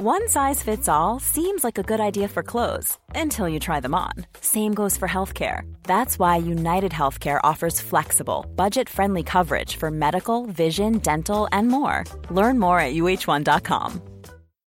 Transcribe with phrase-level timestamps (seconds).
[0.00, 3.96] One size fits all seems like a good idea for clothes until you try them
[3.96, 4.12] on.
[4.40, 5.62] Same goes for healthcare.
[5.82, 12.04] That's why United Healthcare offers flexible, budget friendly coverage for medical, vision, dental, and more.
[12.30, 14.00] Learn more at uh1.com.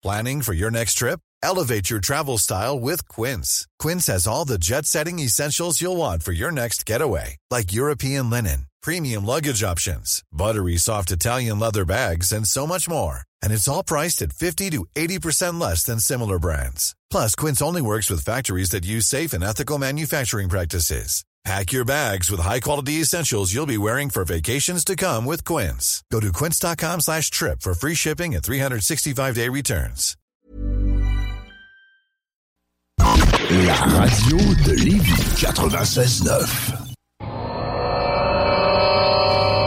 [0.01, 1.19] Planning for your next trip?
[1.43, 3.67] Elevate your travel style with Quince.
[3.77, 8.31] Quince has all the jet setting essentials you'll want for your next getaway, like European
[8.31, 13.28] linen, premium luggage options, buttery soft Italian leather bags, and so much more.
[13.43, 16.95] And it's all priced at 50 to 80% less than similar brands.
[17.11, 21.23] Plus, Quince only works with factories that use safe and ethical manufacturing practices.
[21.45, 26.03] Pack your bags with high-quality essentials you'll be wearing for vacations to come with Quince.
[26.11, 30.17] Go to quince.com slash trip for free shipping and 365-day returns.
[32.99, 36.95] La radio de Lévis 96.9.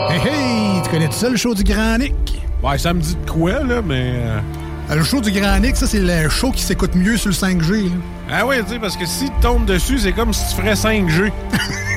[0.09, 0.81] Hey, hey!
[0.83, 2.42] Tu connais tout ça, le show du Grand Nick?
[2.63, 4.13] Ouais, ça me dit de quoi, là, mais...
[4.15, 4.39] euh,
[4.91, 7.35] Euh, Le show du Grand Nick, ça, c'est le show qui s'écoute mieux sur le
[7.35, 7.83] 5G.
[7.85, 7.89] là.
[8.31, 10.73] Ah oui, tu sais, parce que si tu tombes dessus, c'est comme si tu ferais
[10.73, 11.31] 5G.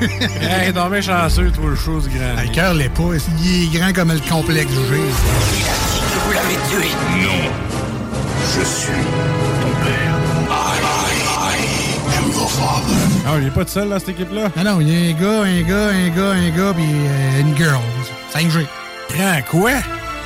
[0.41, 2.35] hey, non, mais chanceux, toi, le show du grand.
[2.37, 3.03] Ah, Le cœur l'est pas.
[3.43, 4.77] Il est grand comme le complexe G.
[6.25, 6.89] Vous l'avez tué.
[7.21, 7.49] Non.
[8.57, 8.91] Je suis
[9.61, 10.15] ton père.
[10.49, 12.95] I, I, I am your father.
[13.25, 14.49] Ah, il est pas tout seul, dans cette équipe-là?
[14.57, 17.41] Non, non, il y a un gars, un gars, un gars, un gars, puis euh,
[17.41, 17.79] une girl.
[18.33, 18.65] 5G.
[19.15, 19.71] Grand quoi?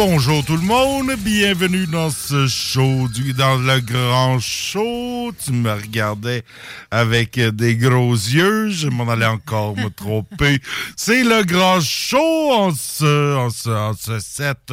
[0.00, 5.30] Bonjour tout le monde, bienvenue dans ce show, du, dans le grand show.
[5.44, 6.42] Tu me regardais
[6.90, 10.58] avec des gros yeux, je m'en allais encore me tromper.
[10.96, 14.72] C'est le grand show en ce, en ce, en ce 7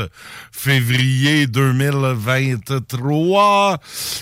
[0.53, 3.79] février 2023.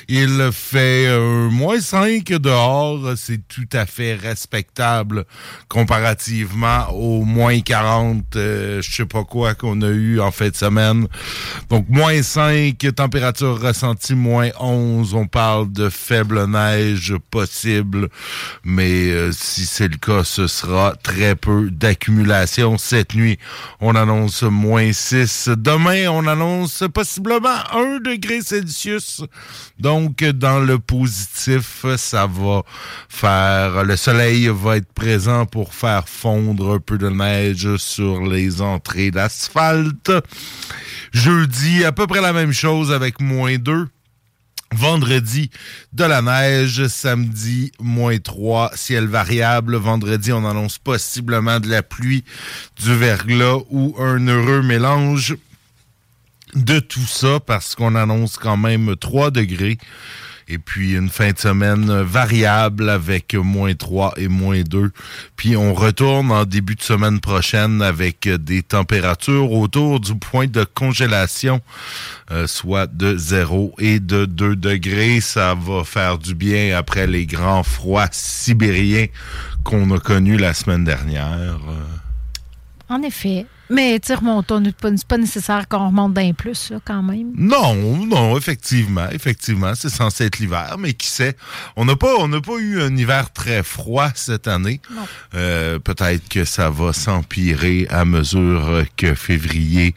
[0.08, 5.26] Il fait euh, moins 5 dehors, c'est tout à fait respectable
[5.68, 10.56] comparativement aux moins 40, euh, je sais pas quoi qu'on a eu en fin de
[10.56, 10.95] semaine.
[11.70, 18.10] Donc moins 5, température ressentie moins 11, on parle de faible neige possible,
[18.64, 22.78] mais euh, si c'est le cas, ce sera très peu d'accumulation.
[22.78, 23.38] Cette nuit,
[23.80, 25.50] on annonce moins 6.
[25.58, 29.24] Demain, on annonce possiblement 1 degré Celsius.
[29.80, 32.64] Donc, dans le positif, ça va
[33.10, 33.84] faire...
[33.84, 39.12] Le soleil va être présent pour faire fondre un peu de neige sur les entrées
[39.12, 40.12] d'asphalte.
[41.16, 43.88] Jeudi, à peu près la même chose avec moins 2.
[44.74, 45.50] Vendredi,
[45.94, 46.88] de la neige.
[46.88, 49.78] Samedi, moins 3, ciel variable.
[49.78, 52.26] Vendredi, on annonce possiblement de la pluie,
[52.84, 55.38] du verglas ou un heureux mélange
[56.53, 59.78] de tout ça parce qu'on annonce quand même 3 degrés.
[60.48, 64.92] Et puis une fin de semaine variable avec moins 3 et moins 2.
[65.36, 70.64] Puis on retourne en début de semaine prochaine avec des températures autour du point de
[70.64, 71.62] congélation,
[72.32, 75.20] euh, soit de 0 et de 2 degrés.
[75.20, 79.08] Ça va faire du bien après les grands froids sibériens
[79.64, 81.58] qu'on a connus la semaine dernière.
[81.68, 83.48] Euh, En effet.
[83.70, 87.32] Mais tu sais, remontons, c'est pas, nécessaire qu'on remonte d'un plus, là, quand même.
[87.35, 87.76] Non,
[88.06, 91.35] non, effectivement, effectivement, c'est censé être l'hiver, mais qui sait,
[91.76, 94.82] on n'a pas, on n'a pas eu un hiver très froid cette année.
[95.34, 99.96] Euh, peut-être que ça va s'empirer à mesure que février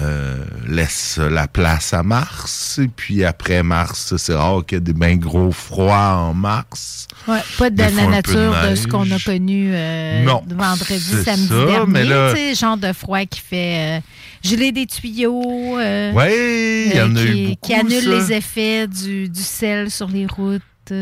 [0.00, 2.80] euh, laisse la place à mars.
[2.82, 7.06] Et puis après mars, c'est rare qu'il y ait des bien gros froids en mars.
[7.26, 11.48] Ouais, pas de la nature de de, ce qu'on a connu euh, Non, vendredi, samedi
[11.48, 11.86] ça, dernier.
[11.92, 14.00] mais là- genre de froid qui fait euh,
[14.42, 15.78] geler des tuyaux.
[15.78, 17.66] euh, Ouais, il y en a qui, eu beaucoup.
[17.66, 18.10] qui annule ça.
[18.10, 20.62] les effets du, du sel sur les routes.
[20.90, 20.98] Ouais.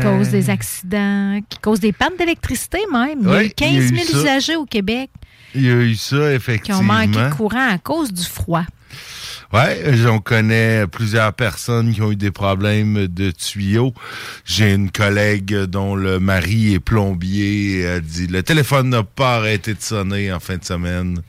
[0.00, 3.18] qui cause des accidents, qui cause des pannes d'électricité même.
[3.22, 4.18] Il y a eu il y a 15 eu 000 ça.
[4.18, 5.10] usagers au Québec
[5.52, 6.82] Il y a eu ça, qui ont effectivement.
[6.94, 8.62] manqué de courant à cause du froid.
[9.56, 13.94] Ouais, j'en connais plusieurs personnes qui ont eu des problèmes de tuyaux.
[14.44, 17.80] J'ai une collègue dont le mari est plombier.
[17.80, 21.20] Elle dit le téléphone n'a pas arrêté de sonner en fin de semaine.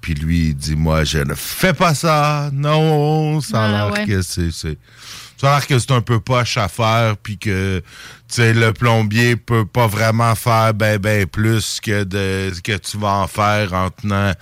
[0.00, 2.50] Puis lui, il dit moi, je ne fais pas ça.
[2.52, 4.06] Non, ça a Ah, l'air ouais.
[4.06, 4.68] que c'est ça
[5.42, 7.82] a l'air que c'est un peu poche à faire, puis que
[8.34, 13.14] sais le plombier peut pas vraiment faire ben ben plus que de que tu vas
[13.18, 14.32] en faire en tenant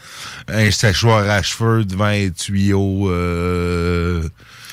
[0.48, 3.10] un séchoir à cheveux devant un tuyau.
[3.10, 4.22] Euh,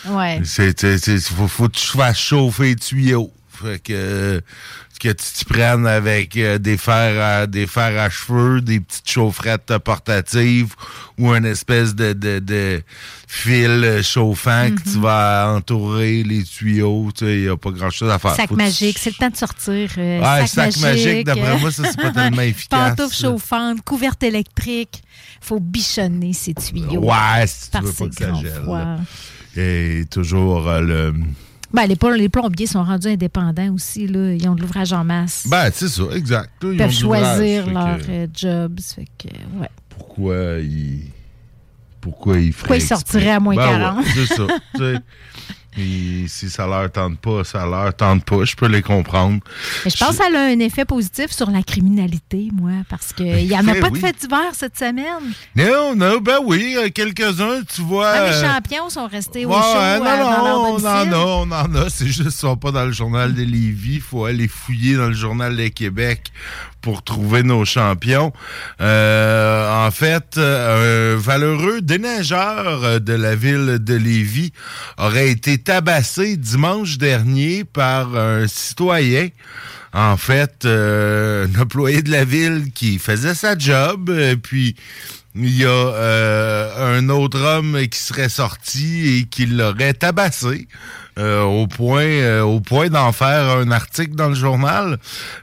[0.10, 0.40] Ouais.
[0.46, 3.32] c'est, faut, faut que tu fasses chauffer les tuyaux.
[3.62, 4.42] Fait que,
[5.00, 9.10] que tu t'y prennes avec euh, des fers à, des fers à cheveux, des petites
[9.10, 10.74] chaufferettes portatives
[11.18, 12.82] ou une espèce de, de, de
[13.28, 17.10] fil chauffant que tu vas entourer les tuyaux.
[17.18, 18.36] Tu sais, il n'y a pas grand chose à faire.
[18.36, 19.90] Sac Faut que tu- magique, c'est le temps de sortir.
[19.98, 22.96] euh, Ouais, sac, sac magique, d'après moi, ça, c'est pas tellement efficace.
[22.96, 25.02] Pantoufles chauffantes, couverte électrique.
[25.42, 27.02] faut bichonner ces tuyaux.
[27.06, 29.00] Ouais, si tu veux pas ces que ça gèle.
[29.56, 31.14] Et toujours euh, le...
[31.74, 34.08] Ben, les, les plombiers sont rendus indépendants aussi.
[34.08, 34.34] Là.
[34.34, 35.46] Ils ont de l'ouvrage en masse.
[35.48, 36.50] Ben, c'est ça, exact.
[36.64, 38.80] Ils Ils peuvent choisir leurs que- euh, jobs.
[38.80, 39.28] Fait que,
[39.60, 39.70] ouais.
[39.90, 41.02] pourquoi il
[42.02, 42.96] pourquoi il ferait Pourquoi il exprès?
[42.98, 43.98] sortirait à moins Ben 40?
[43.98, 44.48] ouais, c'est ça.
[45.78, 48.44] Et si ça leur tente pas, ça leur tente pas.
[48.44, 49.40] Je peux les comprendre.
[49.86, 53.48] Mais je pense que ça a un effet positif sur la criminalité, moi, parce qu'il
[53.48, 55.34] n'y en a fait, pas de fête d'hiver cette semaine.
[55.56, 58.10] Non, non, ben oui, euh, quelques-uns, tu vois.
[58.10, 60.74] Ah, les euh, champions sont restés au ouais, chaud ouais, euh, non, dans leur non,
[60.74, 61.90] on en a, on en a.
[61.90, 63.96] C'est juste qu'ils sont pas dans le journal de Lévis.
[63.96, 66.32] Il faut aller fouiller dans le journal de Québec
[66.82, 68.32] pour trouver nos champions.
[68.82, 74.52] Euh, en fait, euh, un valeureux déneigeur euh, de la ville de Lévis
[74.98, 79.30] aurait été tabassé dimanche dernier par un citoyen.
[79.92, 84.76] En fait, un employé de la ville qui faisait sa job, euh, puis
[85.36, 90.68] il y a un autre homme qui serait sorti et qui l'aurait tabassé
[91.18, 94.98] euh, au point euh, au point d'en faire un article dans le journal.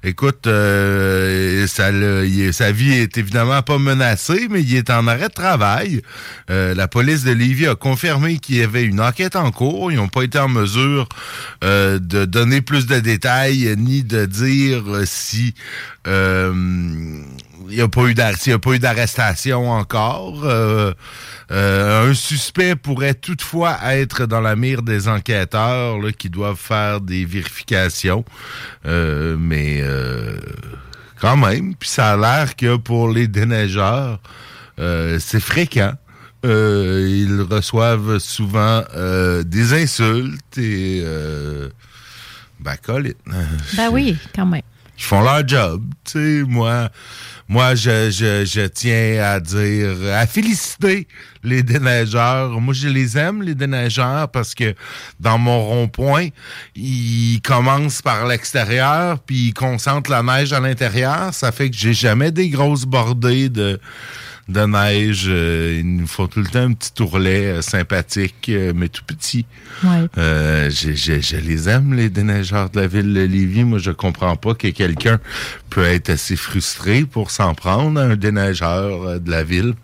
[0.05, 5.07] Écoute, euh, ça, le- il sa vie est évidemment pas menacée, mais il est en
[5.07, 6.03] arrêt de travail.
[6.51, 9.91] Euh, la police de Lévis a confirmé qu'il y avait une enquête en cours.
[9.93, 11.09] Ils n'ont pas été en mesure
[11.65, 15.55] euh, de donner plus de détails ni de dire si
[16.07, 16.53] euh,
[17.69, 20.45] il n'y a pas eu d'arrestation encore.
[20.45, 20.93] Euh,
[21.51, 27.01] euh, un suspect pourrait toutefois être dans la mire des enquêteurs là, qui doivent faire
[27.01, 28.25] des vérifications.
[28.87, 29.83] Euh, mais
[31.21, 34.21] quand même, puis ça a l'air que pour les déneigeurs,
[34.79, 35.95] c'est fréquent.
[36.45, 38.83] Ils reçoivent souvent
[39.45, 41.05] des insultes et
[42.61, 43.19] ben, colite.
[43.77, 44.63] Ben oui, quand même.
[44.99, 45.83] Ils font leur job.
[46.05, 46.89] Tu sais, moi,
[47.49, 51.07] moi je, je, je tiens à dire, à féliciter
[51.47, 52.61] les déneigeurs.
[52.61, 54.75] Moi, je les aime, les déneigeurs, parce que
[55.21, 56.29] dans mon rond-point,
[56.75, 61.33] ils commencent par l'extérieur, puis ils concentrent la neige à l'intérieur.
[61.33, 63.81] Ça fait que j'ai jamais des grosses bordées de
[64.49, 65.25] de neige.
[65.29, 69.05] Euh, il nous faut tout le temps un petit tourlet euh, sympathique, euh, mais tout
[69.05, 69.45] petit.
[69.85, 70.07] Ouais.
[70.19, 73.65] Euh, je, je- je les aime, les déneigeurs de la ville de Lévis.
[73.65, 75.19] Moi, je comprends pas que quelqu'un
[75.71, 79.75] peut être assez frustré pour s'en prendre à un déneigeur de la ville.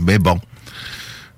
[0.00, 0.40] Mais bon.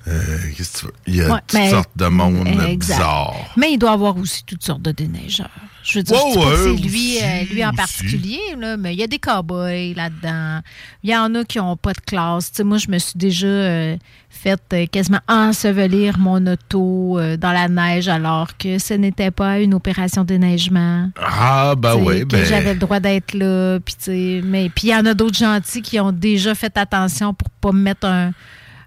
[0.07, 0.21] Euh,
[0.57, 0.93] Qu'est-ce que tu veux?
[1.07, 2.47] Il y a Ouais, toutes mais- sortes de monde
[2.79, 3.35] bizarre.
[3.57, 5.49] Mais il doit y avoir aussi toutes sortes de déneigeurs.
[5.85, 9.01] Je veux dire, je pas c'est lui, aussi, euh, lui en particulier, là, mais il
[9.01, 10.61] y a des cow-boys là-dedans.
[11.03, 12.53] Il y en a qui n'ont pas de classe.
[12.65, 13.97] Moi, je me suis déjà euh,
[14.31, 19.61] fait euh, quasiment ensevelir mon auto euh, dans la neige alors que ce n'était pas
[19.61, 21.11] une opération de déneigement.
[21.23, 22.45] Ah, ben oui, ben.
[22.47, 23.79] j'avais le droit d'être là.
[23.85, 27.81] Puis, il y en a d'autres gentils qui ont déjà fait attention pour pas me
[27.83, 28.31] mettre un,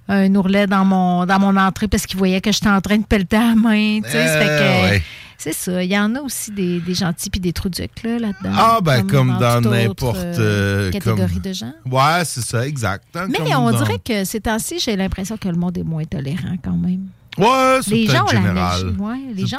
[0.09, 3.05] un ourlet dans mon, dans mon entrée parce qu'ils voyaient que j'étais en train de
[3.05, 3.99] pelleter à la main.
[4.03, 5.03] fait que- ouais.
[5.38, 5.84] C'est ça.
[5.84, 8.51] Il y en a aussi des, des gentils puis des trous ducs là, là-dedans.
[8.56, 11.74] Ah, ben, comme dans n'importe, euh, catégorie comme- de gens.
[11.89, 13.06] Ouais, c'est ça, exact.
[13.15, 16.06] hein, Mais on dans- dirait que ces temps-ci, j'ai l'impression que le monde est moins
[16.06, 17.08] tolérant quand même.
[17.38, 18.86] Ouais, c'est Les gens ont la général.
[18.86, 19.58] mèche, ouais, les gens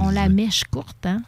[0.00, 1.20] ont la, mèche courte, hein?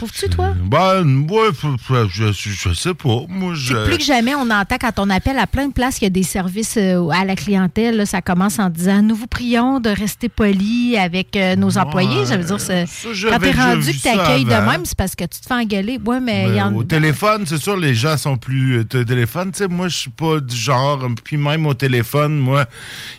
[0.00, 0.54] Trouves-tu, toi?
[0.64, 3.18] Ben, ouais, f- f- je, je, sais pas.
[3.28, 3.74] Moi, je.
[3.84, 6.08] Plus que jamais, on entend quand on appelle à plein de places qu'il y a
[6.08, 7.98] des services euh, à la clientèle.
[7.98, 12.24] là, ça commence en disant Nous vous prions de rester polis avec euh, nos employés.
[12.24, 12.84] Ça veut dire, ça,
[13.28, 16.00] quand t'es rendu que t'accueilles de même, c'est parce que tu te fais engueuler.
[16.02, 19.04] Ouais, mais y Ben, en Au téléphone, c'est sûr, les gens sont plus euh, t-
[19.04, 19.52] téléphone.
[19.52, 21.06] Tu sais, moi, je suis pas du genre.
[21.22, 22.64] Puis même au téléphone, moi,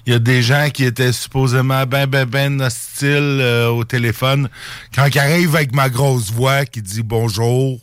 [0.07, 4.49] il y a des gens qui étaient supposément ben, ben, ben hostiles euh, au téléphone.
[4.95, 7.79] Quand ils arrivent avec ma grosse voix qui dit bonjour,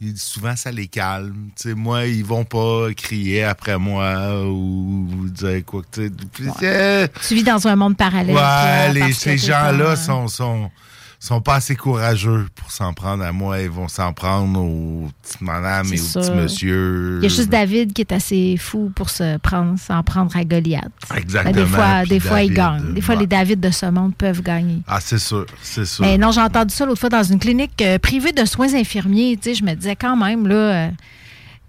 [0.00, 1.48] Il- Souvent, ça les calme.
[1.74, 6.12] Moi, ils vont pas crier après moi ou, ou dire quoi que tu sais.
[6.32, 8.34] Puis, euh, Tu vis dans un monde parallèle.
[8.36, 10.70] Ouais, les- ces gens-là sont, sont,
[11.18, 13.60] sont pas assez courageux pour s'en prendre à moi.
[13.60, 17.18] Ils vont s'en prendre aux petites madames et aux petits monsieur.
[17.20, 20.44] Il y a juste David qui est assez fou pour se prendre, s'en prendre à
[20.44, 20.84] Goliath.
[21.16, 21.54] Exactement.
[21.54, 22.94] Des fois, des fois il David, gagne.
[22.94, 23.22] Des fois, ouais.
[23.22, 24.82] les David de ce monde peuvent gagner.
[24.86, 26.04] Ah, c'est sûr, c'est sûr.
[26.04, 29.36] Mais non, j'ai entendu ça l'autre fois dans une clinique euh, privée de soins infirmiers.
[29.36, 30.90] Tu sais, je me disais quand même, là, euh,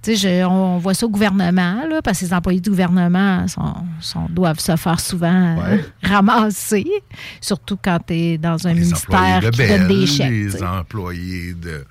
[0.06, 4.28] je- on voit ça au gouvernement, là, parce que les employés du gouvernement sont, sont-
[4.30, 5.86] doivent se faire souvent euh, Ouais.
[6.04, 6.86] ramasser,
[7.42, 10.30] surtout quand tu es dans un les ministère de qui Bell, donne des chèques.
[10.32, 11.86] les employés de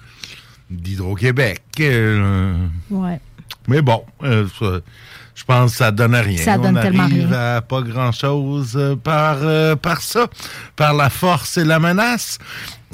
[0.70, 1.62] d'Hydro-Québec.
[1.80, 2.54] euh,
[2.90, 3.20] Ouais.
[3.68, 4.46] mais bon, euh,
[5.34, 6.36] je pense que ça donne rien.
[6.38, 7.56] Ça donne On tellement arrive rien.
[7.56, 10.26] à pas grand-chose par, euh, par ça,
[10.76, 12.38] par la force et la menace.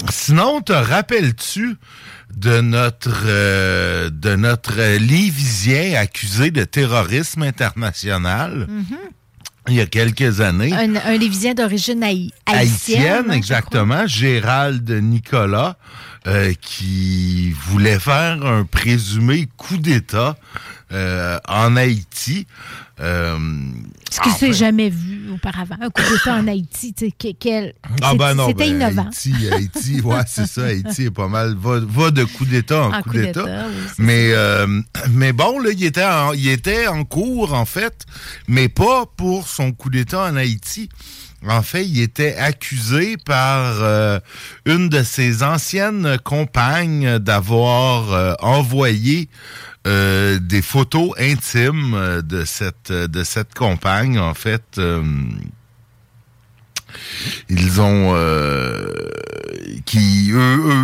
[0.09, 1.77] Sinon, te rappelles-tu
[2.35, 8.67] de notre euh, de notre Lévisien accusé de terrorisme international
[9.67, 10.71] il y a quelques années?
[10.73, 12.99] Un, un Lévisien d'origine haï- haïtienne.
[12.99, 13.35] haïtienne, hein, crois.
[13.35, 15.77] exactement, Gérald Nicolas,
[16.27, 20.37] euh, qui voulait faire un présumé coup d'État
[20.91, 22.45] euh, en Haïti.
[23.01, 23.37] Euh,
[24.09, 25.75] Ce que en c'est fait- jamais vu auparavant.
[25.81, 28.75] Un coup d'État en Haïti, tu sais, que- quel- Ah c'est- ben non, c'était ben,
[28.75, 29.05] innovant.
[29.07, 32.93] Haïti, Haïti, ouais, c'est ça, Haïti est pas mal, va, va de coup d'État en,
[32.93, 33.43] En coup coup d'État.
[33.43, 37.53] d'État, oui, c'est mais, euh, mais bon, là, il était, en, il était en cours,
[37.53, 38.05] en fait,
[38.47, 40.87] mais pas pour son coup d'État en Haïti.
[41.47, 44.19] En fait, il était accusé par euh,
[44.65, 49.29] une de ses anciennes compagnes d'avoir euh, envoyé
[49.85, 54.17] euh, des photos intimes de cette compagne.
[54.17, 54.81] En fait,
[57.49, 58.15] ils ont
[59.85, 60.31] qui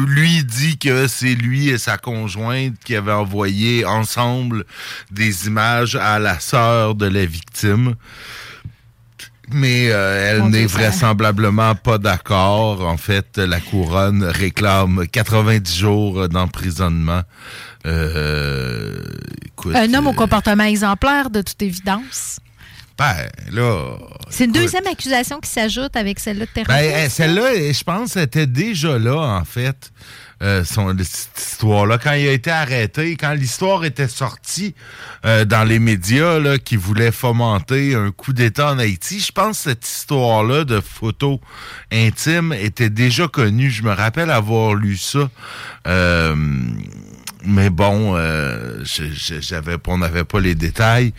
[0.06, 4.65] lui dit que c'est lui et sa conjointe qui avaient envoyé ensemble
[5.10, 7.96] des images à la sœur de la victime.
[9.53, 12.81] Mais euh, elle n'est vraisemblablement pas d'accord.
[12.88, 17.22] En fait, la couronne réclame 90 jours d'emprisonnement.
[17.86, 19.01] Euh,
[19.46, 22.39] écoute, Un homme au euh, comportement exemplaire, de toute évidence.
[22.98, 23.15] ben,
[23.51, 23.98] là,
[24.29, 26.96] C'est une deuxième accusation qui s'ajoute avec celle-là de Ben, terrorisme.
[26.96, 29.91] euh, celle-là, euh, je pense, était déjà là, en fait.
[30.42, 34.74] Euh, son, cette histoire-là, quand il a été arrêté, quand l'histoire était sortie
[35.24, 39.58] euh, dans les médias là, qui voulaient fomenter un coup d'État en Haïti, je pense
[39.58, 41.40] que cette histoire-là de photos
[41.92, 43.70] intimes était déjà connue.
[43.70, 45.30] Je me rappelle avoir lu ça.
[45.88, 46.36] Euh,
[47.46, 51.14] mais bon, euh, j'avais, on n'avait pas les détails.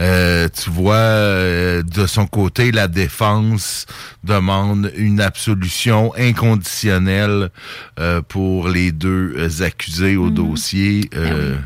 [0.00, 3.86] Euh, tu vois, euh, de son côté, la défense
[4.24, 7.50] demande une absolution inconditionnelle
[7.98, 11.08] euh, pour les deux euh, accusés au dossier.
[11.14, 11.56] Euh,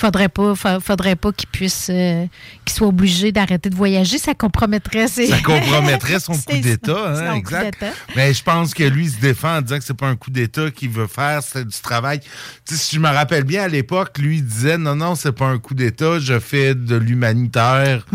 [0.00, 2.24] Faudrait pas, fa- faudrait pas qu'il puisse, euh,
[2.64, 4.16] qu'il soit obligé d'arrêter de voyager.
[4.16, 5.26] Ça compromettrait ses...
[5.26, 7.84] Ça compromettrait son coup d'État, hein, exact.
[8.16, 10.30] Mais je pense que lui il se défend en disant que c'est pas un coup
[10.30, 12.20] d'État qu'il veut faire, c'est du travail.
[12.66, 15.32] Tu sais, si je me rappelle bien à l'époque, lui il disait non non c'est
[15.32, 18.06] pas un coup d'État, je fais de l'humanitaire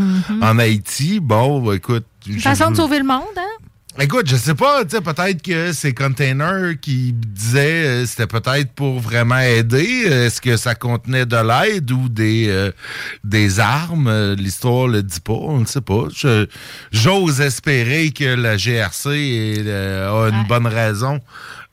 [0.41, 1.19] en Haïti.
[1.19, 2.39] Bon, écoute, Une Mm-hmm.
[2.41, 3.64] façon de sauver le monde, hein?
[3.97, 8.73] Écoute, je sais pas, tu sais, peut-être que ces containers qui disaient euh, c'était peut-être
[8.73, 10.03] pour vraiment aider.
[10.05, 12.71] Est-ce que ça contenait de l'aide ou des euh,
[13.23, 14.07] des armes?
[14.09, 16.07] Euh, L'histoire le dit pas, on ne sait pas.
[16.91, 20.45] J'ose espérer que la GRC est, euh, a une Ouais.
[20.49, 21.21] bonne raison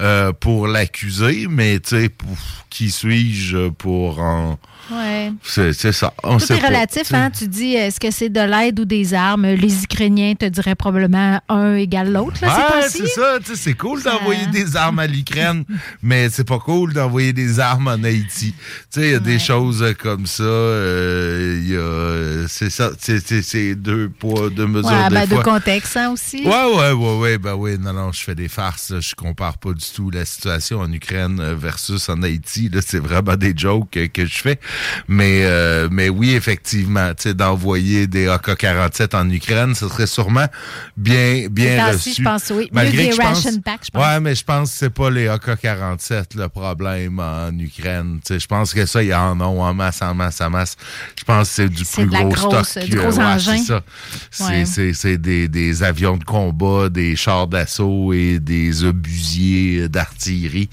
[0.03, 2.11] euh, pour l'accuser, mais tu sais,
[2.71, 4.59] qui suis-je pour en
[4.91, 5.33] Ouais.
[5.45, 6.13] c'est ça.
[6.25, 7.31] On Tout sait est pas, relatif, hein?
[7.31, 9.47] Tu dis, est-ce que c'est de l'aide ou des armes?
[9.47, 13.39] Les Ukrainiens te diraient probablement un égale l'autre, là, Ouais, c'est ça.
[13.55, 15.65] C'est cool Ça- d'envoyer des armes à l'Ukraine,
[16.03, 18.55] mais c'est pas cool d'envoyer des armes en Haïti.
[18.93, 20.43] Tu sais, il y a des choses comme ça.
[20.43, 22.91] euh, il y a, c'est ça.
[22.99, 25.45] C'est deux poids, deux mesures Ouais, des ben, de fois.
[25.45, 26.43] contexte, hein, aussi.
[26.45, 29.73] Ouais, ouais, ouais, ouais, ben oui, non, non, je fais des farces, je compare pas
[29.73, 34.41] du la situation en Ukraine versus en Haïti, là, c'est vraiment des jokes que je
[34.41, 34.59] fais,
[35.09, 40.47] mais, euh, mais oui, effectivement, tu sais, d'envoyer des AK-47 en Ukraine, ce serait sûrement
[40.97, 41.97] bien, bien reçu.
[42.11, 42.69] temps-ci, je pense, oui.
[42.73, 43.99] Malgré que je pense- je.
[43.99, 48.21] Ouais, mais je pense que c'est pas les AK-47 le problème en Ukraine.
[48.25, 50.51] Tu sais, je pense que ça, il y en a en masse, en masse, en
[50.51, 50.77] masse.
[51.19, 52.85] Je pense que c'est du plus gros grosse- stock.
[52.85, 53.57] du gros ouais, engin.
[53.59, 54.49] c'est ça.
[54.49, 54.65] Ouais.
[54.95, 60.69] c'est des, des avions de combat, des chars d'assaut et des obusiers euh, d'artillerie.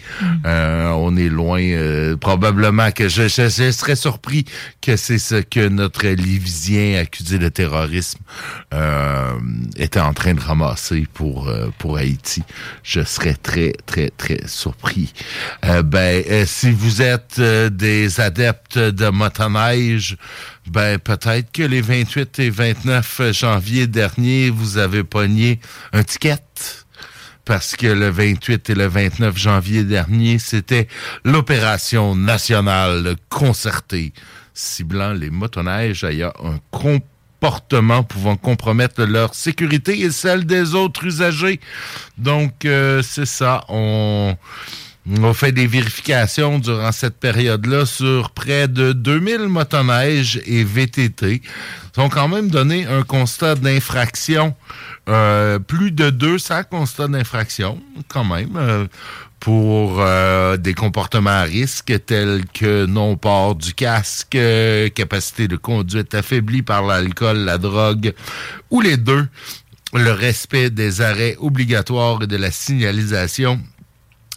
[0.46, 4.46] Euh, on est loin, euh, probablement que je, je, je serais surpris
[4.82, 8.20] que c'est ce que notre Lévisien accusé de terrorisme
[8.74, 9.34] euh,
[9.78, 12.44] était en train de ramasser pour euh, pour Haïti.
[12.84, 15.14] Je serais très très très surpris.
[15.66, 20.18] Euh, ben, si vous êtes des adeptes de motoneige,
[20.68, 25.60] ben peut-être que les 28 et 29 janvier dernier, vous avez pogné
[25.94, 26.38] un ticket
[27.50, 30.88] parce que le 28 et le 29 janvier dernier, c'était
[31.26, 34.14] l'opération nationale concertée
[34.54, 41.60] ciblant les motoneiges ayant un comportement pouvant compromettre leur sécurité et celle des autres usagers.
[42.20, 44.38] Donc, euh, c'est ça, on...
[45.18, 51.42] On fait des vérifications durant cette période-là sur près de 2000 motoneiges et VTT.
[51.96, 54.56] Ils ont quand même donné un constat d'infraction,
[55.08, 58.86] euh, plus de 200 constats d'infraction, quand même, euh,
[59.40, 64.38] pour euh, des comportements à risque tels que non-port du casque,
[64.94, 68.14] capacité de conduite affaiblie par l'alcool, la drogue,
[68.70, 69.28] ou les deux,
[69.96, 73.60] le respect des arrêts obligatoires et de la signalisation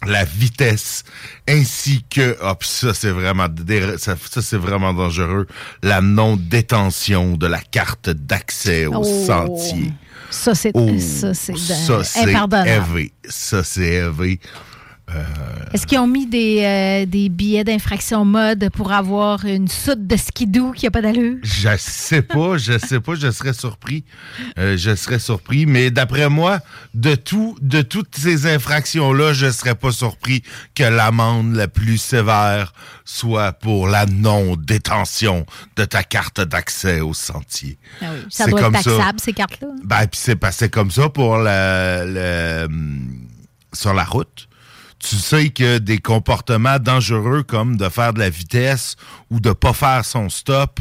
[0.07, 1.05] la vitesse
[1.49, 3.47] ainsi que oh, ça c'est vraiment
[3.99, 5.47] ça, ça, c'est vraiment dangereux
[5.83, 9.27] la non détention de la carte d'accès au Oh.
[9.27, 9.93] sentier.
[10.31, 12.71] Ça, c'est Oh, ça, c'est ça de- c'est impardonnable.
[12.99, 13.13] élevé.
[13.29, 14.01] Ça c'est
[15.09, 15.25] élevé.
[15.73, 20.17] Est-ce qu'ils ont mis des, euh, des billets d'infraction mode pour avoir une soute de
[20.17, 21.37] skidoo qui n'a pas d'allure?
[21.43, 24.05] Je sais pas, je sais pas, je serais surpris.
[24.59, 26.61] Euh, je serais surpris, mais d'après moi,
[26.95, 30.43] de tout, de toutes ces infractions-là, je serais pas surpris
[30.75, 37.79] que l'amende la plus sévère soit pour la non-détention de ta carte d'accès au sentier.
[38.01, 38.91] Ah oui, Ça doit être ça.
[38.97, 39.69] taxable, ces cartes-là.
[39.85, 42.69] Ben, puis c'est passé comme ça pour le, le-
[43.73, 44.49] sur la route.
[45.03, 48.97] Tu sais que des comportements dangereux comme de faire de la vitesse
[49.31, 50.81] ou de pas faire son stop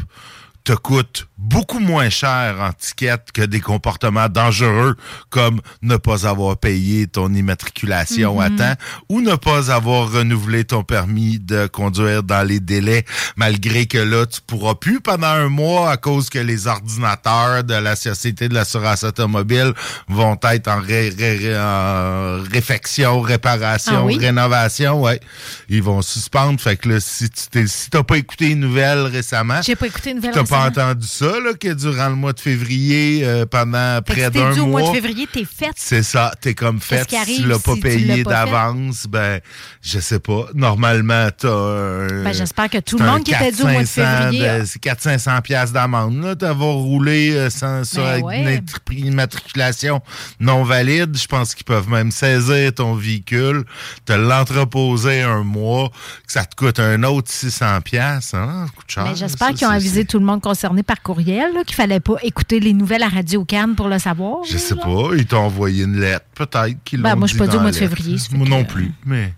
[0.64, 4.96] te coûtent beaucoup moins cher en ticket que des comportements dangereux
[5.28, 8.74] comme ne pas avoir payé ton immatriculation à temps
[9.08, 13.04] ou ne pas avoir renouvelé ton permis de conduire dans les délais
[13.36, 17.74] malgré que là tu pourras plus pendant un mois à cause que les ordinateurs de
[17.74, 19.72] la Société de l'assurance automobile
[20.08, 24.16] vont être en, ré- ré- ré- en réfection, réparation, Ah oui?
[24.18, 25.20] rénovation, ouais.
[25.68, 26.60] Ils vont suspendre.
[26.60, 29.86] Fait que là, si tu t'es, si t'as pas écouté les nouvelles récemment, J'ai pas
[29.86, 33.46] écouté une nouvelle t'as pas entendu ça, là, que durant le mois de février, euh,
[33.46, 34.90] pendant près d'un dû au mois mois.
[34.90, 35.72] de février, t'es faite.
[35.76, 37.06] C'est ça, t'es comme fait.
[37.06, 39.40] qui Si tu l'as pas si payé d'avance, ben,
[39.82, 40.46] je sais pas.
[40.54, 42.22] Normalement, t'as un.
[42.24, 44.58] Ben, j'espère que tout le monde qui était dû au mois de 400, février.
[44.60, 46.36] de- C'est 400-500 piastres d'amende, là.
[46.36, 48.58] T'avoir roulé euh, sans, sur Ben une ouais.
[48.58, 50.00] intri- immatriculation
[50.40, 51.16] non valide.
[51.16, 53.64] Je pense qu'ils peuvent même saisir ton véhicule,
[54.04, 55.90] te l'entreposer un mois,
[56.26, 58.34] que ça te coûte un autre 600 piastres.
[58.34, 58.66] Hein?
[58.96, 62.60] Ben, J'espère qu'ils ont avisé tout le monde concerné par courriel, qu'il fallait pas écouter
[62.60, 64.44] les nouvelles à Radio Cannes pour le savoir.
[64.44, 65.08] Je sais genre.
[65.10, 67.56] pas, ils t'ont envoyé une lettre, peut-être qu'ils Ben, moi, je suis dit pas dû
[67.56, 69.32] au mois de février, Moi que- non plus, mais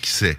[0.00, 0.38] qui sait?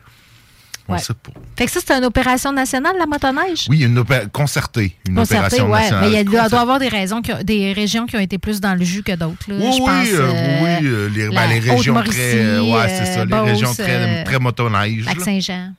[0.87, 0.99] On Ouais.
[0.99, 1.31] sait pas.
[1.57, 3.65] Fait que ça, c'est une opération nationale, la motoneige?
[3.69, 5.79] Oui, une opé- concertée, une Concertée, opération ouais.
[5.79, 6.03] nationale.
[6.03, 8.17] Mais il y a- il doit, y avoir des, raisons qui ont- des régions qui
[8.17, 9.45] ont été plus dans le jus que d'autres.
[9.47, 13.05] Oui, je oui, pense, euh, euh, oui, euh, les, ben, les régions très, ouais, c'est
[13.05, 13.85] ça, euh, les Beauce, régions très,
[14.21, 15.05] euh, très motoneige.
[15.05, 15.71] Lac-Saint-Jean.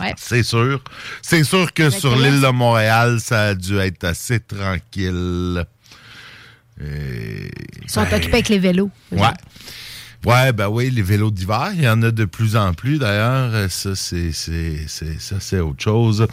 [0.00, 0.14] Ouais.
[0.16, 0.82] C'est sûr.
[1.22, 5.64] C'est sûr que sur l'île de Montréal, ça a dû être assez tranquille.
[6.80, 7.50] Et,
[7.82, 8.90] Ils sont ben, occupés avec les vélos.
[9.10, 9.28] Ouais.
[10.26, 13.70] Ouais, ben oui, les vélos d'hiver, il y en a de plus en plus d'ailleurs.
[13.70, 16.26] Ça, c'est, ça, c'est autre chose.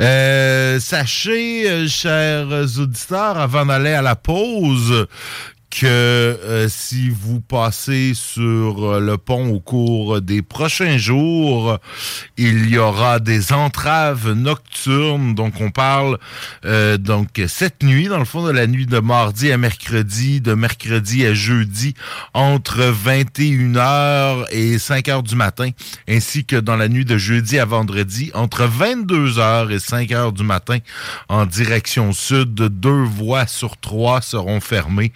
[0.00, 2.46] Euh, sachez, euh, chers
[2.78, 5.06] auditeurs, avant d'aller à la pause,
[5.80, 11.78] que euh, si vous passez sur euh, le pont au cours des prochains jours,
[12.36, 15.34] il y aura des entraves nocturnes.
[15.34, 16.18] Donc, on parle
[16.64, 20.54] euh, donc cette nuit, dans le fond de la nuit de mardi à mercredi, de
[20.54, 21.94] mercredi à jeudi,
[22.34, 25.70] entre 21h et 5h du matin,
[26.08, 30.78] ainsi que dans la nuit de jeudi à vendredi, entre 22h et 5h du matin,
[31.28, 35.12] en direction sud, deux voies sur trois seront fermées.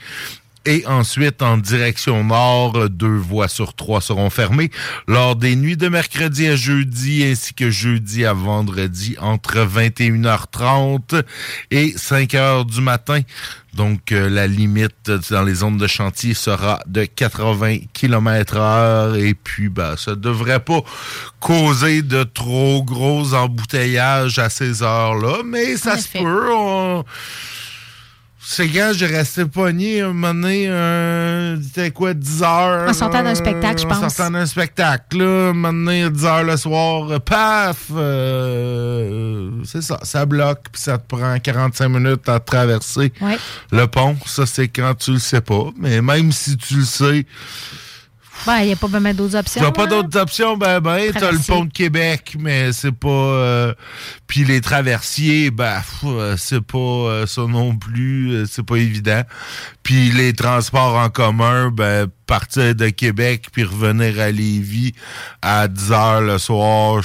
[0.66, 4.71] Et ensuite, en direction nord, deux voies sur trois seront fermées
[5.07, 11.23] lors des nuits de mercredi à jeudi ainsi que jeudi à vendredi entre 21h30
[11.71, 13.21] et 5h du matin.
[13.75, 19.35] Donc, euh, la limite dans les zones de chantier sera de 80 km heure et
[19.35, 20.81] puis, ben, ça devrait pas
[21.38, 26.53] causer de trop gros embouteillages à ces heures-là, mais ça se peut.
[26.53, 27.05] on-
[28.50, 32.88] c'est quand j'ai resté pogné un moment donné, euh, c'était quoi, 10 heures?
[32.88, 33.98] En sortant d'un spectacle, je pense.
[34.02, 37.90] En sortant d'un spectacle, là, un moment donné, 10 heures le soir, euh, paf!
[37.94, 43.37] euh, c'est ça, ça bloque, puis ça te prend 45 minutes à traverser Ouais.
[43.70, 44.16] le pont.
[44.24, 45.64] Ça, c'est quand tu le sais pas.
[45.78, 47.26] Mais même si tu le sais,
[48.46, 49.61] Ben, il n'y a pas vraiment d'autres options.
[49.61, 53.09] T'as pas d'autres options, ben ben, t'as le pont de Québec, mais c'est pas...
[53.09, 53.74] euh,
[54.27, 59.22] Puis les traversiers, ben, euh, c'est pas euh, ça non plus, euh, c'est pas évident.
[59.83, 64.92] Puis les transports en commun, ben, partir de Québec puis revenir à Lévis
[65.42, 67.03] à 10 heures le soir,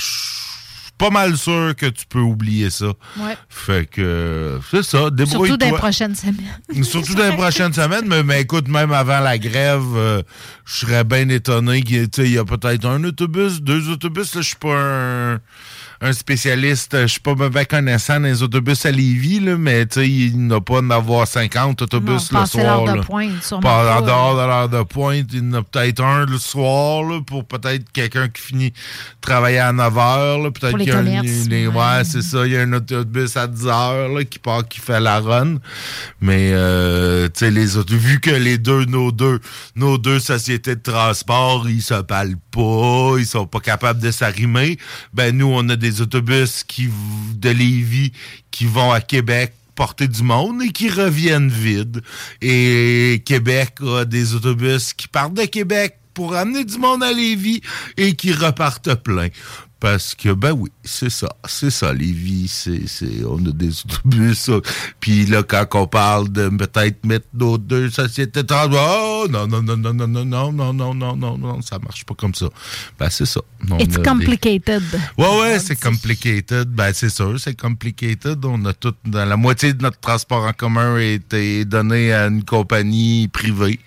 [0.97, 2.88] pas mal sûr que tu peux oublier ça.
[3.17, 3.36] Ouais.
[3.49, 5.47] Fait que, c'est ça, débrouille-toi.
[5.47, 6.84] Surtout dans les prochaines semaines.
[6.84, 10.21] Surtout dans les prochaines semaines, mais, mais écoute, même avant la grève, euh,
[10.65, 14.34] je serais bien étonné qu'il y ait- peut-être un autobus, deux autobus.
[14.36, 15.39] Là, je suis pas un,
[16.06, 20.02] un spécialiste, je suis pas bien connaissant dans les autobus à Lévis, là, mais tu
[20.02, 22.84] sais, il n'a pas d'en avoir 50 autobus Non, le soir.
[22.96, 26.04] de pointe, sûrement Pas en dehors de l'heure de pointe, il y en a peut-être
[26.04, 28.76] un le soir là, pour peut-être quelqu'un qui finit de
[29.22, 30.52] travailler à 9 heures.
[30.52, 31.74] Peut-être qu'il y a un- les- ouais.
[31.74, 32.46] ouais, c'est ça.
[32.46, 35.56] Il y a un autobus à 10 heures là, qui part, qui fait la run.
[36.20, 39.39] Mais, euh, tu sais, les autres, vu que les deux, nos deux,
[39.78, 44.78] nos deux sociétés de transport, ils se parlent pas, ils sont pas capables de s'arrimer,
[45.13, 46.89] ben, nous, on a des autobus qui,
[47.36, 48.12] de Lévis
[48.51, 52.01] qui vont à Québec porter du monde et qui reviennent vides.
[52.41, 57.62] Et Québec a des autobus qui partent de Québec pour amener du monde à Lévis
[57.97, 59.29] et qui repartent plein.
[59.84, 61.28] Parce que, ben oui, c'est ça.
[61.46, 62.48] C'est ça, Lévis.
[62.48, 64.39] C'est, c'est, on a des autobus.
[64.39, 64.54] ça.
[65.02, 69.62] Puis là, quand on parle de peut-être mettre nos deux sociétés transport, oh, non, non,
[69.62, 72.46] non, non, non, non, non, non, non, non, non, non, ça marche pas comme ça.
[72.98, 73.41] Ben, c'est ça.
[73.69, 74.84] On It's a des- complicated.
[75.17, 76.69] Ouais, ouais, c'est complicated.
[76.69, 78.38] Ben, c'est sûr, c'est complicated.
[78.46, 82.46] On a tout, la moitié de notre transport en commun a été donné à une
[82.46, 83.82] compagnie privée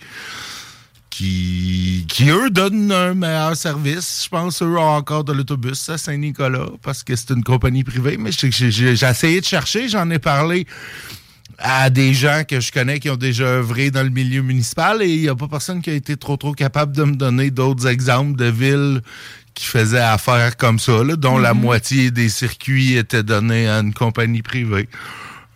[1.17, 4.23] qui, qui eux, donnent un meilleur service.
[4.25, 8.19] Je pense eux ont encore de l'autobus à Saint-Nicolas parce que c'est une compagnie privée.
[8.19, 10.67] Mais j'ai- essayé de chercher, j'en ai parlé
[11.59, 15.09] à des gens que je connais qui ont déjà œuvré dans le milieu municipal et
[15.09, 17.87] il n'y a pas personne qui a été trop trop capable de me donner d'autres
[17.87, 19.01] exemples de villes
[19.55, 23.95] qui faisaient affaire comme ça, là, dont la moitié des circuits étaient donnés à une
[23.95, 24.87] compagnie privée.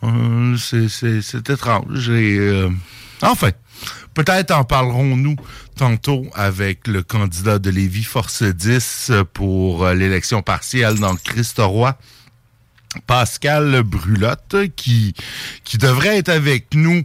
[0.05, 2.09] Euh, c'est- étrange.
[2.09, 2.70] Et, euh,
[3.20, 3.51] enfin,
[4.14, 5.37] peut-être en parlerons-nous
[5.77, 11.97] tantôt avec le candidat de Lévis Force 10 pour euh, l'élection partielle dans le Christ-Roi.
[13.07, 15.14] Pascal Brulotte, qui,
[15.75, 17.05] devrait être avec nous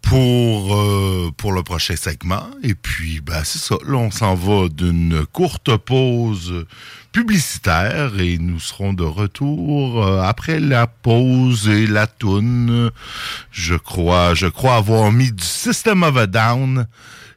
[0.00, 2.48] pour, euh, pour le prochain segment.
[2.62, 3.76] Et puis, ben, c'est ça.
[3.86, 6.66] Là, on s'en va d'une courte pause
[7.12, 12.90] publicitaire et nous serons de retour euh, après la pause et la toune.
[13.50, 16.86] Je crois, je crois avoir mis du System of a Down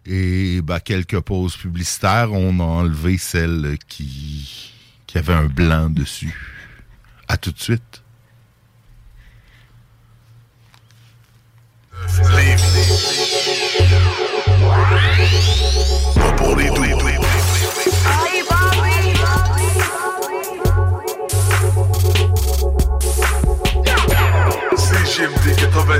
[0.05, 2.31] et ben, quelques pauses publicitaires.
[2.31, 4.71] On a enlevé celle qui,
[5.15, 6.35] avait un blanc dessus.
[7.27, 8.01] À tout de suite.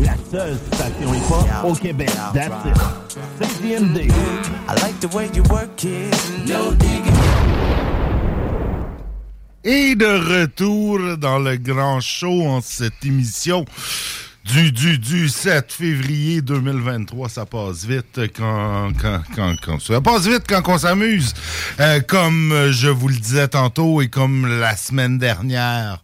[0.00, 2.10] La seule station hip-hop au Québec.
[2.34, 2.76] That's it.
[3.40, 3.96] CJMD.
[4.06, 6.14] I like the way you work it.
[6.46, 7.14] No digging.
[9.64, 13.64] Et de retour dans le grand show en cette émission
[14.44, 17.28] du, du, du 7 février 2023.
[17.28, 21.34] Ça passe vite quand, quand, quand, quand- ça passe vite quand on s'amuse.
[21.80, 26.00] Euh, comme je vous le disais tantôt et comme la semaine dernière,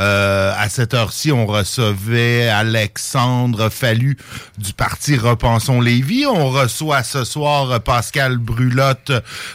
[0.00, 4.16] euh, à cette heure-ci, on recevait Alexandre Fallu
[4.58, 6.26] du parti Repensons Lévis.
[6.26, 9.12] On reçoit ce soir Pascal Brulotte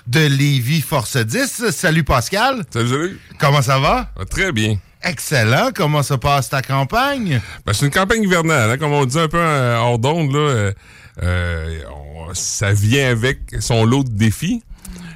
[0.07, 1.69] de Lévis Force 10.
[1.71, 2.63] Salut Pascal.
[2.71, 3.19] Salut, salut.
[3.39, 4.09] Comment ça va?
[4.29, 4.77] Très bien.
[5.03, 5.69] Excellent.
[5.75, 7.41] Comment se passe ta campagne?
[7.65, 10.31] Ben, c'est une campagne hivernale, hein, comme on dit un peu euh, hors d'onde.
[10.31, 10.71] Là, euh,
[11.23, 14.63] euh, on- ça vient avec son lot de défis.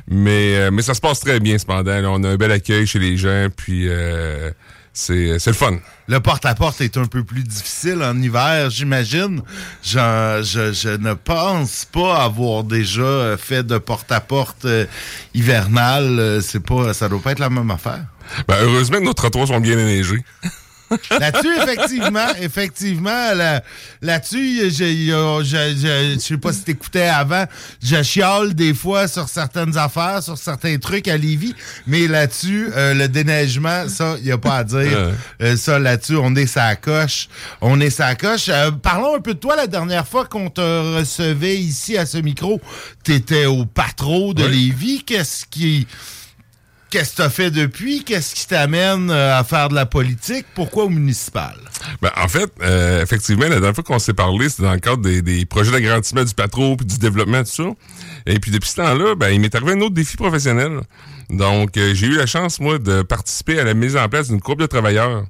[0.10, 2.00] Mais, euh, mais ça se passe très bien cependant.
[2.02, 2.10] là.
[2.10, 4.52] on a un bel accueil chez les gens, puis euh,
[4.98, 5.78] c'est c'est le fun.
[6.08, 9.42] Le porte-à-porte est un peu plus difficile en hiver, j'imagine.
[9.84, 14.86] Je, je, je ne pense pas avoir déjà fait de porte-à-porte euh,
[15.36, 16.18] hivernal.
[16.20, 18.06] Euh, C'est pas, ça doit pas être la même affaire.
[18.48, 20.24] Ben, heureusement que nos trottoirs sont bien enneigés.
[21.20, 23.62] Là-dessus, effectivement, effectivement, là-
[24.02, 24.86] là-dessus, je,
[25.44, 27.46] je sais pas si t'écoutais avant,
[27.84, 31.54] je chiale des fois sur certaines affaires, sur certains trucs à Lévis,
[31.88, 34.78] mais là-dessus, euh, le déneigement, ça, il n'y a pas à dire.
[34.80, 35.14] Ouais.
[35.42, 37.28] Euh, ça, là-dessus, on est sa coche.
[37.62, 38.48] On est sa coche.
[38.50, 40.62] Euh, parlons un peu de toi la dernière fois qu'on te
[40.98, 42.62] recevait ici à ce micro.
[43.04, 44.70] T'étais au patro de Oui.
[44.70, 45.04] Lévis.
[45.04, 45.86] Qu'est-ce qui...
[46.90, 48.06] Qu'est-ce que t'as fait depuis?
[48.06, 50.46] Qu'est-ce qui t'amène euh, à faire de la politique?
[50.56, 51.56] Pourquoi au municipal?
[52.02, 55.02] Ben, en fait, euh, effectivement, la dernière fois qu'on s'est parlé, c'était dans le cadre
[55.02, 57.70] des, projets d'agrandissement du patro du développement, tout ça.
[58.26, 60.80] Et puis depuis ce temps-là, ben, il m'est arrivé un autre défi professionnel.
[61.30, 64.40] Donc, euh, j'ai eu la chance, moi, de participer à la mise en place d'une
[64.40, 65.26] coop de travailleurs.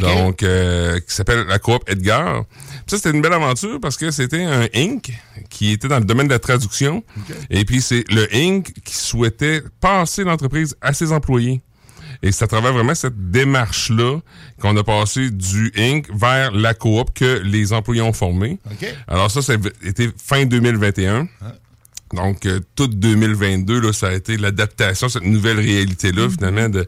[0.00, 2.44] Donc, euh, qui s'appelle la coop Edgar.
[2.44, 5.10] Puis ça, c'était une belle aventure parce que c'était un Inc.
[5.48, 7.02] qui était dans le domaine de la traduction.
[7.50, 8.72] Et puis, c'est le Inc.
[8.84, 11.62] qui souhaitait passer l'entreprise à ses employés.
[12.22, 14.18] Et c'est à travers vraiment cette démarche-là
[14.60, 16.06] qu'on a passé du Inc.
[16.12, 18.58] vers la coop que les employés ont formé.
[18.70, 18.86] OK.
[19.06, 21.28] Alors ça, ça a été fin 2021.
[22.14, 26.30] Donc, euh, tout 2022, là, ça a été l'adaptation, cette nouvelle réalité-là, Mm-hmm.
[26.32, 26.86] finalement, de,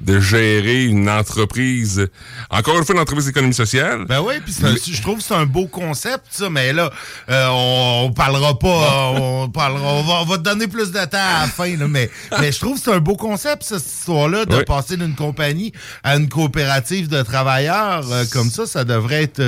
[0.00, 2.06] de gérer une entreprise,
[2.50, 4.04] encore une fois, une entreprise d'économie sociale.
[4.06, 4.54] Ben oui, puis
[4.94, 6.90] je trouve que c'est un beau concept, ça, mais là,
[7.30, 10.98] euh, on, on parlera pas, on parlera, on va, on va te donner plus de
[11.04, 13.84] temps à la fin, là, mais, mais je trouve que c'est un beau concept, cette
[13.86, 14.64] histoire-là, de Oui.
[14.66, 19.40] passer d'une compagnie à une coopérative de travailleurs, euh, comme ça, ça devrait être...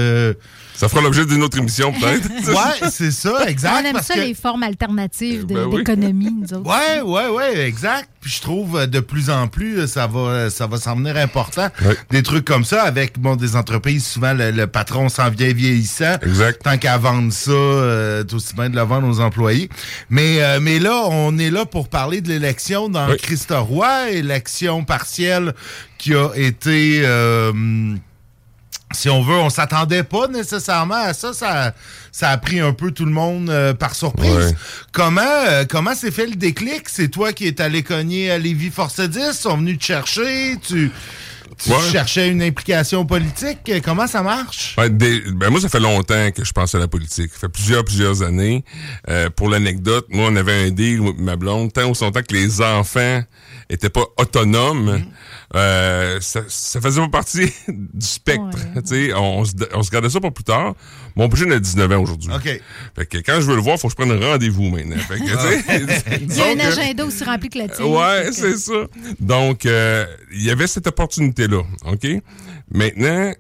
[0.83, 2.29] euh, Ça fera l'objet d'une autre émission, peut-être.
[2.49, 3.73] ouais, c'est ça, exact.
[3.83, 5.79] On aime parce ça, que- les formes alternatives de- Ben oui.
[5.79, 6.69] d'économie, nous autres.
[6.69, 8.09] Ouais, ouais, ouais, exact.
[8.21, 11.17] Puis je trouve euh, de plus en plus, euh, ça va, ça va s'en venir
[11.17, 11.69] important.
[12.11, 16.17] Des trucs comme ça avec bon des entreprises, souvent le, le patron s'en vient vieillissant.
[16.23, 16.63] Exact.
[16.63, 19.71] Tant qu'à vendre ça, euh, c'est aussi bien de le vendre aux employés.
[20.11, 23.17] Mais, euh, mais là, on est là pour parler de l'élection dans Oui.
[23.17, 25.55] Christ Roy, élection partielle
[25.99, 27.01] qui a été.
[27.05, 27.53] euh,
[28.93, 31.33] si on veut, on s'attendait pas nécessairement à ça.
[31.33, 31.75] Ça,
[32.13, 34.31] ça a pris un peu tout le monde euh, par surprise.
[34.35, 34.55] Ouais.
[34.93, 36.89] Comment euh, comment s'est fait le déclic?
[36.89, 39.19] C'est toi qui es allé cogner à Lévis Force 10?
[39.31, 40.57] Ils sont venus te chercher?
[40.67, 40.91] Tu,
[41.59, 41.77] tu Ouais.
[41.93, 43.71] cherchais une implication politique?
[43.85, 44.75] Comment ça marche?
[44.77, 47.31] Ben, des- ben, moi, ça fait longtemps que je pense à la politique.
[47.33, 48.65] Ça fait plusieurs, plusieurs années.
[49.09, 52.61] Euh, pour l'anecdote, moi, on avait un deal, ma blonde, tant aussi longtemps que les
[52.63, 53.23] enfants
[53.71, 55.03] étaient pas autonomes,
[55.55, 58.59] euh, ça, ça faisait pas partie du spectre.
[58.77, 60.75] Tu sais, on, se, on se gardait ça pour plus tard.
[61.17, 62.31] Mon jeune a 19 ans aujourd'hui.
[62.35, 62.61] OK.
[62.97, 64.97] Fait que quand je veux le voir, faut que je prenne un rendez-vous maintenant.
[64.97, 67.85] Fait que, tu sais, Il y a un que- agenda aussi rempli que le tien.
[67.85, 68.85] Ouais, que- c'est ça.
[69.19, 72.07] Donc, euh, il y avait cette opportunité-là, OK?
[72.73, 73.33] Maintenant,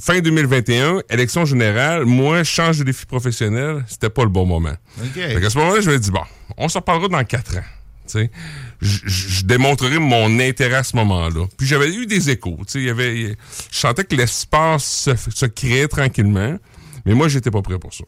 [0.00, 4.74] fin 2021, élection générale, moi, je change de défi professionnel, c'était pas le bon moment.
[5.02, 5.14] OK.
[5.14, 6.20] Fait qu'à ce moment-là, je me dis, bon,
[6.58, 7.64] on s'en parlera dans quatre ans.
[8.06, 8.30] Tu sais,
[8.80, 11.46] je, démontrerai mon intérêt à ce moment-là.
[11.56, 12.58] Puis j'avais eu des échos.
[12.74, 13.36] Il y avait,
[13.70, 16.58] je sentais que l'espace se, se créait tranquillement,
[17.04, 18.04] mais moi, j'étais pas prêt pour ça.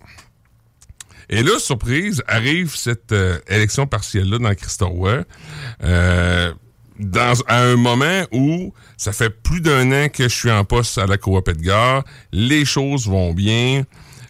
[1.28, 5.24] Et là, surprise, arrive cette euh, élection partielle-là dans Christoroy,
[5.82, 6.52] euh,
[7.00, 10.98] dans, à un moment où ça fait plus d'un an que je suis en poste
[10.98, 13.82] à la Coop Edgar, les choses vont bien.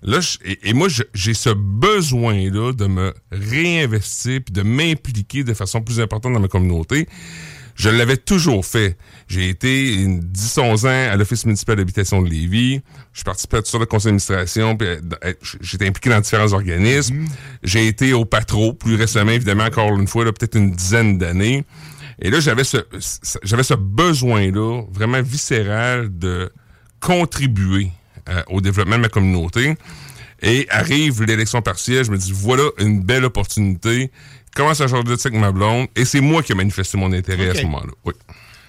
[0.07, 5.53] Là, je- et, et moi, j'ai ce besoin-là de me réinvestir puis de m'impliquer de
[5.53, 7.07] façon plus importante dans ma communauté.
[7.75, 8.97] Je l'avais toujours fait.
[9.29, 12.81] J'ai été une 10-11 ans à l'Office municipal d'habitation de Lévis.
[13.13, 14.79] Je participais sur le conseil d'administration.
[14.81, 14.99] euh,
[15.61, 17.27] J'étais impliqué dans différents organismes.
[17.63, 21.65] J'ai été au patro, plus récemment, évidemment, encore une fois, peut-être une dizaine d'années.
[22.19, 22.79] Et là, j'avais ce-
[23.43, 26.51] j'avais ce besoin-là, vraiment viscéral, de
[26.99, 27.91] contribuer
[28.29, 29.75] euh, au développement de ma communauté.
[30.43, 34.11] Et arrive l'élection partielle, je me dis, voilà une belle opportunité.
[34.55, 35.89] Commence à changer de avec ma blonde.
[35.97, 37.93] Et c'est moi qui ai manifesté mon intérêt à ce moment-là.
[38.05, 38.15] Oui.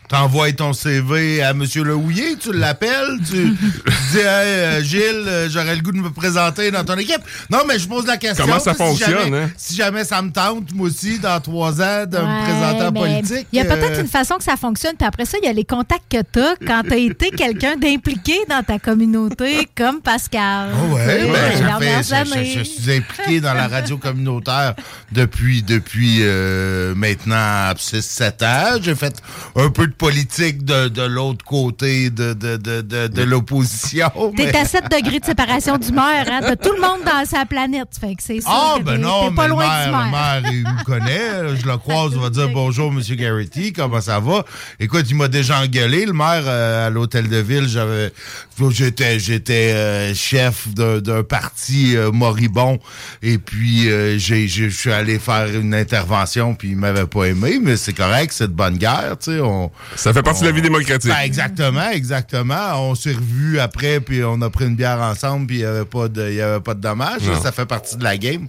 [0.08, 1.66] T'envoies ton CV à M.
[1.84, 3.50] Lehouillier, tu l'appelles, tu, tu
[4.12, 7.20] dis Hey, euh, Gilles, euh, j'aurais le goût de me présenter dans ton équipe.
[7.50, 8.46] Non, mais je pose la question.
[8.46, 9.52] Comment ça si fonctionne, jamais- hein?
[9.58, 13.48] Si jamais ça me tente, moi aussi, dans trois ans, de me présenter en politique.
[13.52, 15.50] Il y a peut-être euh, une façon que ça fonctionne, puis après ça, il y
[15.50, 19.68] a les contacts que tu as quand tu as été quelqu'un d'impliqué dans ta communauté,
[19.76, 20.70] comme Pascal.
[20.74, 21.34] Ah ouais, sais, ben,
[22.24, 24.74] fait- je, je suis impliqué dans la radio communautaire
[25.12, 28.80] depuis depuis euh, maintenant 6-7 ans.
[28.82, 29.22] J'ai fait
[29.58, 34.10] un peu de politique de, de l'autre côté de, de, de, de, de l'opposition.
[34.36, 36.40] T'es mais- à 7 degrés de séparation d'humeur, hein?
[36.42, 37.88] T'as tout le monde dans sa planète.
[38.00, 38.50] Fait que c'est ça.
[38.52, 40.42] Ah, que ben non, mais pas le loin maire, du le maire.
[40.42, 41.58] maire, il me connaît.
[41.58, 43.02] Je le croise, il va dire bonjour, M.
[43.16, 44.44] Garrity, comment ça va?
[44.80, 47.68] Écoute, il m'a déjà engueulé, le maire, euh, à l'hôtel de ville.
[47.68, 48.12] J'avais,
[48.72, 52.80] j'étais, j'étais euh, chef d'un, d'un parti euh, moribond.
[53.22, 57.26] Et puis, euh, j'ai, j'ai- je suis allé faire une intervention, puis il m'avait pas
[57.26, 59.40] aimé, mais c'est correct, c'est de bonne guerre, tu sais.
[59.40, 61.10] On, Ça fait partie de la vie démocratique.
[61.10, 62.90] Ben, exactement, exactement.
[62.90, 65.86] On s'est revus après, puis on a pris une bière ensemble, puis il n'y avait
[65.86, 67.22] pas de, y avait pas de dommages.
[67.42, 68.48] Ça fait partie de la game.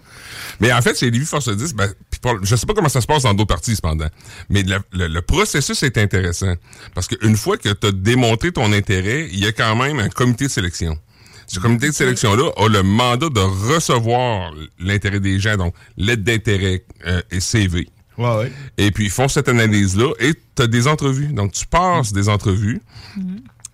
[0.60, 1.74] Mais en fait, c'est Lévis Force 10.
[1.74, 1.88] Ben,
[2.20, 4.08] pour- je sais pas comment ça se passe dans d'autres parties, cependant.
[4.50, 6.54] Mais le processus est intéressant.
[6.94, 10.08] Parce qu'une fois que tu as démontré ton intérêt, il y a quand même un
[10.08, 10.98] comité de sélection.
[11.46, 16.84] Ce comité de sélection-là a le mandat de recevoir l'intérêt des gens, donc l'aide d'intérêt
[17.06, 17.88] euh, et CV.
[18.18, 18.52] Ouais, ouais.
[18.76, 21.28] Et puis, ils font cette analyse-là et tu as des entrevues.
[21.28, 22.80] Donc, tu passes des entrevues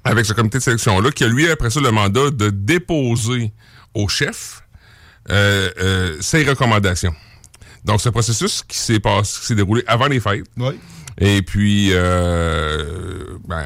[0.04, 3.52] avec ce comité de sélection-là qui a, lui, après ça, le mandat de déposer
[3.94, 4.62] au chef
[5.30, 7.14] euh, euh, ses recommandations.
[7.84, 10.44] Donc, c'est un processus qui s'est passé, qui s'est déroulé avant les fêtes.
[10.58, 10.78] Oui.
[11.18, 13.64] Et puis, euh, ben,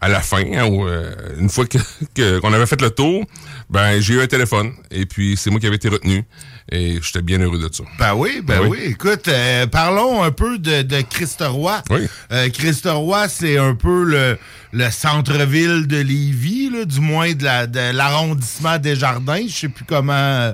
[0.00, 1.78] à la fin, hein, euh, une fois que-
[2.14, 3.24] que- qu'on avait fait le tour,
[3.70, 4.72] ben, j'ai eu un téléphone.
[4.90, 6.24] Et puis, c'est moi qui avais été retenu.
[6.72, 7.84] Et j'étais bien heureux de ça.
[7.98, 8.68] Ben oui, ben Oui.
[8.70, 8.78] oui.
[8.92, 11.82] Écoute, euh, parlons un peu de, de Christ-Roi.
[11.90, 12.06] Oui.
[12.32, 12.48] Euh,
[13.28, 14.38] c'est un peu le,
[14.72, 19.42] le centre-ville de Lévis, là, du moins de la- de l'arrondissement des Jardins.
[19.46, 20.52] Je sais plus comment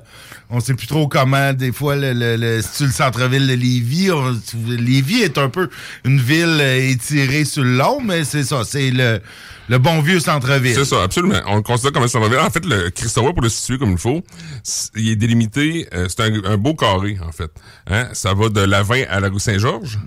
[0.50, 4.10] on sait plus trop comment, des fois, le, le, le, c'est-tu le centre-ville de Lévis.
[4.10, 4.36] On-
[4.68, 5.70] Lévis est un peu
[6.04, 9.20] une ville euh, étirée sur le long, mais c'est ça, c'est le,
[9.70, 10.74] le bon vieux centre-ville.
[10.74, 11.36] C'est ça, absolument.
[11.46, 12.40] On le considère comme un centre-ville.
[12.40, 14.20] En fait, le Christophe, pour le situer comme il faut,
[14.96, 17.52] il est délimité, euh, c'est un, un beau carré, en fait.
[17.86, 18.08] Hein?
[18.12, 20.00] Ça va de la 20 à la rue Saint-Georges.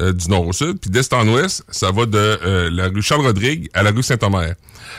[0.00, 0.78] Euh, du nord au sud.
[0.80, 4.54] Puis d'est en ouest, ça va de euh, la rue Charles-Rodrigue à la rue Saint-Omer.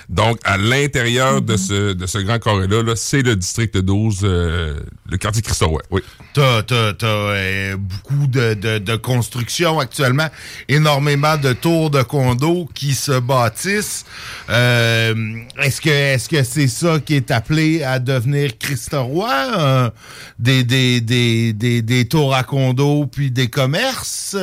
[0.07, 4.79] Donc, à l'intérieur de, ce, de ce grand carré-là, là, c'est le district 12, euh,
[5.09, 5.81] le quartier Christophe.
[5.91, 6.01] Oui.
[6.33, 10.27] T'as, t'as, t'as, euh, beaucoup de, de, de construction actuellement,
[10.67, 14.05] énormément de tours de condos qui se bâtissent.
[14.49, 15.15] Euh,
[15.59, 19.29] est-ce que est-ce que c'est ça qui est appelé à devenir Christoroy?
[19.57, 19.89] Euh,
[20.37, 24.35] des, des, des, des, des tours à condos puis des commerces?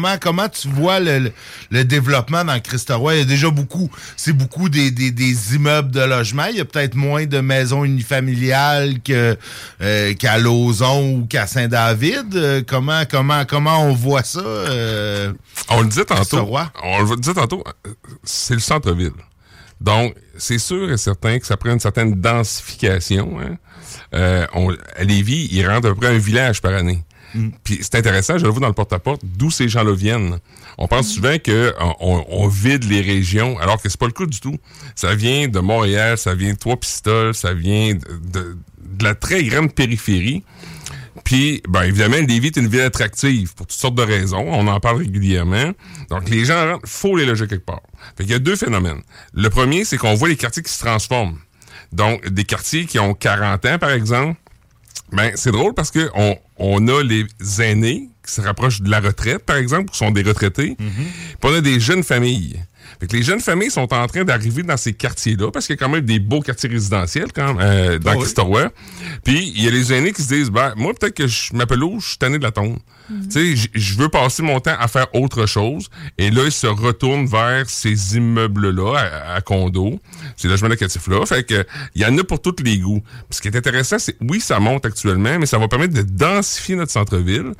[0.00, 1.32] Comment comment tu vois le, le,
[1.70, 3.16] le développement dans Christoroy?
[3.16, 6.46] Il y a déjà beaucoup, c'est beaucoup des, des, des immeubles de logement.
[6.46, 9.36] Il y a peut-être moins de maisons unifamiliales que
[9.82, 12.34] euh, qu'à Lauson ou qu'à Saint-David.
[12.34, 14.40] Euh, comment, comment, comment on voit ça?
[14.40, 15.32] euh,
[15.68, 16.48] On le disait tantôt.
[16.82, 17.64] On le disait tantôt,
[18.24, 19.12] c'est le centre-ville.
[19.80, 23.38] Donc, c'est sûr et certain que ça prend une certaine densification.
[23.40, 23.56] Hein.
[24.14, 27.02] Euh, on, à Lévis, il rentre à peu près un village par année.
[27.64, 30.38] Puis c'est intéressant, je le vois dans le porte-à-porte, d'où ces gens-là viennent.
[30.78, 34.12] On pense souvent que on, on- on vide les régions, alors que c'est pas le
[34.12, 34.56] cas du tout.
[34.96, 38.00] Ça vient de Montréal, ça vient de Trois-Pistoles, ça vient de,
[38.32, 40.42] de- de la très grande périphérie.
[41.24, 44.44] Puis, ben évidemment, Lévis est une ville attractive pour toutes sortes de raisons.
[44.48, 45.72] On en parle régulièrement.
[46.08, 47.82] Donc, les gens rentrent, faut les loger quelque part.
[48.16, 49.02] Fait qu'il y a deux phénomènes.
[49.34, 51.36] Le premier, c'est qu'on voit les quartiers qui se transforment.
[51.92, 54.40] Donc, des quartiers qui ont 40 ans, par exemple,
[55.12, 57.26] ben, c'est drôle parce que on, on a les
[57.60, 60.76] aînés qui se rapprochent de la retraite, par exemple, qui sont des retraités.
[60.76, 62.62] Puis on a des jeunes familles.
[63.00, 65.78] Fait que les jeunes familles sont en train d'arriver dans ces quartiers-là, parce qu'il y
[65.78, 68.22] a quand même des beaux quartiers résidentiels quand même, euh, dans Ah oui.
[69.24, 71.82] Puis il y a les aînés qui se disent, ben, moi, peut-être que je m'appelle
[71.82, 72.78] où, je suis tanné de la tombe.
[73.08, 75.88] Tu sais, j- je veux passer mon temps à faire autre chose.
[76.16, 79.98] Et là, ils se retournent vers ces immeubles-là, à, à condos,
[80.36, 81.26] ces logements locatifs-là.
[81.26, 81.64] Fait que,
[81.96, 83.00] il y en a pour tous les goûts.
[83.28, 86.02] Puis ce qui est intéressant, c'est, oui, ça monte actuellement, mais ça va permettre de
[86.02, 87.52] densifier notre centre-ville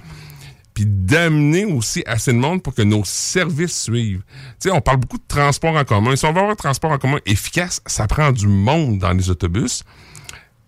[0.80, 4.22] puis d'amener aussi assez de monde pour que nos services suivent.
[4.60, 6.16] Tu sais, on parle beaucoup de transport en commun.
[6.16, 9.28] Si on veut avoir un transport en commun efficace, ça prend du monde dans les
[9.28, 9.84] autobus.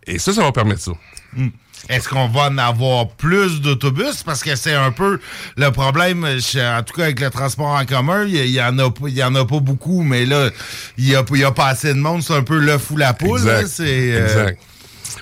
[0.06, 0.92] Et ça, ça va permettre ça.
[1.34, 1.48] Hmm.
[1.88, 4.22] Est-ce qu'on va en avoir plus d'autobus?
[4.22, 5.18] Parce que c'est un peu
[5.56, 9.08] le problème, en tout cas avec le transport en commun, il y, en a pas-
[9.08, 10.50] il y en a pas beaucoup, mais là,
[10.98, 12.96] il y a, il y a pas assez de monde, c'est un peu l'œuf ou
[12.98, 13.40] la poule.
[13.44, 13.74] là, Exact.
[13.74, 14.58] c'est, euh, Exact.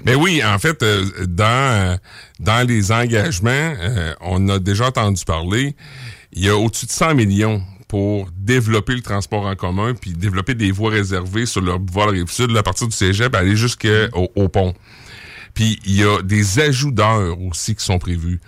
[0.05, 1.97] Mais oui, en fait, euh, dans, euh,
[2.39, 5.75] dans les engagements, euh, on a déjà entendu parler,
[6.33, 10.55] il y a au-dessus de 100 millions pour développer le transport en commun, puis développer
[10.55, 14.75] des voies réservées sur leur boulevard Rive-Sud, à partir du cégep, aller jusqu'au au pont.
[15.55, 18.41] Puis il y a des ajouts d'heures aussi qui sont prévus.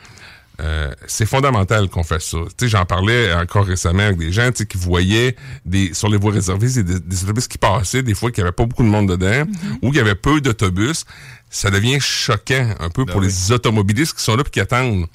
[0.61, 2.39] Euh, c'est fondamental qu'on fasse ça.
[2.67, 5.35] J'en parlais encore récemment avec des gens qui voyaient
[5.65, 8.55] des, sur les voies réservées des, des autobus qui passaient, des fois qu'il n'y avait
[8.55, 9.51] pas beaucoup de monde dedans,
[9.81, 11.05] ou qu'il y avait peu d'autobus.
[11.51, 15.07] Ça devient choquant un peu pour les automobilistes qui sont là et qui attendent.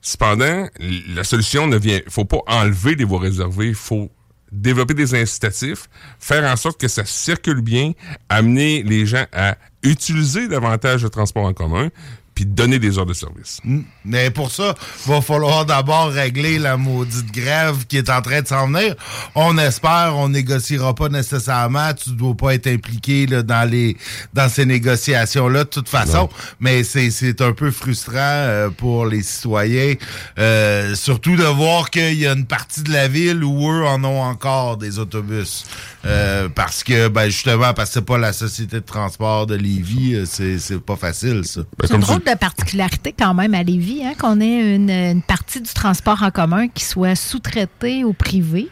[0.00, 0.68] Cependant,
[1.14, 2.00] la solution ne vient.
[2.08, 3.68] faut pas enlever les voies réservées.
[3.68, 4.10] Il faut
[4.52, 5.88] développer des incitatifs,
[6.18, 7.92] faire en sorte que ça circule bien,
[8.28, 11.88] amener les gens à utiliser davantage le transport en commun,
[12.34, 13.60] puis donner des heures de service.
[13.64, 13.82] Hmm.
[14.04, 14.74] Mais pour ça,
[15.06, 18.94] va falloir d'abord régler la maudite grève qui est en train de s'en venir.
[19.34, 21.92] On espère, on négociera pas nécessairement.
[21.94, 23.96] Tu dois pas être impliqué là, dans les
[24.32, 26.28] dans ces négociations-là de toute façon.
[26.60, 29.94] Mais c'est c'est un peu frustrant euh, pour les citoyens,
[30.38, 34.02] euh, surtout de voir qu'il y a une partie de la ville où eux en
[34.04, 35.64] ont encore des autobus.
[36.06, 40.14] Euh, parce que ben justement parce que c'est pas la société de transport de Lévis,
[40.14, 41.62] euh, c'est c'est pas facile ça.
[41.78, 41.86] Ben,
[42.24, 46.30] de particularité quand même à Lévis, hein, qu'on ait une, une partie du transport en
[46.30, 48.68] commun qui soit sous-traitée au privé.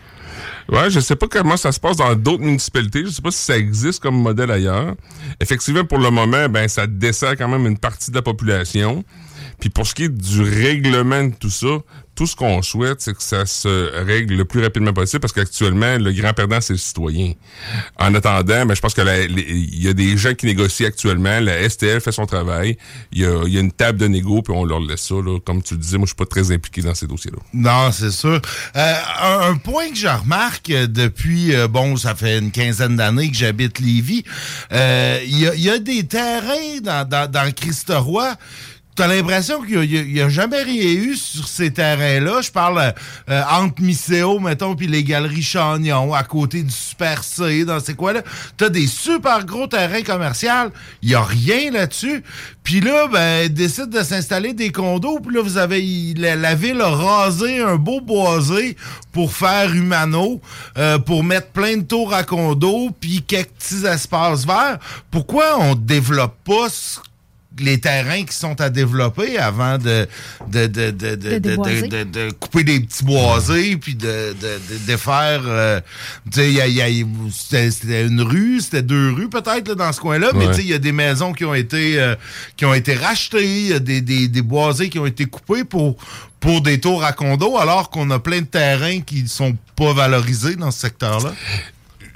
[0.68, 3.04] Ouais, je sais pas comment ça se passe dans d'autres municipalités.
[3.04, 4.94] Je sais pas si ça existe comme modèle ailleurs.
[5.40, 9.04] Effectivement, pour le moment, ben ça dessert quand même une partie de la population.
[9.62, 11.68] Puis pour ce qui est du règlement de tout ça,
[12.16, 15.98] tout ce qu'on souhaite, c'est que ça se règle le plus rapidement possible parce qu'actuellement,
[15.98, 17.34] le grand perdant, c'est le citoyen.
[17.96, 21.38] En attendant, ben, je pense que il y a des gens qui négocient actuellement.
[21.38, 22.76] La STL fait son travail.
[23.12, 25.14] Il y a, y a une table de négo, puis on leur laisse ça.
[25.14, 25.38] Là.
[25.38, 27.38] Comme tu le disais, moi, je suis pas très impliqué dans ces dossiers-là.
[27.54, 28.42] Non, c'est sûr.
[28.74, 33.36] Euh, un, point que je remarque depuis, euh, bon, ça fait une quinzaine d'années que
[33.36, 34.24] j'habite Lévis,
[34.72, 38.34] euh, il y, a, y a des terrains dans, dans, dans Christoroy
[38.94, 42.42] T'as l'impression qu'il n'y a, jamais rien eu sur ces terrains-là?
[42.42, 42.92] Je parle
[43.30, 47.94] euh, entre Misséo, mettons, puis les galeries Chagnon, à côté du Super C, dans ces
[47.94, 48.22] quoi-là.
[48.58, 50.70] T'as des super gros terrains commerciaux.
[51.00, 52.22] Il n'y a rien là-dessus.
[52.62, 55.20] Puis là, ben, ils décident de s'installer des condos.
[55.20, 55.82] Puis là, vous avez...
[56.18, 58.76] La, la ville a rasé un beau boisé
[59.10, 60.42] pour faire humano,
[60.76, 64.78] euh, pour mettre plein de tours à condos, puis quelques petits espaces verts.
[65.10, 66.98] Pourquoi on développe pas ce
[67.58, 70.06] les terrains qui sont à développer avant de,
[70.48, 74.92] de, de, de, de, de- de- de couper des petits boisés puis de, de, de,
[74.92, 75.80] de faire euh,
[76.30, 79.28] tu sais il y a- il y a- c'était c'était une rue c'était deux rues
[79.28, 81.54] peut-être là, dans ce coin-là mais tu sais il y a des maisons qui ont
[81.54, 82.14] été euh,
[82.56, 85.64] qui ont été rachetées il y a des, des, des boisés qui ont été coupés
[85.64, 85.96] pour
[86.40, 90.56] pour des tours à condo alors qu'on a plein de terrains qui sont pas valorisés
[90.56, 91.32] dans ce secteur-là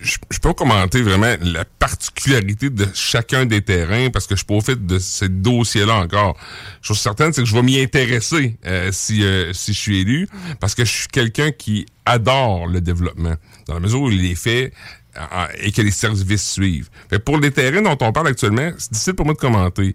[0.01, 4.87] je, je peux commenter vraiment la particularité de chacun des terrains parce que je fait
[4.87, 6.37] de ce dossier-là encore.
[6.83, 10.29] Chose certaine, c'est que je vais m'y intéresser euh, si, euh, si je suis élu
[10.61, 13.35] parce que je suis quelqu'un qui adore le développement
[13.67, 14.73] dans la mesure où il est fait
[15.17, 16.89] euh, et que les services suivent.
[17.11, 19.95] Fait pour les terrains dont on parle actuellement, c'est difficile pour moi de commenter.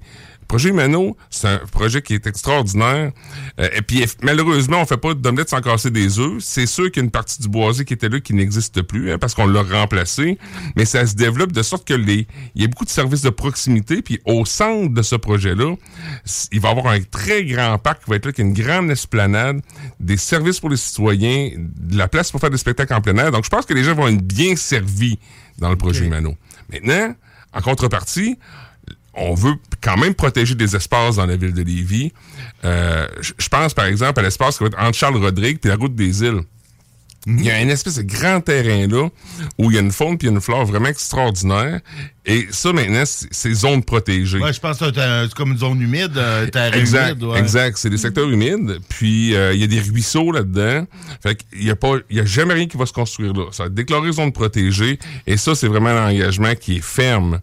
[0.52, 3.14] Le projet Humano, c'est un projet qui est extraordinaire.
[3.58, 6.44] Euh, et puis, malheureusement, on fait pas d'omelette sans casser des œufs.
[6.44, 9.14] C'est sûr qu'il y a une partie du boisé qui était là qui n'existe plus
[9.14, 10.38] hein, parce qu'on l'a remplacé.
[10.76, 13.30] Mais ça se développe de sorte que les, il y a beaucoup de services de
[13.30, 14.02] proximité.
[14.02, 15.74] Puis au centre de ce projet-là,
[16.52, 18.52] il va y avoir un très grand parc qui va être là, qui est une
[18.52, 19.62] grande esplanade,
[20.02, 23.32] des services pour les citoyens, de la place pour faire des spectacles en plein air.
[23.32, 25.18] Donc, je pense que les gens vont être bien servis
[25.60, 26.36] dans le projet Humano.
[26.70, 27.16] Maintenant,
[27.54, 28.38] en contrepartie,
[29.14, 32.14] on veut quand même protéger des espaces dans la ville de Lévis.
[32.64, 35.96] Euh, je pense, par exemple, à l'espace qui va être entre Charles-Rodrigue et la route
[35.96, 36.42] des îles.
[37.28, 39.08] Il y a une espèce de grand terrain là
[39.60, 41.82] où il y a une faune puis une flore vraiment extraordinaire.
[42.24, 44.38] Et ça, maintenant, c'est zone protégée.
[44.38, 47.40] ouais je pense que c'est comme une zone humide un terrain Exact, humide ouais.
[47.40, 47.78] exact.
[47.80, 48.78] C'est des secteurs humides.
[48.90, 50.86] Puis euh, il y a des ruisseaux là-dedans.
[51.24, 53.46] Fait qu'il y a pas, il y a jamais rien qui va se construire là.
[53.52, 55.00] Ça va être déclaré zone protégée.
[55.26, 57.40] Et ça, c'est vraiment un engagement qui est ferme.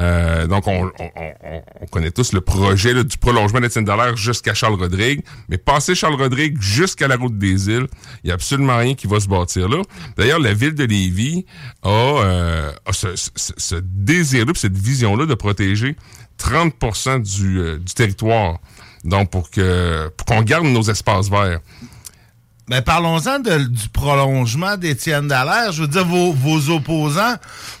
[0.00, 4.16] Euh, donc on, on, on- on connaît tous le projet là, du prolongement d'Étienne Dallaire
[4.16, 5.22] jusqu'à Charles-Rodrigue.
[5.50, 7.86] Mais passer Charles-Rodrigue jusqu'à la route des îles,
[8.24, 9.82] il y a absolument rien qui va se bâtir là.
[10.16, 11.44] D'ailleurs, la ville de Lévis
[11.82, 13.74] a, euh, a ce, ce- ce
[14.16, 15.96] désir-là, cette vision-là de protéger
[16.38, 16.74] 30
[17.22, 18.58] du, euh, du territoire.
[19.04, 21.60] Donc, pour que pour qu'on garde nos espaces verts.
[22.66, 25.70] Ben, parlons-en du prolongement d'Étienne Dallaire.
[25.72, 27.34] Je veux dire, vos, vos opposants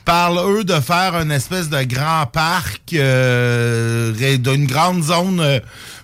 [0.04, 5.60] parlent, eux, de faire une espèce de grand parc, euh, d'une grande zone euh,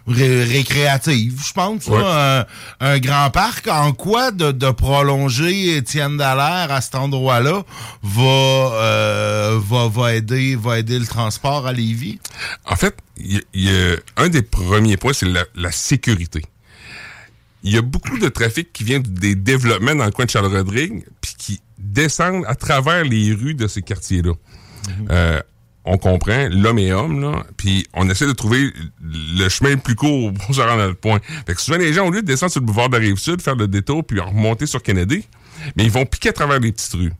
[0.06, 1.86] ré- récréative, je pense.
[1.88, 2.46] là.
[2.80, 3.68] Un, un grand parc.
[3.68, 7.62] En quoi de, de prolonger Étienne Dallaire à cet endroit-là
[8.02, 12.18] va, euh, va, va, aider, va aider le transport à Lévis?
[12.64, 16.42] En fait, il y, il y a un des premiers points, c'est la, la sécurité.
[17.62, 21.04] Il y a beaucoup de trafic qui vient des développements dans le coin de Charles-Rodrigue,
[21.20, 24.32] puis qui descendent à travers les rues de ces quartiers-là.
[25.10, 25.40] Euh,
[25.84, 28.72] on comprend, l'homme est homme, là, puis on essaie de trouver
[29.02, 31.20] le chemin le plus court pour se rendre à notre point.
[31.46, 33.40] Fait que souvent, les gens, au lieu de descendre sur le boulevard de la Rive-Sud,
[33.40, 35.26] faire le détour, puis remonter sur Kennedy,
[35.76, 37.12] mais ils vont piquer à travers les petites rues.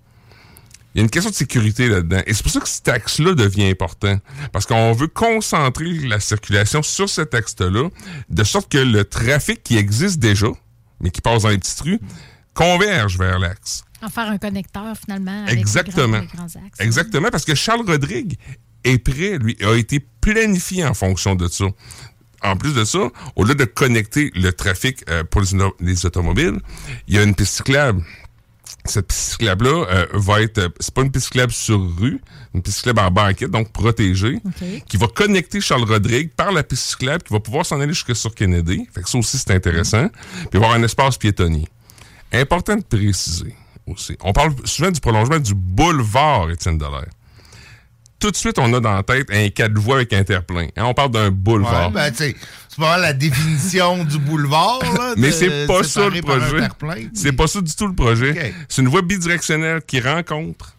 [0.95, 2.21] Il y a une question de sécurité là-dedans.
[2.27, 4.19] Et c'est pour ça que cet axe-là devient important.
[4.53, 7.89] Parce qu'on veut concentrer la circulation sur cet axe-là,
[8.29, 10.49] de sorte que le trafic qui existe déjà,
[11.01, 12.01] mais qui passe dans les petites rues,
[12.55, 13.85] converge vers l'axe.
[14.03, 15.43] En faire un connecteur, finalement.
[15.43, 16.09] avec les Exactement.
[16.09, 16.81] grands- les grands axes.
[16.81, 18.37] Exactement, parce que Charles Rodrigue
[18.85, 21.67] est prêt, lui, a été planifié en fonction de ça.
[22.43, 26.07] En plus de ça, au lieu de connecter le trafic euh, pour les, auto- les
[26.07, 26.59] automobiles,
[27.07, 28.03] il y a une piste cyclable.
[28.87, 32.19] Cette piste cyclable-là euh, va être, euh, c'est pas une piste cyclable sur rue,
[32.55, 34.41] une piste cyclable en banquette, donc protégée,
[34.89, 38.17] qui va connecter Charles Rodrigue par la piste cyclable, qui va pouvoir s'en aller jusque
[38.17, 38.89] sur Kennedy.
[38.95, 40.09] Fait que ça aussi, c'est intéressant.
[40.51, 41.69] Puis avoir un espace piétonnier.
[42.33, 43.55] Important de préciser
[43.91, 44.17] aussi.
[44.23, 47.11] On parle souvent du prolongement du boulevard Étienne Dallaire.
[48.19, 50.69] Tout de suite, on a dans la tête un quatre voies avec interplein.
[50.77, 51.89] Hein, on parle d'un boulevard.
[51.89, 52.37] Ouais, ben, c'est
[52.79, 54.81] pas la définition du boulevard.
[54.83, 56.69] Là, Mais c'est pas ça le projet.
[57.15, 58.55] C'est pas ça du tout le projet.
[58.69, 60.75] C'est une voie bidirectionnelle qui rencontre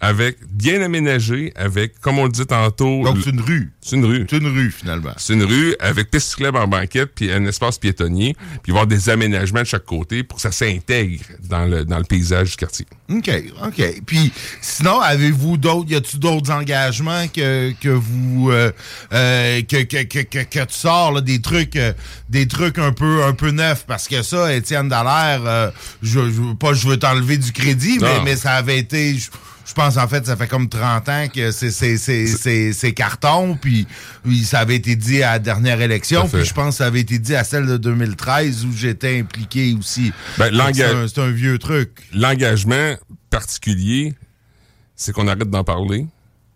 [0.00, 3.02] avec bien aménagée, avec, comme on le dit tantôt.
[3.02, 3.72] Donc, c'est une rue.
[3.80, 4.26] C'est une rue.
[4.30, 5.12] C'est une rue, finalement.
[5.16, 9.08] C'est une rue avec piste cyclable en banquette, puis un espace piétonnier, puis avoir des
[9.08, 12.86] aménagements de chaque côté pour que ça s'intègre dans le, dans le paysage du quartier.
[13.10, 13.30] OK,
[13.66, 14.02] OK.
[14.06, 18.70] Puis, sinon, avez-vous d'autres, y a-tu d'autres engagements que, que vous, euh,
[19.12, 21.92] euh, que, que, que, que, tu sors, là, des trucs, euh,
[22.28, 23.84] des trucs un peu, un peu neufs?
[23.86, 25.70] Parce que ça, Étienne Dallaire, euh,
[26.02, 29.28] je, je veux pas, je veux t'enlever du crédit, mais, mais ça avait été, je,
[29.68, 33.86] Je pense, en fait, ça fait comme 30 ans que c'est- carton, puis
[34.42, 37.18] ça avait été dit à la dernière élection, puis je pense que ça avait été
[37.18, 40.10] dit à celle de 2013 où j'étais impliqué aussi.
[40.38, 40.50] Ben,
[41.10, 41.90] c'est un- vieux truc.
[42.14, 42.94] L'engagement
[43.28, 44.14] particulier,
[44.96, 46.06] c'est qu'on arrête d'en parler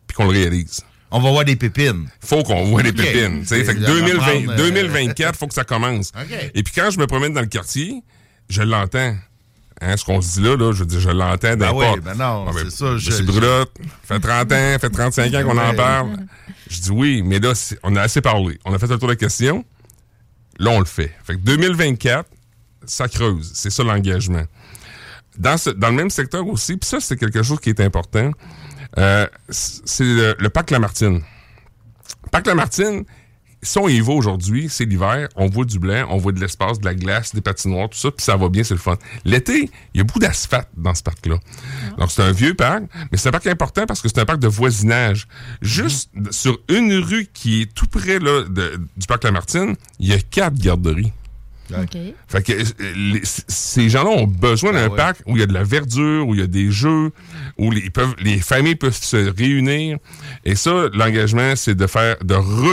[0.07, 0.81] puis qu'on le réalise.
[1.11, 2.09] On va voir des pépines.
[2.21, 3.45] Faut qu'on voit des pépines.
[3.45, 6.11] Fait que ça va 2020 prendre, euh, 2024, faut que ça commence.
[6.55, 8.03] Et puis quand je me promène dans le quartier,
[8.49, 9.15] je l'entends.
[9.85, 12.47] Hein, ce qu'on se dit là, là, je je l'entends Ben d'un oui, ben non,
[12.49, 13.73] Ah, c'est ça, je- je- Brulotte,
[14.05, 16.17] fait 30 ans, fait 35 ans qu'on en parle.
[16.71, 17.53] Je dis oui, mais là,
[17.83, 18.59] on a assez parlé.
[18.65, 19.65] On a fait le tour de la question.
[20.59, 21.13] Là, on le fait.
[21.25, 22.29] Fait que 2024,
[22.85, 23.51] ça creuse.
[23.55, 24.45] C'est ça l'engagement.
[25.37, 28.31] Dans, ce- dans le même secteur aussi, puis ça, c'est quelque chose qui est important,
[28.99, 31.23] euh, c'est le, le parc Lamartine.
[32.31, 33.05] Parc Lamartine,
[33.63, 36.81] si on y va aujourd'hui, c'est l'hiver, on voit du blanc, on voit de l'espace,
[36.81, 38.97] de la glace, des patinoires, tout ça, puis ça va bien, c'est le fun.
[39.25, 41.37] L'été, il y a beaucoup d'asphalte dans ce parc-là.
[41.99, 44.41] Donc, c'est un vieux parc, mais c'est un parc important parce que c'est un parc
[44.41, 45.29] de voisinage.
[45.61, 50.13] Juste sur une rue qui est tout près là, de- du parc Lamartine, il y
[50.13, 51.13] a quatre garderies.
[51.71, 51.97] OK.
[52.29, 52.65] Fait que euh,
[52.97, 54.97] les- ces gens-là ont besoin d'un ouais.
[54.97, 57.13] parc où il y a de la verdure, où il y a des jeux,
[57.57, 59.97] où les, ils peuvent, les familles peuvent se réunir.
[60.45, 62.73] Et ça, l'engagement, c'est de faire, de re-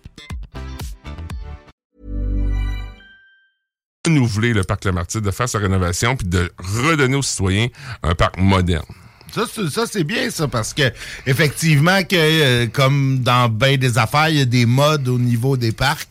[4.11, 7.67] renouveler le parc Lamartine, de faire sa rénovation, puis de redonner aux citoyens
[8.03, 8.85] un parc moderne.
[9.33, 10.91] Ça, c'est- ça, c'est bien, ça, parce que
[11.25, 15.55] effectivement, que euh, comme dans bien des affaires, il y a des modes au niveau
[15.55, 16.09] des parcs.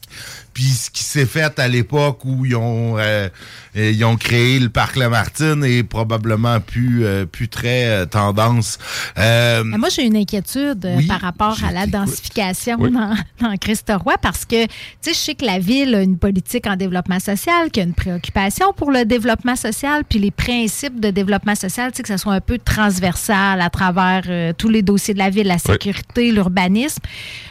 [0.53, 3.28] Puis ce qui s'est fait à l'époque où ils ont euh,
[3.76, 8.78] euh, ils ont créé le parc Lamartine est probablement plus euh, plus très euh, tendance.
[9.16, 12.90] Moi, j'ai une inquiétude Oui, par rapport à la densification Oui.
[12.90, 14.70] dans, dans Christ-Roi parce que, tu
[15.01, 17.88] sais, je sais que la ville a une politique en développement social, qu'il y a
[17.88, 22.09] une préoccupation pour le développement social, puis les principes de développement social, tu sais, que
[22.09, 24.22] ça soit un peu transversal à travers
[24.57, 27.03] tous les dossiers de la ville, la sécurité, l'urbanisme.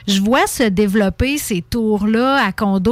[0.07, 2.88] Je vois se développer ces tours-là à condo,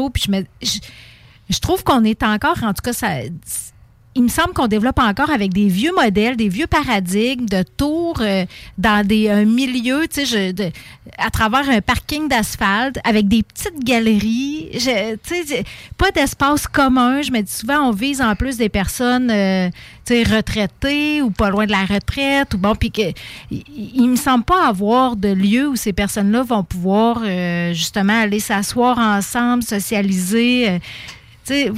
[1.49, 3.07] je trouve qu'on est encore, en tout cas, ça,
[4.17, 8.17] il me semble qu'on développe encore avec des vieux modèles, des vieux paradigmes de tours
[8.21, 8.45] euh,
[8.77, 10.73] dans des un milieu, tu sais,
[11.19, 15.63] à travers un parking d'asphalte, avec des petites galeries, tu sais,
[15.97, 17.21] pas d'espace commun.
[17.21, 19.69] Je me dis souvent, on vise en plus des personnes, euh,
[20.03, 23.13] tu sais, retraitées ou pas loin de la retraite, ou bon, puis que
[23.51, 23.63] il,
[23.93, 28.39] il me semble pas avoir de lieu où ces personnes-là vont pouvoir euh, justement aller
[28.39, 30.69] s'asseoir ensemble, socialiser.
[30.69, 30.79] euh,
[31.45, 31.71] tu sais,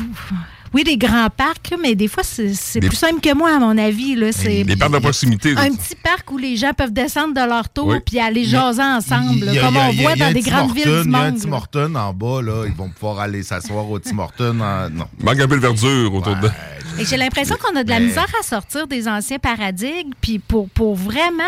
[0.74, 3.60] oui, des grands parcs, mais des fois, c'est c'est Des- plus simple que moi, à
[3.60, 4.16] mon avis.
[4.16, 4.28] Là.
[4.46, 5.54] Les parcs de proximité.
[5.58, 7.98] un petit parc où les gens peuvent descendre de leur tour Oui.
[8.06, 11.12] puis aller jaser ensemble, là, comme a- on voit dans des grandes villes du Il
[11.12, 11.40] y a un monde.
[11.40, 11.56] Tim là.
[11.56, 12.64] Hortons en bas, là.
[12.68, 14.60] Ils vont pouvoir aller s'asseoir au Tim Hortons.
[14.60, 15.06] en- Non.
[15.24, 16.50] Manque un peu de verdure autour de.
[17.00, 20.40] Et j'ai l'impression qu'on a de la Mais- misère à sortir des anciens paradigmes, puis
[20.40, 21.44] pour, pour vraiment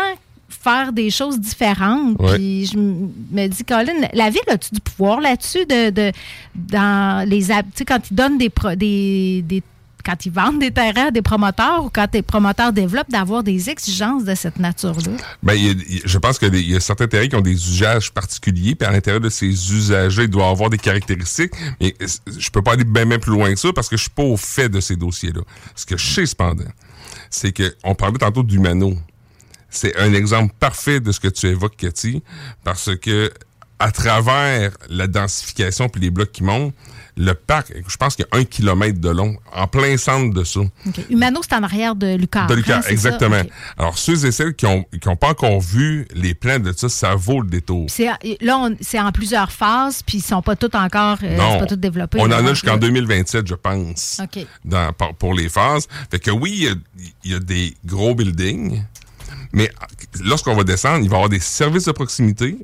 [0.52, 2.20] faire des choses différentes.
[2.20, 2.34] Ouais.
[2.36, 6.12] Puis je me dis, Colin, la ville a-tu du pouvoir là-dessus de, de
[6.54, 9.62] dans les tu sais, quand ils donnent des, pro- des, des
[10.04, 13.70] quand ils vendent des terrains à des promoteurs ou quand les promoteurs développent, d'avoir des
[13.70, 15.12] exigences de cette nature-là?
[15.54, 17.40] Il y a- il y a- je pense qu'il y a certains terrains qui ont
[17.40, 21.52] des usages particuliers, puis à l'intérieur de ces usages il doit avoir des caractéristiques.
[21.80, 21.94] Mais
[22.26, 24.24] je peux pas aller bien, bien plus loin que ça parce que je suis pas
[24.24, 25.42] au fait de ces dossiers-là.
[25.76, 26.64] Ce que je sais cependant,
[27.30, 28.94] c'est que on parlait tantôt d'Humano.
[29.72, 32.22] C'est un exemple parfait de ce que tu évoques, Cathy,
[32.62, 33.32] parce que
[33.78, 36.72] à travers la densification puis les blocs qui montent,
[37.16, 40.44] le parc, je pense qu'il y a un kilomètre de long, en plein centre de
[40.44, 40.60] ça.
[41.10, 42.46] Humano, c'est en arrière de Lucas.
[42.46, 42.90] De Lucas, hein, ça?
[42.90, 43.42] exactement.
[43.76, 46.88] Alors, ceux et celles qui n'ont qui ont pas encore vu les plans de ça,
[46.88, 47.86] ça vaut le détour.
[47.88, 48.08] C'est-
[48.40, 51.58] Là, c'est en plusieurs phases, puis ils sont pas tous encore euh, Non.
[51.58, 52.18] pas tous développés.
[52.20, 54.46] On en a jusqu'en 2027, je pense, OK.
[54.64, 55.88] dans- pour les phases.
[56.10, 56.68] Fait que oui,
[57.24, 58.82] il y y, a des gros buildings,
[59.52, 59.70] mais
[60.20, 62.56] lorsqu'on va descendre, il va y avoir des services de proximité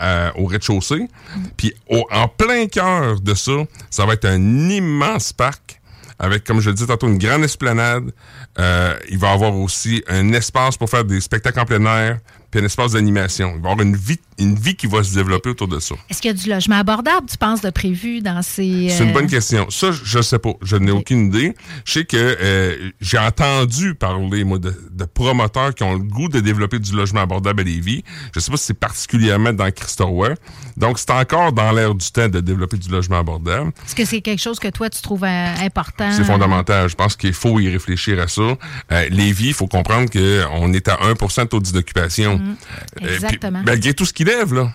[0.00, 1.08] euh, au rez-de-chaussée.
[1.56, 3.52] Puis en plein cœur de ça,
[3.90, 5.80] ça va être un immense parc
[6.18, 8.12] avec, comme je le disais tantôt, une grande esplanade.
[8.58, 12.20] Euh, il va y avoir aussi un espace pour faire des spectacles en plein air,
[12.50, 13.54] puis un espace d'animation.
[13.56, 15.94] Il va y avoir une vie, une vie qui va se développer autour de ça.
[16.10, 18.88] Est-ce qu'il y a du logement abordable, tu penses, de prévu dans ces.
[18.90, 19.68] C'est une euh, bonne question.
[19.70, 20.52] Ça, je ne sais pas.
[20.62, 21.54] Je n'ai aucune idée.
[21.84, 26.28] Je sais que euh, j'ai entendu parler, moi, de, de promoteurs qui ont le goût
[26.28, 28.02] de développer du logement abordable à Lévis.
[28.34, 30.34] Je sais pas si c'est particulièrement dans Christoroy.
[30.76, 33.72] Donc, c'est encore dans l'air du temps de développer du logement abordable.
[33.86, 36.10] Est-ce que c'est quelque chose que toi, tu trouves euh, important?
[36.12, 36.88] C'est fondamental.
[36.88, 38.42] Je pense qu'il faut y réfléchir à ça.
[38.42, 42.38] Euh, Lévis, il faut comprendre qu'on est à 1 de taux d'occupation.
[42.38, 42.50] Mhm.
[42.50, 43.62] Euh, puis Exactement.
[43.64, 44.70] malgré tout ce qui lève, là.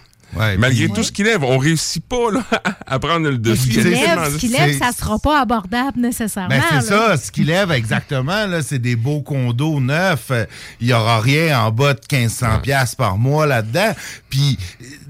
[0.58, 2.44] malgré puis- tout ce qui lève, on réussit pas là,
[2.86, 3.70] à prendre le Ce dessus.
[3.70, 6.50] qui Il y a lève, ce qui lève, ça sera pas abordable nécessairement.
[6.50, 10.32] Ben, c'est ça, ce qui lève exactement, là, c'est des beaux condos neufs.
[10.82, 13.94] Il y aura rien en bas de 1500 pièces par mois là-dedans.
[14.30, 14.58] Puis,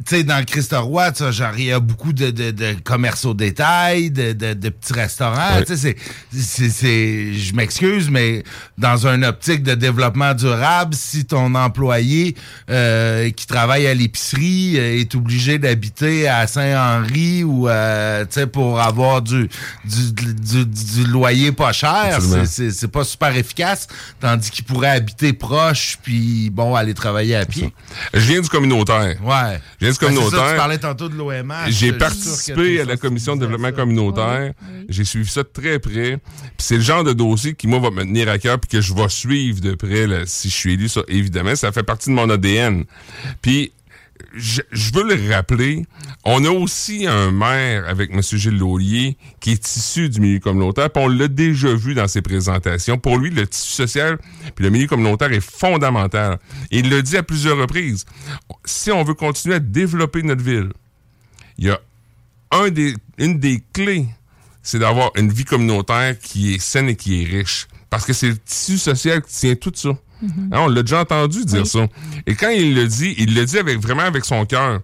[0.08, 1.12] tu sais, dans le Christ-Roi,
[1.58, 5.64] il y a beaucoup de, de, de commerces au détail, de, de, de petits restaurants.
[5.68, 5.96] Sais, c'est-
[6.34, 8.44] c'est, c'est, je m'excuse, mais
[8.78, 12.36] dans une optique de développement durable, si ton employé
[12.70, 19.22] euh, qui travaille à l'épicerie euh, est obligé d'habiter à Saint-Henri ou, euh, pour avoir
[19.22, 19.50] du,
[19.84, 23.88] du, du, du loyer pas cher, c'est, pas super efficace,
[24.22, 27.74] tandis qu'il pourrait habiter proche puis, bon, aller travailler à pied.
[28.14, 29.16] Je viens du communautaire.
[29.22, 29.60] Ouais.
[29.80, 30.52] Je viens Ben, ça, communautaire.
[30.52, 31.70] tu parlais tantôt de l'OMH.
[31.70, 34.54] J'ai participé à la commission de développement communautaire.
[34.90, 36.18] J'ai suivi ça de très près.
[36.18, 38.82] Puis c'est le genre de dossier qui, moi, va me tenir à cœur puis que
[38.82, 40.90] je vais suivre de près là, si je suis élu.
[40.90, 42.86] Ça, évidemment, ça fait partie de mon ADN.
[43.42, 43.72] Puis
[44.34, 44.62] je,
[44.94, 45.86] veux le rappeler,
[46.24, 48.22] on a aussi un maire avec M.
[48.22, 52.22] Gilles Laulier qui est issu du milieu communautaire, puis on l'a déjà vu dans ses
[52.22, 52.98] présentations.
[52.98, 54.18] Pour lui, le tissu social
[54.56, 56.40] puis le milieu communautaire est fondamental.
[56.72, 58.06] Il l'a dit à plusieurs reprises.
[58.66, 60.72] Si on veut continuer à développer notre ville,
[61.58, 61.80] il y a
[62.52, 64.08] un des, une des clés,
[64.62, 67.68] c'est d'avoir une vie communautaire qui est saine et qui est riche.
[67.90, 69.90] Parce que c'est le tissu social qui tient tout ça.
[70.22, 70.50] Mhm.
[70.52, 71.88] Hein, on l'a déjà entendu dire ça.
[72.26, 74.82] Et quand il le dit, il le dit avec vraiment avec son cœur.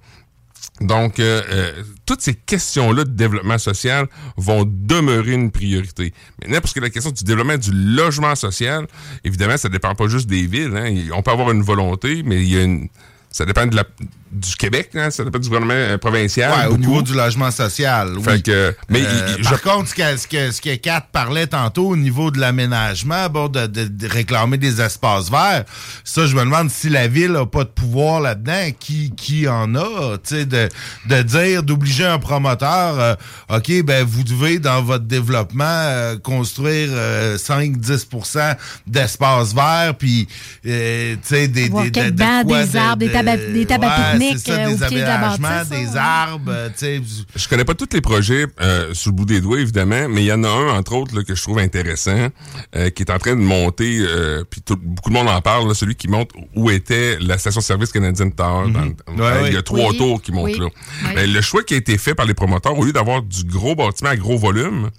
[0.82, 4.08] Donc, euh, euh, toutes ces questions-là de développement social
[4.38, 6.14] vont demeurer une priorité.
[6.42, 8.88] Maintenant, parce que la question du développement du logement social,
[9.24, 10.76] évidemment, ça dépend pas juste des villes.
[10.76, 10.94] hein.
[11.14, 12.88] On peut avoir une volonté, mais il y a une,
[13.34, 13.84] ça dépend de la,
[14.32, 16.52] du Québec, hein, ça dépend du gouvernement euh, provincial.
[16.58, 18.14] Ouais, au niveau du logement social.
[18.24, 20.76] Fait que, mais Euh, il- il- par je- contre, ce que, ce, que, ce que
[20.76, 25.66] Kat parlait tantôt au niveau de l'aménagement, bon, de, de- de réclamer des espaces verts,
[26.04, 29.76] ça, je me demande si la ville n'a pas de pouvoir là-dedans, qui, qui en
[29.76, 30.70] a, tu sais, de,
[31.08, 33.16] de dire, d'obliger un promoteur, euh,
[33.50, 36.90] OK, ben, vous devez, dans votre développement, euh, construire
[37.38, 38.56] 5-10%
[38.88, 40.28] d'espaces verts, puis,
[40.66, 43.38] euh, tu sais, des, des, de- quelques de bancs, quoi des de- arbres, des à-
[43.38, 45.70] des tables à Ouais, pique-nique, c'est ça, euh, au des pied de la aménagements, bâtisse,
[45.92, 47.02] des arbres, euh, tu sais,
[47.36, 50.28] Je connais pas tous les projets euh, sous le bout des doigts, évidemment, mais il
[50.28, 52.30] y en a un, entre autres, là, que je trouve intéressant,
[52.76, 55.68] euh, qui est en train de monter, euh, puis tout- beaucoup de monde en parle,
[55.68, 58.72] là, celui qui montre où était la station-service canadienne Tower.
[58.72, 58.84] dans-
[59.24, 59.98] Ouais, il y a trois Oui.
[59.98, 60.60] tours qui montent Oui.
[60.60, 60.68] là.
[61.06, 61.10] Oui.
[61.16, 63.76] Ben, le choix qui a été fait par les promoteurs, au lieu d'avoir du gros
[63.76, 64.90] bâtiment à gros volume,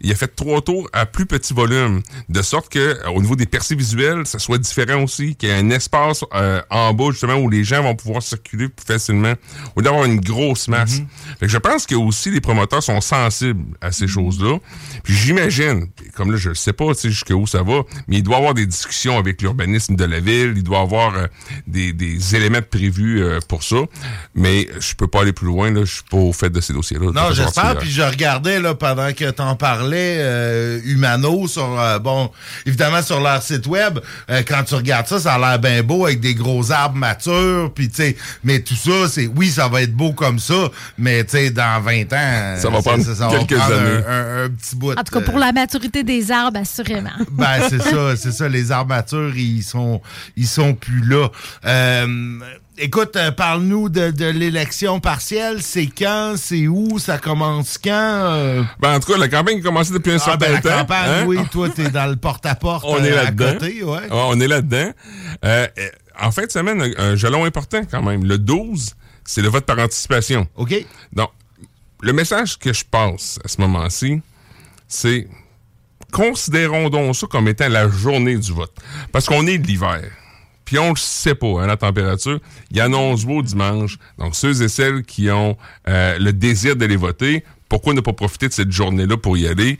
[0.00, 3.36] il a fait trois tours à plus petit volume, de sorte que euh, au niveau
[3.36, 7.06] des percées visuelles, ça soit différent aussi, qu'il y ait un espace euh, en bas
[7.12, 9.32] justement où les gens vont pouvoir circuler plus facilement,
[9.74, 11.00] au lieu d'avoir une grosse masse.
[11.40, 14.58] Fait que je pense que aussi les promoteurs sont sensibles à ces choses-là.
[15.04, 18.38] Puis j'imagine, comme là je sais pas tu jusqu'où ça va, mais il doit y
[18.38, 21.26] avoir des discussions avec l'urbanisme de la ville, il doit y avoir euh,
[21.66, 23.76] des, des éléments prévus euh, pour ça,
[24.34, 26.72] mais je peux pas aller plus loin, là, je suis pas au fait de ces
[26.72, 27.12] dossiers-là.
[27.12, 27.44] Non, j'espère.
[27.74, 27.78] particulière.
[27.78, 32.30] Puis je regardais là pendant que t'en parlais, euh, Humano sur euh, bon,
[32.66, 33.98] évidemment sur leur site web.
[34.30, 37.61] euh, quand tu regardes ça, ça a l'air bien beau avec des gros arbres matures.
[37.68, 41.24] Puis tu sais, mais tout ça, c'est oui, ça va être beau comme ça, mais
[41.24, 44.00] tu sais, dans 20 ans, Ça va euh, prendre va quelques prendre années.
[44.08, 44.92] Un, un- un petit bout.
[44.92, 47.10] En tout cas, pour euh, la maturité des arbres, assurément.
[47.30, 48.48] ben, c'est ça, c'est ça.
[48.48, 50.00] Les armatures, ils sont,
[50.36, 51.28] ils sont plus là.
[51.64, 52.38] Euh,
[52.78, 55.58] écoute, euh, parle-nous de, de l'élection partielle.
[55.62, 56.34] C'est quand?
[56.36, 56.98] C'est où?
[56.98, 57.90] Ça commence quand?
[57.92, 60.60] Euh, Ben, en tout cas, la campagne a commencé depuis un ah, certain ben, la
[60.62, 60.78] temps.
[60.80, 61.24] campagne, hein?
[61.26, 61.38] oui.
[61.50, 63.52] Toi, t'es dans le porte-à-porte On euh, est à là-dedans.
[63.54, 64.00] côté, ouais.
[64.10, 64.90] on est là-dedans.
[65.44, 65.88] Euh, euh,
[66.22, 68.24] en fin de semaine, un, un jalon important quand même.
[68.24, 68.94] Le 12,
[69.24, 70.48] c'est le vote par anticipation.
[70.56, 70.74] OK.
[71.12, 71.30] Donc,
[72.00, 74.20] le message que je passe à ce moment-ci,
[74.88, 75.28] c'est
[76.12, 78.74] considérons donc ça comme étant la journée du vote.
[79.10, 80.02] Parce qu'on est de l'hiver.
[80.64, 82.38] Puis on le sait pas, hein, la température.
[82.70, 83.98] Il annonce beau dimanche.
[84.18, 85.56] Donc, ceux et celles qui ont
[85.88, 89.78] euh, le désir d'aller voter, pourquoi ne pas profiter de cette journée-là pour y aller,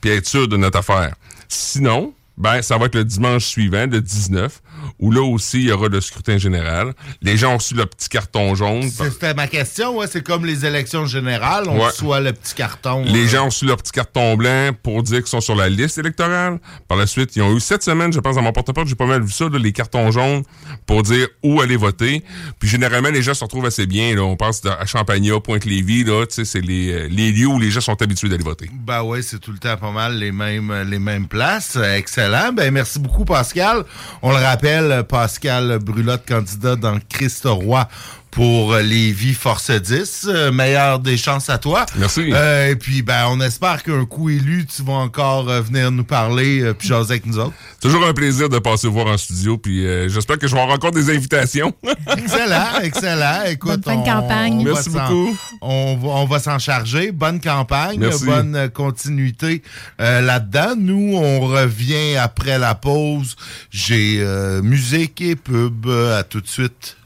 [0.00, 1.14] puis être sûr de notre affaire?
[1.48, 4.62] Sinon, ben, ça va être le dimanche suivant, le 19,
[4.98, 6.94] où là aussi, il y aura le scrutin général.
[7.22, 8.88] Les gens ont reçu le petit carton jaune.
[8.90, 10.06] C'était ma question, ouais.
[10.06, 11.64] C'est comme les élections générales.
[11.68, 11.86] On Ouais.
[11.86, 13.04] reçoit le petit carton.
[13.04, 15.68] Les euh, gens ont reçu leur petit carton blanc pour dire qu'ils sont sur la
[15.68, 16.58] liste électorale.
[16.88, 19.06] Par la suite, ils ont eu cette semaine, je pense, dans mon porte-porte, j'ai pas
[19.06, 20.42] mal vu ça, là, les cartons jaunes
[20.86, 22.22] pour dire où aller voter.
[22.58, 24.14] Puis généralement, les gens se retrouvent assez bien.
[24.14, 24.22] Là.
[24.22, 27.70] On passe à Champagnat, Pointe-Lévis, là, tu sais, c'est les, euh, les lieux où les
[27.70, 28.70] gens sont habitués d'aller voter.
[28.72, 31.76] Ben ouais, c'est tout le temps pas mal les mêmes les mêmes places.
[31.76, 32.52] Excellent.
[32.52, 33.84] Ben merci beaucoup Pascal.
[34.22, 34.75] On le rappelle,
[35.08, 37.88] Pascal Brulotte, candidat dans Christ Roi
[38.36, 40.26] pour euh, Lévis Force 10.
[40.28, 41.86] Euh, meilleure des chances à toi.
[41.96, 42.28] Merci.
[42.34, 46.04] Euh, et puis ben on espère qu'un coup élu, tu vas encore euh, venir nous
[46.04, 47.54] parler euh, puis jaser avec nous autres.
[47.80, 49.56] Toujours un plaisir de passer voir en studio.
[49.56, 51.72] Puis euh, j'espère que je vais avoir encore des invitations.
[52.14, 53.44] Excellent, excellent.
[53.46, 54.52] Écoute, Bonne on- campagne.
[54.60, 55.36] on va Merci s'en- beaucoup.
[55.62, 57.12] On va, on va s'en charger.
[57.12, 58.26] Bonne campagne, Merci.
[58.26, 59.62] bonne euh, continuité
[59.98, 60.74] euh, là-dedans.
[60.76, 63.34] Nous, on revient après la pause.
[63.70, 65.86] J'ai euh, musique et pub.
[65.88, 66.98] À tout de suite.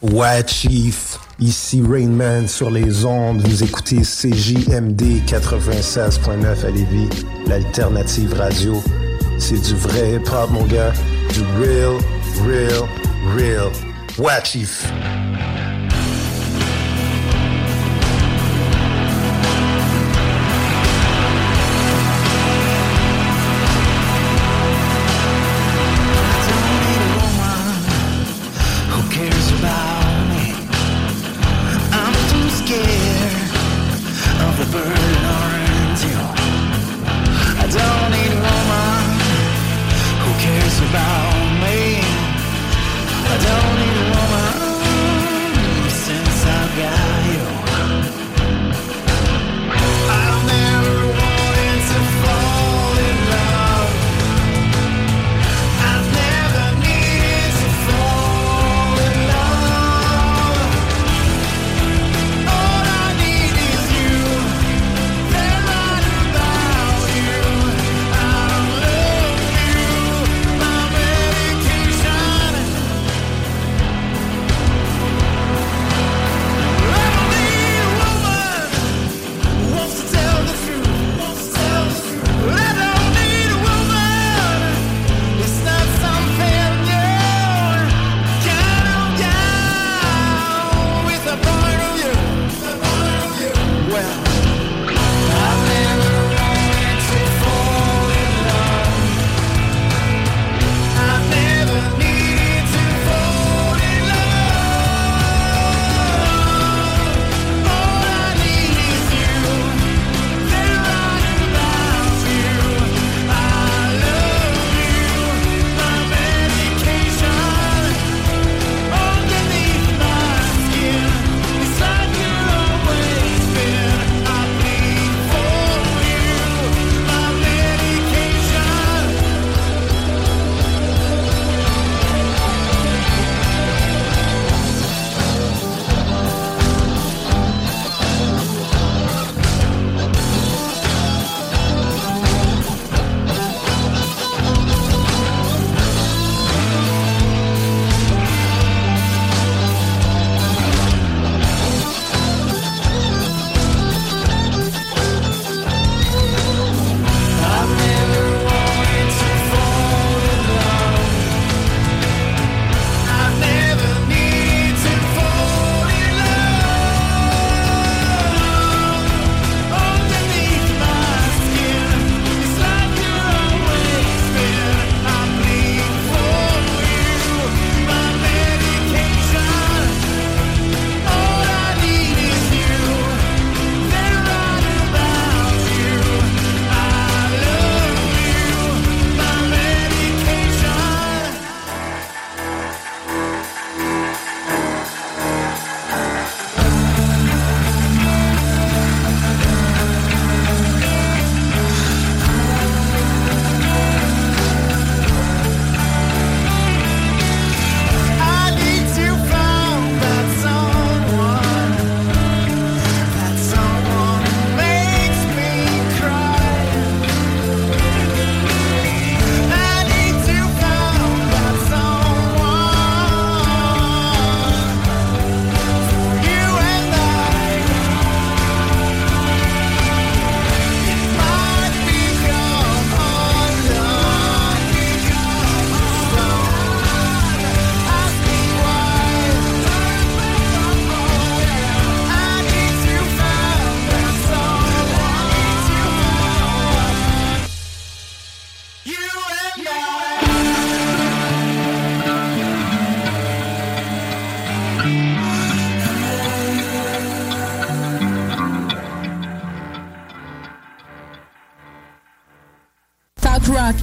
[0.00, 1.18] Ouais, Chief.
[1.40, 3.40] Ici Rainman sur les ondes.
[3.40, 7.08] Vous écoutez CJMD 96.9 à Lévis,
[7.46, 8.80] l'alternative radio.
[9.38, 10.92] C'est du vrai hip-hop, mon gars.
[11.32, 11.98] Du real,
[12.46, 12.88] real,
[13.36, 13.72] real.
[14.18, 14.86] Ouais, Chief.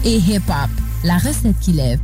[0.06, 0.70] Et hip-hop.
[1.04, 2.00] La recette qui lève.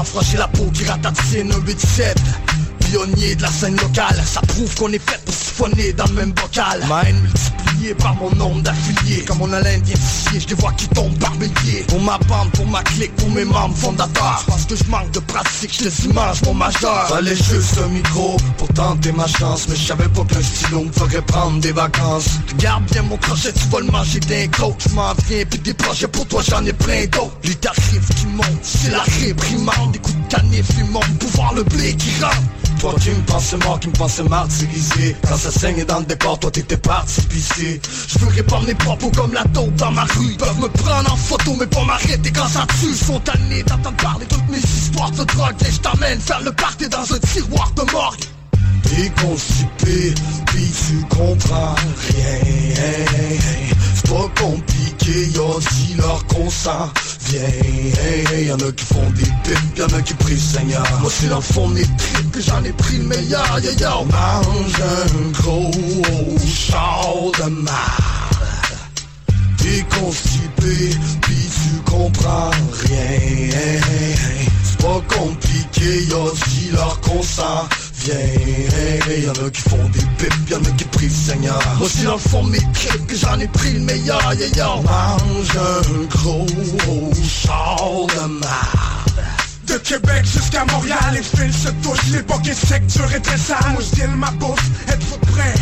[0.00, 2.14] Froid, j'ai la peau qui ratatine Un 8-7
[2.80, 6.32] Pionnier de la scène locale Ça prouve qu'on est fait pour siphonner dans le même
[6.32, 6.80] bocal
[7.90, 11.34] par mon nombre d'affiliés Comme mon haleine vient scier, je les vois qui tombent par
[11.34, 14.44] milliers Pour ma bande, pour ma clique, pour mes membres fondateurs.
[14.46, 18.36] Parce que je manque de pratique, je les image mon majeur Fallait juste un micro
[18.56, 19.66] pour tenter ma chance.
[19.68, 22.26] Mais je savais pas qu'un stylo me ferait prendre des vacances.
[22.52, 25.74] Regarde bien mon crochet, tu vas le manger d'un coach Je m'en viens, puis des
[25.74, 27.36] projets pour toi j'en ai plein d'autres.
[27.44, 29.98] Les tarifs qui montent, c'est la réprimande de
[30.32, 32.36] canif, montent, pouvoir le blé qui rentre
[32.80, 35.14] toi qui me pensais mort, qui me pensais martyrisé.
[35.28, 37.80] Quand ça saigne dans le décor, toi t'étais parti pisser.
[38.08, 40.32] Je veux répandre mes propos comme la taupe dans ma rue.
[40.32, 42.88] Ils peuvent me prendre en photo mais pas m'arrêter quand ça tue.
[42.88, 45.54] Ils sont tannés d'entendre parler toutes mes histoires de drogue.
[45.68, 48.24] Et je t'amène faire le party dans un tiroir de morgue
[48.82, 50.14] T'es constipé,
[50.46, 51.74] puis tu comprends
[52.08, 52.40] rien.
[53.94, 56.90] C'est pas compliqué, y'a aussi leur consent
[57.28, 60.84] Viens, y'en a qui font des pipes, y'en a qui prient Seigneur.
[61.00, 63.58] Moi c'est dans le fond tripes que j'en ai pris le meilleur.
[63.62, 65.70] Yo yo, mange un gros
[66.44, 67.72] char de marde.
[69.56, 70.90] T'es constipé,
[71.22, 72.50] puis tu comprends
[72.90, 73.80] rien.
[74.64, 77.68] C'est pas compliqué, y'a aussi leur consent
[78.04, 81.62] Viens, y'en a qui font des pipes, y'en a qui prient le Seigneur.
[81.78, 85.56] Moi c'est dans le fond mes tripes que j'en ai pris le meilleur yo, mange
[85.56, 86.46] un gros
[87.22, 87.76] char
[88.08, 89.22] de marde.
[89.68, 93.58] De Québec jusqu'à Montréal, les fils se touchent, l'époque est sec, dure et très sale.
[93.72, 95.54] Moi je ma bouffe, êtes-vous prêts?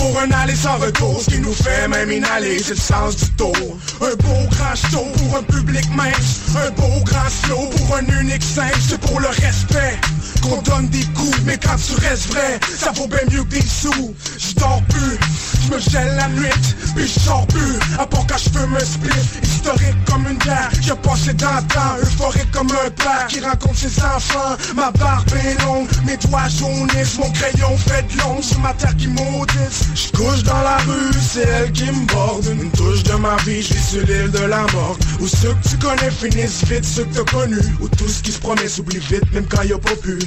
[0.00, 3.30] Pour un aller sans retour, ce qui nous fait même inhaler, c'est le sens du
[3.32, 3.78] tour.
[4.00, 8.42] Un beau grand show pour un public mince, un beau grand slow pour un unique
[8.42, 10.00] singe, c'est pour le respect
[10.42, 13.62] qu'on donne des coups, mais quand tu restes vrai, ça vaut bien mieux que des
[13.62, 14.14] sous.
[14.38, 15.18] Je dors plus,
[15.64, 16.48] je me gèle la nuit,
[16.96, 19.10] puis je sors plus, à part quand je veux me split.
[19.42, 23.76] Historique comme une guerre a passé dans le temps, euphorique comme un père qui rencontre
[23.76, 24.56] ses enfants.
[24.74, 28.96] Ma barbe est longue, mes doigts jaunissent, mon crayon fait de l'ombre sur ma terre
[28.96, 29.89] qui maudisse.
[29.94, 32.46] Je couche dans la rue, c'est elle qui me borde.
[32.46, 34.96] Une touche de ma vie, je vis sur l'île de la mort.
[35.20, 37.56] Où ceux que tu connais finissent vite, ceux que t'as connus.
[37.80, 40.18] Où tout ce qui se promet s'oublie vite, même quand y a pas pu.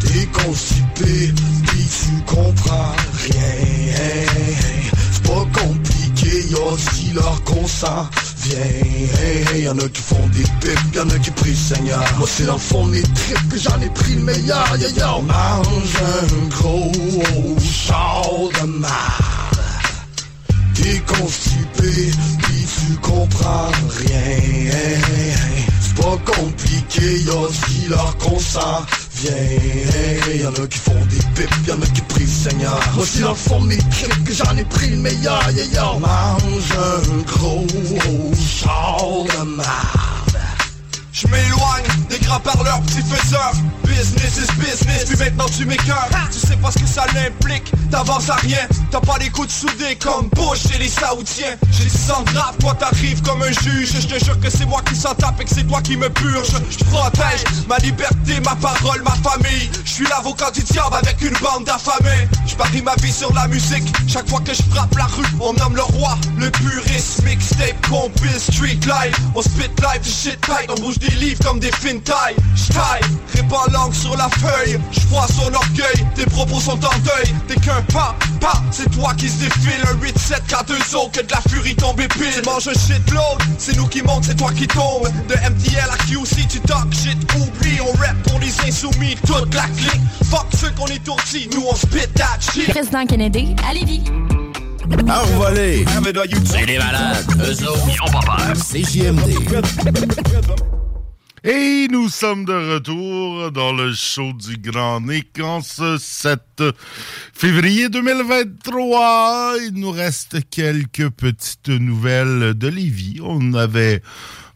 [0.00, 1.32] T'es constipé,
[1.66, 2.92] puis tu comprends
[3.28, 4.71] rien
[6.52, 8.08] compliqué, y'a aussi leur consent
[8.44, 12.02] Viens, y'en a qui font des pipes, y'en a qui prient Seigneur.
[12.18, 14.88] Moi c'est dans le fond de mes tripes que j'en ai pris le meilleur Yo
[14.88, 18.22] yo, mange un gros char
[18.60, 18.90] de marde.
[20.74, 22.10] T'es constipé,
[22.42, 25.00] puis tu comprends rien
[25.80, 28.84] C'est pas compliqué, y'a aussi leur consent
[29.22, 32.80] Viens, y'en a qui font des pipes, y'en a qui prient le Seigneur.
[32.96, 36.72] Moi c'est dans le fond mes tripes que j'en ai pris le meilleur yo, mange
[36.76, 37.64] un gros
[38.34, 40.38] char de marde.
[41.12, 43.52] Je m'éloigne des grands parleurs, petits faiseurs.
[43.84, 48.30] Business is business, puis maintenant tu m'écœures Tu sais pas ce que ça l'implique, t'avances
[48.30, 48.66] à rien.
[48.90, 51.56] T'as pas les coudes soudés comme Bush et les Saoudiens.
[51.70, 53.92] J'ai 100 grave, toi t'arrives comme un juge.
[54.00, 56.08] Je te jure que c'est moi qui s'en tape et que c'est toi qui me
[56.08, 56.52] purge.
[56.70, 59.70] Je protège ma liberté, ma parole, ma famille.
[59.84, 62.26] Je suis l'avocat du diable avec une bande d'affamés.
[62.46, 63.84] Je parie ma vie sur la musique.
[64.08, 68.40] Chaque fois que je frappe la rue, on nomme le roi Le puriste, mixtape, compil,
[68.40, 69.16] street life.
[69.34, 73.02] On spit live du shit tight, on bouge des livres comme des fin taille J'taille,
[73.34, 74.80] répands langue sur la feuille.
[74.92, 77.34] Je vois son orgueil, tes propos sont en deuil.
[77.48, 81.40] T'es qu'un pas, pas, c'est toi qui se défile Un 8-7 K2O, que de la
[81.48, 85.34] furie tombe pile Mange un shitload, c'est nous qui monte, c'est toi qui tombe De
[85.34, 90.02] MTL à QC, tu talk shit, oublie On rap pour les insoumis, toute la clique
[90.30, 94.02] Fuck ceux qu'on est tourtis, nous on spit that shit Président Kennedy, à Lévis.
[95.08, 95.84] Envolé!
[96.44, 97.24] C'est des malades.
[97.40, 98.52] Eux autres, ils ont pas peur.
[98.56, 99.32] CJMD.
[101.44, 106.38] Et nous sommes de retour dans le show du Grand Nick en ce 7
[107.34, 109.54] février 2023.
[109.66, 113.18] Il nous reste quelques petites nouvelles de Lévis.
[113.24, 114.02] On avait,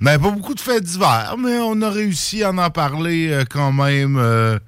[0.01, 3.45] on n'avait pas beaucoup de faits divers, mais on a réussi à en parler euh,
[3.51, 4.61] quand même, euh,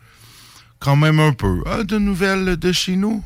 [0.81, 1.63] quand même un peu.
[1.67, 3.23] Hein, de nouvelles de chez nous?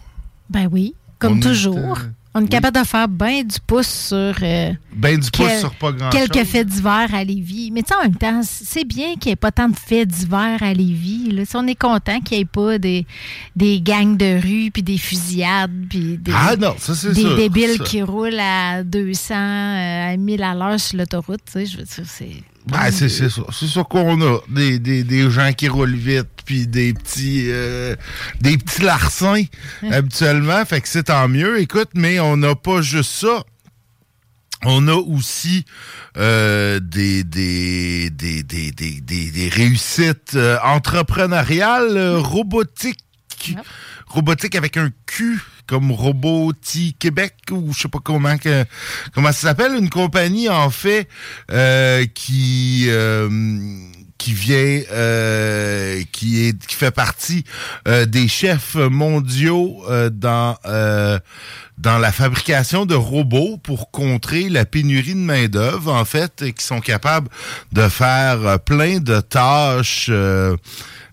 [0.50, 1.96] Ben oui, comme On toujours.
[1.98, 4.16] euh, On est capable de faire bien du pouce sur.
[4.42, 6.18] euh, Ben du pouce quel- sur pas grand-chose.
[6.28, 7.70] Quelques faits divers à Lévis.
[7.70, 10.08] Mais tu sais, en même temps, c'est bien qu'il n'y ait pas tant de faits
[10.08, 11.30] divers à Lévis.
[11.30, 11.44] Là.
[11.44, 13.06] Si on est content qu'il n'y ait pas des,
[13.54, 17.76] des gangs de rue, puis des fusillades, puis des, Ah non, ça, des sûr, débiles
[17.76, 17.84] ça.
[17.84, 21.40] qui roulent à 200, euh, à 1000 à l'heure sur l'autoroute.
[21.44, 22.30] tu sais, Je veux dire, c'est.
[22.66, 23.28] Ben, c'est ça.
[23.52, 24.38] C'est ça qu'on a.
[24.48, 27.96] Des, des, des gens qui roulent vite, puis des petits euh,
[28.40, 29.44] des petits larcins
[29.90, 30.64] habituellement.
[30.64, 31.60] Fait que c'est tant mieux.
[31.60, 33.42] Écoute, mais on n'a pas juste ça.
[34.64, 35.64] On a aussi
[36.16, 43.04] euh, des, des, des, des, des, des- des réussites euh, entrepreneuriales robotiques.
[44.06, 48.64] Robotique avec un Q comme Roboti Québec ou je sais pas comment que,
[49.14, 51.08] comment ça s'appelle une compagnie en fait
[51.50, 53.28] euh, qui euh,
[54.18, 57.44] qui vient euh, qui est qui fait partie
[57.86, 59.82] des chefs mondiaux
[60.12, 60.56] dans
[61.78, 66.64] dans la fabrication de robots pour contrer la pénurie de main-d'œuvre, en fait, et qui
[66.64, 67.28] sont capables
[67.72, 70.08] de faire plein de tâches.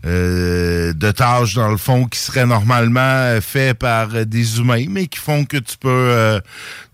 [0.05, 4.85] Euh, de tâches dans le fond qui seraient normalement euh, faites par euh, des humains,
[4.89, 6.39] mais qui font que tu peux euh,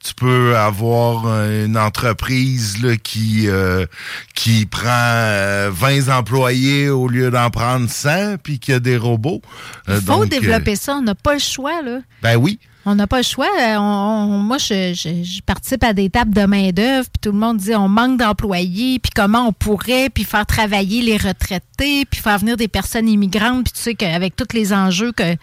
[0.04, 3.86] tu peux avoir une entreprise là, qui euh,
[4.34, 9.42] qui prend euh, 20 employés au lieu d'en prendre 100, puis qui a des robots.
[9.88, 10.96] Il faut donc, développer ça.
[10.96, 12.00] On n'a pas le choix, là.
[12.24, 12.60] ben oui.
[12.88, 13.48] On n'a pas le choix.
[13.60, 17.90] Euh, moi, je, participe à des tables de main-d'œuvre, puis tout le monde dit on
[17.90, 22.68] manque d'employés, puis comment on pourrait, puis faire travailler les retraités, puis faire venir des
[22.68, 25.36] personnes immigrantes, puis tu sais qu'avec tous les enjeux que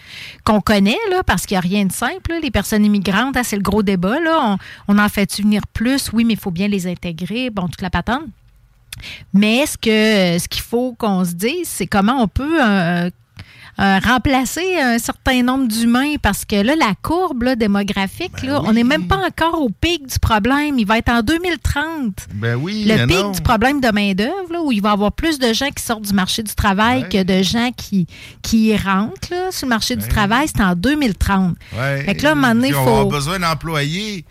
[0.45, 3.57] qu'on connaît, là, parce qu'il n'y a rien de simple, les personnes immigrantes, ah, c'est
[3.57, 4.21] le gros débat.
[4.21, 4.57] Là.
[4.89, 6.13] On, on en fait-tu venir plus?
[6.13, 7.51] Oui, mais il faut bien les intégrer.
[7.51, 8.23] Bon, toute la patente.
[9.33, 13.11] Mais ce que ce qu'il faut qu'on se dise, c'est comment on peut euh,
[13.83, 18.63] euh, remplacer un certain nombre d'humains parce que là, la courbe là, démographique, Ben là,
[18.65, 20.79] on n'est même pas encore au pic du problème.
[20.79, 22.29] Il va être en 2030.
[22.35, 23.31] Ben oui, Le pic non.
[23.33, 26.13] du problème de main-d'œuvre, où il va y avoir plus de gens qui sortent du
[26.15, 28.07] marché du travail que de gens qui,
[28.43, 31.57] qui y rentrent là, sur le marché du travail, c'est en 2030.
[31.77, 32.05] Ouais.
[32.05, 34.25] Fait que là, à un moment donné, On besoin d'employés.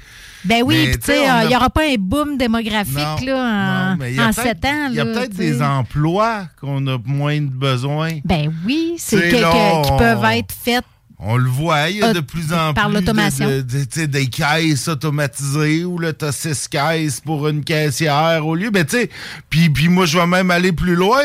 [0.46, 3.36] Ben oui, tu sais, euh, il n'y a- aura pas un boom démographique Non, là,
[3.36, 4.88] en, non, en peut-être- 7 ans.
[4.90, 8.20] Il y a peut-être des emplois qu'on a moins de besoin.
[8.26, 10.86] Ben oui, c'est qui on- peuvent être faites
[11.24, 14.06] On le voit, il y a Euh, de plus en par plus de, de- de-
[14.08, 18.72] des caisses automatisées où là, t'as six caisses pour une caissière au lieu.
[18.74, 19.10] Mais tu sais,
[19.48, 21.22] puis puis moi, je vais même aller plus loin.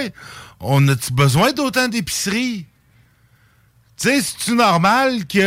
[0.60, 2.66] On a-tu besoin d'autant d'épiceries?
[3.98, 5.38] Tu sais, c'est-tu normal que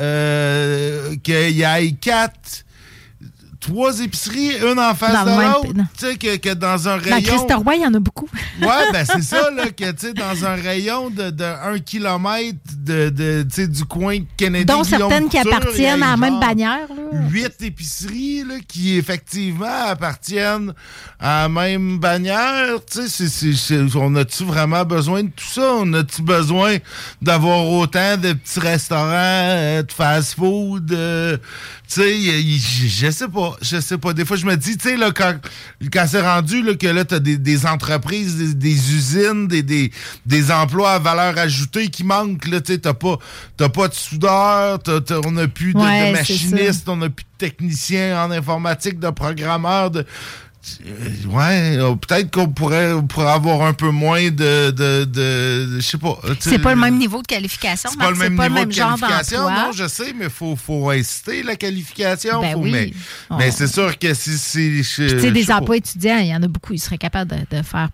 [0.00, 2.61] euh, qu'il y ait quatre,
[3.62, 5.72] trois épiceries, une en face Dans de l'autre?
[5.98, 7.22] Tu sais, que, que dans un Dans rayon...
[7.46, 8.28] Christ Roy, il y en a beaucoup.
[8.60, 12.56] Ouais, ben c'est ça, là, que, tu sais, dans un rayon de, de 1 km
[12.76, 14.64] de, de, du coin Kennedy.
[14.66, 16.88] dont certaines qui appartiennent à la même bannière.
[17.30, 20.74] Huit épiceries, là, qui effectivement appartiennent
[21.20, 22.74] à la même bannière.
[22.90, 25.74] Tu sais, c'est- c'est- c'est- on a-tu vraiment besoin de tout ça?
[25.78, 26.76] On a-tu besoin
[27.20, 30.92] d'avoir autant de petits restaurants, euh, de fast-food?
[30.92, 31.36] euh,
[31.94, 33.56] tu sais, je sais pas.
[33.60, 34.12] Je sais pas.
[34.12, 35.34] Des fois, je me dis, tu sais, là, quand,
[35.92, 39.90] quand c'est rendu là, que là, t'as des, des entreprises, des, des usines, des, des,
[40.24, 43.18] des emplois à valeur ajoutée qui manquent, là, tu sais, t'as pas,
[43.56, 47.08] t'as pas de soudeur, t'as- t'as- on n'a plus de, de Ouais, machinistes, on n'a
[47.10, 50.06] plus de techniciens en informatique, de programmeurs, de...
[51.28, 55.86] Ouais, euh, peut-être qu'on pourrait, pourrait avoir un peu moins de, de, de, de- je
[55.86, 56.18] sais pas.
[56.40, 57.90] C'est pas le même niveau de qualification.
[57.90, 59.64] c'est pas le même niveau de genre qualification, d'emploi.
[59.66, 62.40] non, je sais, mais faut, faut inciter la qualification.
[62.40, 62.70] Ben faut- oui.
[62.72, 62.92] Mais,
[63.30, 64.30] On- mais c'est sûr que si.
[64.52, 66.72] Puis, tu sais, des emplois étudiants, il y en a beaucoup.
[66.74, 67.88] Ils seraient capables de, de faire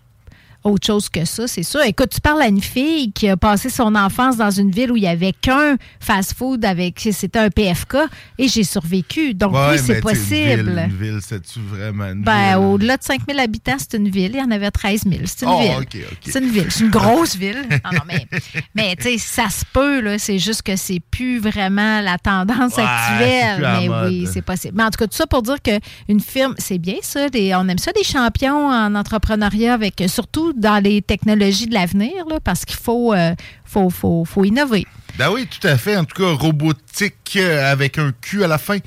[0.65, 1.81] autre chose que ça, c'est sûr.
[1.83, 4.97] Écoute, tu parles à une fille qui a passé son enfance dans une ville où
[4.97, 7.07] il n'y avait qu'un fast-food avec.
[7.13, 7.97] C'était un PFK
[8.39, 9.35] et j'ai survécu.
[9.35, 10.63] Donc, Ouais, oui, c'est Une possible.
[10.71, 12.67] ville, une ville c'est-tu vraiment une Ben, ville?
[12.67, 14.33] au-delà de 5000 habitants, c'est une ville.
[14.35, 15.23] Il y en avait 13 000.
[15.27, 16.05] C'est une Oh, ville.
[16.23, 16.67] C'est une ville.
[16.71, 17.65] C'est une grosse ville.
[17.85, 18.27] Non, non, mais,
[18.75, 20.19] mais tu sais, ça se peut, là.
[20.19, 23.61] C'est juste que c'est plus vraiment la tendance Ouais, actuelle.
[23.81, 24.09] Mais mode.
[24.11, 24.75] oui, c'est possible.
[24.77, 27.29] Mais en tout cas, tout ça pour dire qu'une firme, c'est bien ça.
[27.29, 32.13] des- on aime ça, des champions en entrepreneuriat, avec surtout dans les technologies de l'avenir,
[32.45, 33.35] parce qu'il faut, euh,
[33.65, 34.87] faut, faut, faut innover.
[35.19, 35.97] Ben oui, tout à fait.
[35.97, 38.79] En tout cas, robotique euh, avec un Q à la fin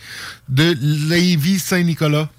[0.47, 2.29] de Lévis Saint-Nicolas.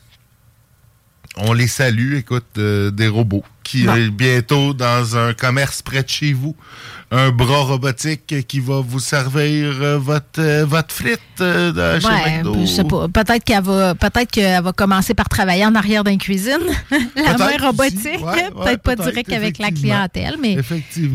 [1.36, 6.09] On les salue, écoute, euh, des robots qui est bientôt dans un commerce près de
[6.09, 6.55] chez vous.
[7.14, 12.06] Un bras robotique qui va vous servir euh, votre, euh, votre frite euh, de chez
[12.06, 12.56] Ouais, McDo.
[12.62, 13.06] je sais pas.
[13.06, 16.56] Peut-être qu'elle va, peut-être qu'elle va commencer par travailler en arrière d'une cuisine.
[17.16, 18.18] la main robotique.
[18.24, 20.56] Ouais, peut-être pas direct avec la clientèle, mais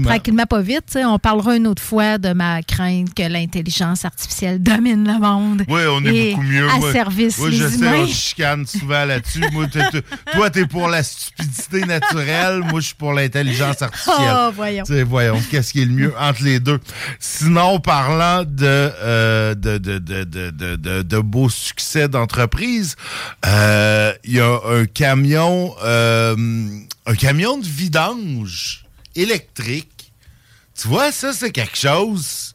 [0.04, 0.96] tranquillement, pas vite.
[1.04, 5.64] On parlera une autre fois de ma crainte que l'intelligence artificielle domine le monde.
[5.68, 6.70] Oui, on est beaucoup mieux.
[6.70, 9.42] À Moi- service les je sais, on chicane souvent là-dessus.
[10.34, 12.37] Toi, t'es pour la stupidité naturelle.
[12.70, 14.34] Moi, je suis pour l'intelligence artificielle.
[14.36, 14.84] Oh, voyons.
[15.06, 16.80] Voyons, qu'est-ce qui est le mieux entre les deux?
[17.20, 22.96] Sinon, parlant de, euh, de, de, de, de, de, de- de beaux succès d'entreprise,
[23.46, 26.36] euh, il y a un camion, euh,
[27.06, 28.86] un camion de vidange
[29.16, 30.12] électrique.
[30.80, 32.54] Tu vois, ça, c'est quelque chose.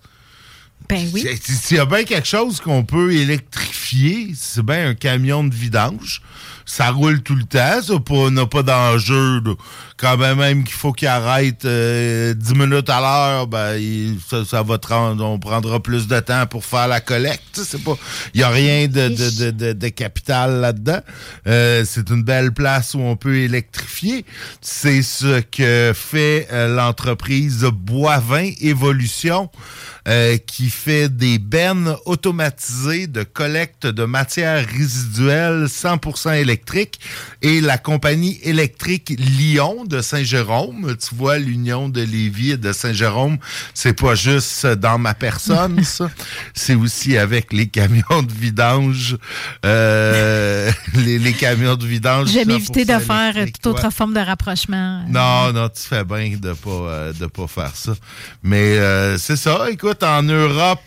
[0.88, 1.26] Ben oui.
[1.42, 5.54] Si- S'il y a bien quelque chose qu'on peut électrifier, c'est bien un camion de
[5.54, 6.22] vidange.
[6.64, 9.42] Ça roule tout le temps, ça pas- n'a pas d'enjeu.
[10.02, 14.44] Quand même, même qu'il faut qu'il arrête euh, 10 minutes à l'heure, ben, il- ça,
[14.44, 17.60] ça va rendre, on prendra plus de temps pour faire la collecte.
[17.62, 17.96] C'est pas,
[18.34, 20.98] il y a rien de, de, de, de- de capital là-dedans.
[21.46, 24.24] Euh, c'est une belle place où on peut électrifier.
[24.60, 29.50] C'est ce que fait euh, l'entreprise Boivin Évolution
[30.08, 36.98] euh, qui fait des bennes automatisées de collecte de matières résiduelles 100% électriques
[37.40, 40.96] et la compagnie électrique Lyon de Saint-Jérôme.
[40.98, 43.36] Tu vois, l'union de Lévis et de Saint-Jérôme,
[43.74, 46.10] c'est pas juste dans ma personne, ça.
[46.54, 49.16] C'est aussi avec les camions de vidange.
[49.66, 52.28] euh, les, les camions de vidange.
[52.30, 53.90] 100% m'éviter de faire toute autre ouais.
[53.90, 55.04] forme de rapprochement.
[55.08, 57.92] Non, non, tu fais bien de pas euh, de pas faire ça.
[58.42, 59.70] Mais euh, c'est ça.
[59.70, 60.80] Écoute, en Europe,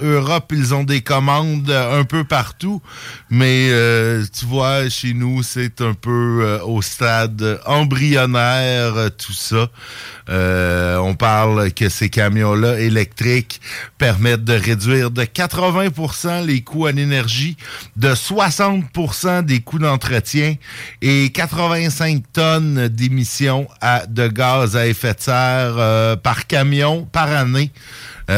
[0.00, 2.80] Europe, ils ont des commandes un peu partout,
[3.28, 3.68] mais
[4.32, 9.68] tu vois, chez nous, c'est un peu au stade embryonnaire euh, tout ça.
[10.28, 13.60] Euh, on parle que ces camions-là électriques
[13.98, 17.56] permettent de réduire de 80% les coûts en énergie,
[17.96, 20.54] de 60% des coûts d'entretien
[21.02, 23.66] et 85 tonnes d'émissions
[24.08, 27.70] de gaz à effet de serre euh, par camion par année.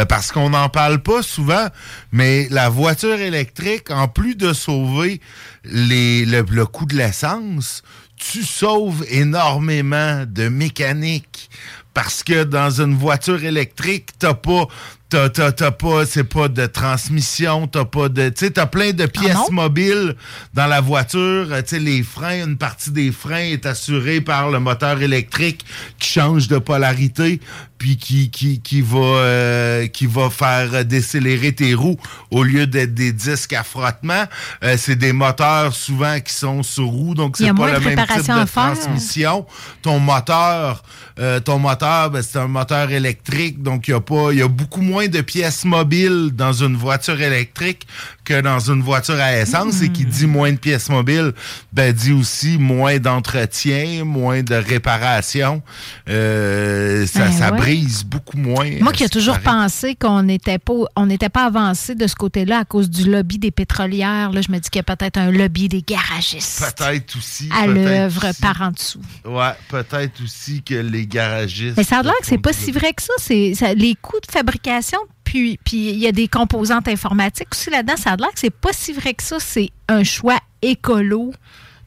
[0.08, 1.66] Parce qu'on n'en parle pas souvent,
[2.12, 5.20] mais la voiture électrique, en plus de sauver
[5.64, 7.82] le coût de l'essence,
[8.30, 11.50] tu sauves énormément de mécanique.
[11.94, 14.66] Parce que dans une voiture électrique, t'as pas.
[15.12, 18.92] T'as, t'as- t'as pas, c'est pas de transmission, t'as pas de, tu sais, t'as plein
[18.92, 20.16] de pièces mobiles
[20.54, 24.50] dans la voiture, euh, tu sais, les freins, une partie des freins est assurée par
[24.50, 25.66] le moteur électrique
[25.98, 27.40] qui change de polarité,
[27.76, 31.98] puis qui, qui, qui va, euh, qui va faire décélérer tes roues
[32.30, 34.24] au lieu d'être des disques à frottement.
[34.64, 38.26] Euh, c'est des moteurs souvent qui sont sur roues, donc c'est pas le même type
[38.44, 38.44] de
[38.76, 39.46] transmission.
[39.82, 40.82] Ton moteur,
[41.18, 44.42] euh, ton moteur, ben, c'est un moteur électrique, donc il y a pas, il y
[44.42, 47.86] a beaucoup moins de pièces mobiles dans une voiture électrique
[48.32, 49.82] que dans une voiture à essence.
[49.82, 51.32] Et qui dit moins de pièces mobiles,
[51.72, 55.62] ben dit aussi moins d'entretien, moins de réparation.
[56.08, 57.58] Euh, ça, Ben ça ouais.
[57.58, 58.68] brise beaucoup moins.
[58.80, 62.14] Moi qui ai euh, toujours pensé qu'on n'était pas, on n'était pas avancé de ce
[62.14, 64.30] côté-là à cause du lobby des pétrolières.
[64.32, 67.48] Là, je me dis qu'il y a peut-être un lobby des garagistes Peut-être aussi.
[67.52, 69.00] à l'œuvre par en dessous.
[69.24, 71.76] Ouais, peut-être aussi que les garagistes.
[71.76, 73.12] Mais ça a l'air que c'est pas si vrai que ça.
[73.18, 74.98] C'est ça- les coûts de fabrication,
[75.32, 77.96] puis il y a des composantes informatiques aussi là-dedans.
[77.96, 79.40] Ça a l'air que c'est pas si vrai que ça.
[79.40, 81.32] C'est un choix écolo,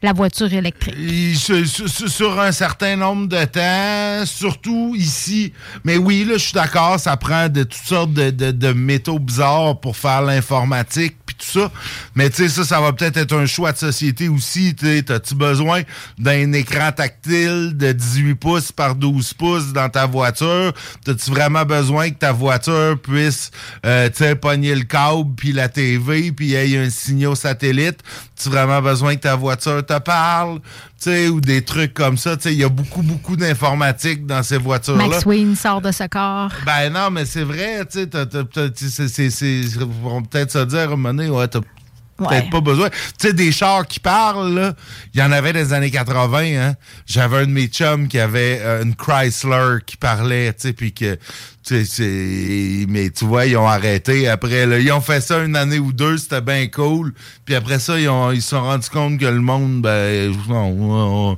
[0.02, 0.94] la voiture électrique.
[1.36, 5.52] Sur, un certain nombre de temps, surtout ici.
[5.84, 9.96] Mais oui, là, je suis d'accord, ça prend de toutes sortes de, métaux bizarres pour
[9.96, 11.72] faire l'informatique puis tout ça.
[12.14, 14.74] Mais tu sais, ça, ça va peut-être être un choix de société aussi.
[14.74, 15.82] T'as-tu besoin
[16.18, 20.72] d'un écran tactile de 18 pouces par 12 pouces dans ta voiture?
[21.04, 23.50] T'as-tu vraiment besoin que ta voiture puisse,
[23.84, 28.00] euh, tu sais, pogner le câble puis la TV puis y ait un signal satellite?
[28.38, 30.60] Tu vraiment besoin que ta voiture te parle?
[31.00, 32.36] Tu sais, ou des trucs comme ça.
[32.36, 35.06] Tu sais, il y a beaucoup, beaucoup d'informatique dans ces voitures-là.
[35.08, 36.50] Max Wayne sort de ce corps.
[36.66, 41.14] Ben non, mais c'est vrai, tu sais, ils vont peut-être se dire, à un moment
[41.14, 41.70] donné, ouais, t'as peut-être
[42.18, 42.48] Ouais.
[42.50, 42.88] pas besoin.
[42.88, 42.96] Tu
[43.28, 44.72] sais, des chars qui parlent, là,
[45.12, 46.74] il y en avait les années 80, hein.
[47.04, 50.94] J'avais un de mes chums qui avait euh, une Chrysler qui parlait, tu sais, puis
[50.94, 51.18] que,
[51.66, 54.78] tu sais, c'est- mais tu vois, ils ont arrêté après, là.
[54.78, 57.12] Ils ont fait ça une année ou deux, c'était bien cool.
[57.44, 61.36] Puis après ça, ils ont, ils se sont rendus compte que le monde, ben, non,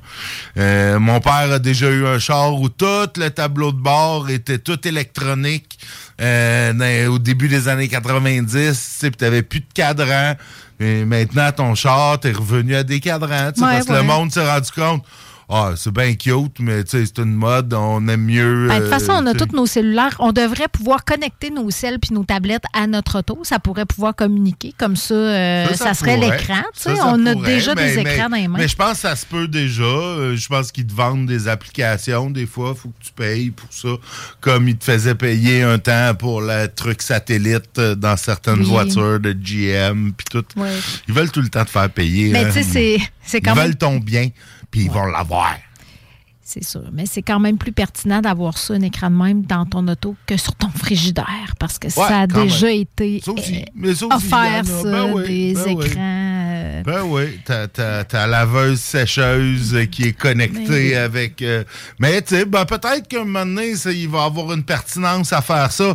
[0.59, 2.87] euh, mon père a déjà eu un char où tout
[3.17, 5.79] le tableau de bord était tout électronique.
[6.21, 10.35] Euh, dans- au début des années 90, tu sais, puis t'avais plus de cadran.
[10.81, 14.47] Et maintenant, ton char, t'es revenu à des cadrans, Ouais, parce que le monde s'est
[14.49, 15.05] rendu compte.
[15.51, 18.69] Ah, c'est bien cute, mais tu sais, c'est une mode, on aime mieux.
[18.69, 20.15] Ben, de toute façon, on a euh, tous nos cellulaires.
[20.19, 23.39] On devrait pouvoir connecter nos celles puis nos tablettes à notre auto.
[23.45, 24.75] Ça pourrait pouvoir communiquer.
[24.77, 26.63] Comme ça, euh, ça, serait l'écran.
[26.75, 26.97] tu Ça, sais.
[26.97, 28.59] ça On a déjà mais- des mais- écrans dans les mains.
[28.59, 29.83] Mais je pense que ça se peut déjà.
[29.85, 32.31] Euh, Je pense qu'ils te vendent des applications.
[32.31, 33.89] Des fois, il faut que tu payes pour ça.
[34.41, 38.65] Comme ils te faisaient payer un temps pour le truc satellite euh, dans certaines Oui.
[38.67, 40.45] voitures de GM puis tout.
[41.09, 42.31] Ils veulent tout le temps te faire payer.
[42.33, 42.51] Mais hein.
[42.53, 44.29] tu sais, c'est- c'est quand Ils même- veulent ton bien,
[44.71, 45.57] puis ils vont l'avoir.
[46.41, 46.85] C'est sûr.
[46.95, 50.17] Mais c'est quand même plus pertinent d'avoir ça, un écran de même, dans ton auto
[50.25, 51.55] que sur ton frigidaire.
[51.59, 52.81] Parce que ça a déjà même.
[52.81, 53.65] été Ça aussi.
[53.85, 56.28] euh, ça aussi, offert, ça, Ben oui, des ben écrans.
[56.89, 61.43] Ben oui, ta, ta, ta laveuse sécheuse qui est connectée Ben avec.
[61.43, 61.63] euh,
[61.99, 65.43] mais tu sais, ben, peut-être qu'un moment donné, ça, il va avoir une pertinence à
[65.43, 65.95] faire ça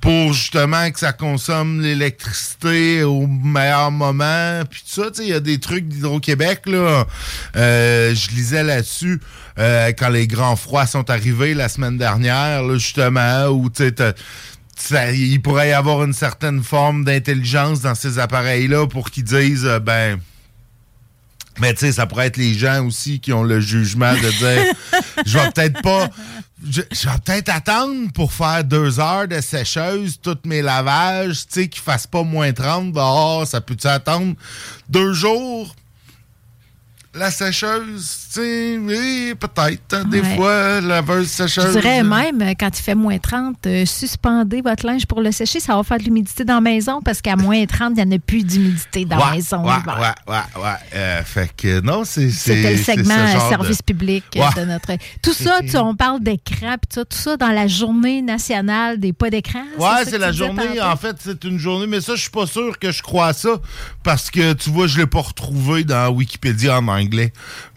[0.00, 4.62] pour justement que ça consomme l'électricité au meilleur moment.
[4.68, 7.06] Puis tout ça, tu sais, il y a des trucs d'Hydro-Québec, là.
[7.54, 9.20] Euh, je lisais là-dessus
[9.60, 13.92] euh, quand les grands froids sont arrivés la semaine dernière, là, justement, où tu sais,
[13.92, 14.14] t'as-
[14.76, 19.66] ça- il pourrait y avoir une certaine forme d'intelligence dans ces appareils-là pour qu'ils disent,
[19.66, 20.18] euh, ben,
[21.60, 24.74] mais tu sais, ça pourrait être les gens aussi qui ont le jugement de dire,
[25.26, 26.08] je vais peut-être pas,
[26.68, 31.60] je, je vais peut-être attendre pour faire deux heures de sécheuse, tous mes lavages, tu
[31.62, 34.34] sais, qu'ils fassent pas moins 30 dehors, ça peut-tu attendre
[34.88, 35.74] deux jours?
[37.14, 39.82] La sécheuse, tu sais, oui, peut-être.
[39.92, 41.66] hein, Des fois, laveuse sécheuse.
[41.74, 45.30] Je dirais même, euh, quand il fait moins 30, euh, suspendez votre linge pour le
[45.30, 45.60] sécher.
[45.60, 48.16] Ça va faire de l'humidité dans la maison parce qu'à moins 30, il n'y en
[48.16, 49.58] a plus d'humidité dans la maison.
[49.62, 50.14] Ouais, l'hiver.
[50.26, 50.74] ouais, ouais, ouais.
[50.94, 52.30] Euh, fait que non, c'est.
[52.30, 54.92] C'était le segment ce euh, service de- public euh, de notre.
[55.22, 59.12] Tout ça, tu- on parle d'écran, puis ça, tout ça dans la journée nationale des
[59.12, 59.64] pas d'écran.
[59.78, 60.80] Ouais, c'est la journée.
[60.80, 63.32] En fait, c'est une journée, mais ça, je suis pas sûr que je crois à
[63.34, 63.50] ça
[64.02, 67.01] parce que tu vois, je l'ai pas retrouvé dans Wikipédia en anglais.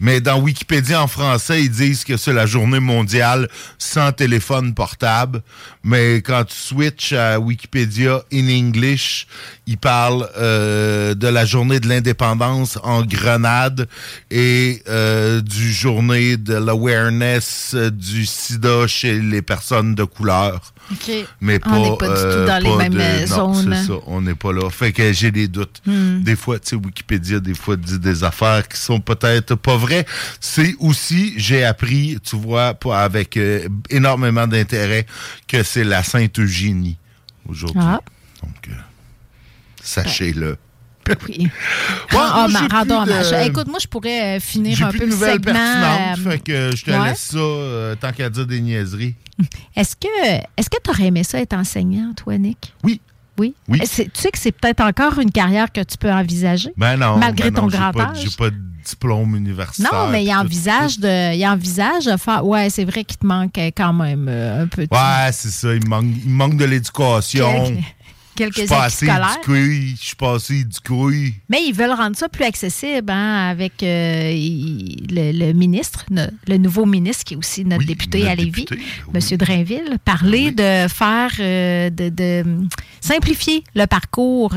[0.00, 3.48] Mais dans Wikipédia en français, ils disent que c'est la journée mondiale
[3.78, 5.42] sans téléphone portable.
[5.82, 9.26] Mais quand tu switches à Wikipédia in English,
[9.66, 13.88] ils parlent euh, de la journée de l'indépendance en Grenade
[14.30, 20.72] et euh, du journée de l'awareness euh, du sida chez les personnes de couleur.
[21.40, 23.74] Mais pas, On n'est pas du tout dans les pas mêmes de- non, zones.
[23.74, 24.70] c'est ça, on n'est pas là.
[24.70, 25.80] Fait que j'ai des doutes.
[25.84, 26.20] Hmm.
[26.22, 30.06] Des fois, tu sais, Wikipédia, des fois, dit des affaires qui sont peut-être pas vraies.
[30.40, 35.06] C'est aussi, j'ai appris, tu vois, avec euh, énormément d'intérêt,
[35.48, 36.98] que c'est la Sainte Eugénie
[37.48, 37.80] aujourd'hui.
[37.82, 38.00] Ah.
[38.42, 38.72] Donc, euh,
[39.82, 40.56] sachez-le.
[41.28, 41.48] Oui.
[42.12, 43.46] moi, Ah, j'ai mais rendons plus de- hommage.
[43.46, 46.38] Écoute, moi, je pourrais euh, finir un plus peu de le nouvelles pertinentes, euh, fait
[46.40, 47.08] que je te ouais.
[47.10, 49.14] laisse ça euh, tant qu'à dire des niaiseries.
[49.76, 50.08] Est-ce que
[50.56, 52.74] est-ce que tu aurais aimé ça être enseignant, toi, Nick?
[52.82, 53.00] Oui.
[53.38, 53.54] Oui?
[53.68, 53.80] Oui.
[53.80, 56.70] Tu sais que c'est peut-être encore une carrière que tu peux envisager.
[56.78, 57.18] Ben non.
[57.18, 58.22] Malgré ben non, ton grand pas- âge?
[58.22, 58.56] J'ai pas de
[58.88, 59.92] diplôme universitaire.
[59.92, 62.46] Non, mais il envisage de, il envisage de faire.
[62.46, 65.74] Ouais, c'est vrai qu'il te manque quand même euh, un peu de Ouais, c'est ça.
[65.74, 67.64] Il manque, il manque de l'éducation.
[68.34, 69.96] Quel- Je suis quelques éduqué.
[69.98, 71.34] Je suis pas assez éduqué.
[71.48, 76.04] Mais ils veulent rendre ça plus accessible hein, avec euh, il- le, le ministre,
[76.46, 78.66] le nouveau ministre qui est aussi notre député notre à Lévis,
[79.14, 79.36] M.
[79.38, 82.68] Drainville, parler de faire, euh, de, de, hum,
[83.00, 84.52] simplifier le parcours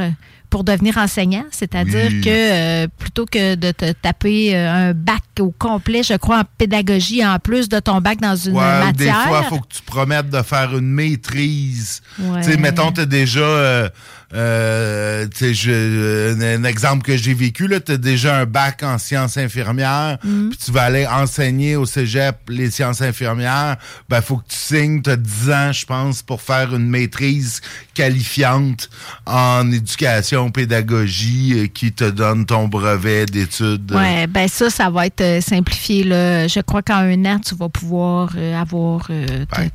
[0.50, 2.22] pour devenir enseignant, c'est-à-dire Oui.
[2.22, 6.44] que euh, plutôt que de te taper euh, un bac au complet, je crois, en
[6.58, 9.28] pédagogie, en plus de ton bac dans une Ouais, ou des matière.
[9.28, 12.02] fois, il faut que tu promettes de faire une maîtrise.
[12.20, 12.42] Ouais.
[12.42, 13.40] Tu sais, mettons, tu as déjà.
[13.42, 13.90] euh,
[14.34, 18.98] euh, je- euh, un, un exemple que j'ai vécu, tu as déjà un bac en
[18.98, 20.50] sciences infirmières, Mm.
[20.50, 23.78] puis tu vas aller enseigner au cégep les sciences infirmières.
[24.08, 27.62] Ben, faut que tu signes, tu as 10 ans, je pense, pour faire une maîtrise
[27.94, 28.90] qualifiante
[29.26, 33.92] en éducation, pédagogie, euh, qui te donne ton brevet d'études.
[33.96, 36.04] Oui, ben ça, ça va être euh, simplifié.
[36.04, 36.48] Là.
[36.48, 39.26] Je crois qu'en un an, tu vas pouvoir avoir euh,
[39.56, 39.70] Ben,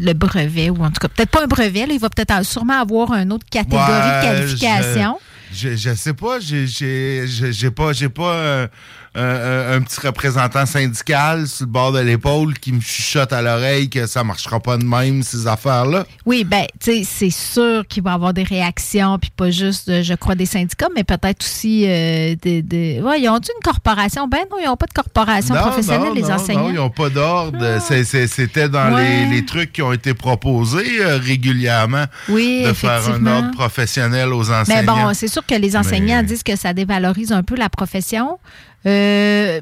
[0.00, 2.80] le brevet, ou en tout cas, peut-être pas un brevet, là, il va peut-être sûrement
[2.80, 5.18] avoir une autre catégorie Ouais, de qualification.
[5.52, 8.66] Je, sais pas, j'ai pas, j'ai pas euh,
[9.14, 13.42] un, un- un petit représentant syndical sur le bord de l'épaule qui me chuchote à
[13.42, 16.04] l'oreille que ça marchera pas de même, ces affaires-là.
[16.26, 19.88] Oui, ben, tu sais, c'est sûr qu'il va y avoir des réactions, puis pas juste,
[19.88, 22.62] euh, je crois, des syndicats, mais peut-être aussi euh, des.
[22.62, 24.26] des- Ouais, ils ont une corporation?
[24.28, 26.60] Ben non, ils n'ont pas de corporation Non, professionnelle, non, les non, enseignants.
[26.64, 27.78] Non, ils n'ont pas d'ordre.
[27.80, 29.26] C'est- C'était dans Ouais.
[29.26, 34.32] les, les trucs qui ont été proposés euh, régulièrement Oui, de faire un ordre professionnel
[34.32, 34.80] aux enseignants.
[34.80, 37.68] Mais bon, c'est sûr que les enseignants Mais- disent que ça dévalorise un peu la
[37.68, 38.38] profession.
[38.86, 39.60] Euh,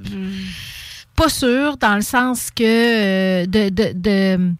[1.16, 4.50] pas sûr, dans le sens que euh, de, de, de,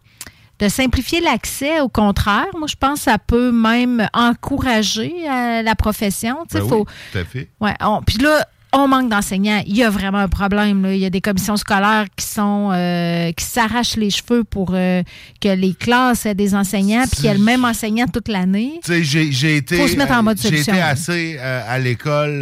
[0.59, 5.75] de simplifier l'accès, au contraire, moi, je pense que ça peut même encourager euh, la
[5.75, 6.37] profession.
[6.53, 6.69] Ben oui,
[7.13, 7.49] tout à fait.
[7.61, 9.63] Ouais, on- puis là, on manque d'enseignants.
[9.67, 10.83] Il y a vraiment un problème.
[10.85, 10.95] là.
[10.95, 15.03] Il y a des commissions scolaires qui sont euh, qui s'arrachent les cheveux pour euh,
[15.43, 18.81] que les classes aient des enseignants, puis qu'il y ait le même enseignant toute l'année.
[18.87, 19.77] J'ai, été.
[19.77, 20.73] Faut se mettre en mode J'ai solution.
[20.73, 22.41] été assez euh, à l'école,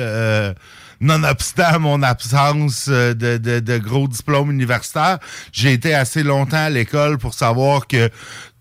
[1.00, 5.18] nonobstant mon absence euh, de, de, de gros diplômes universitaires.
[5.52, 8.10] J'ai été assez longtemps à l'école pour savoir que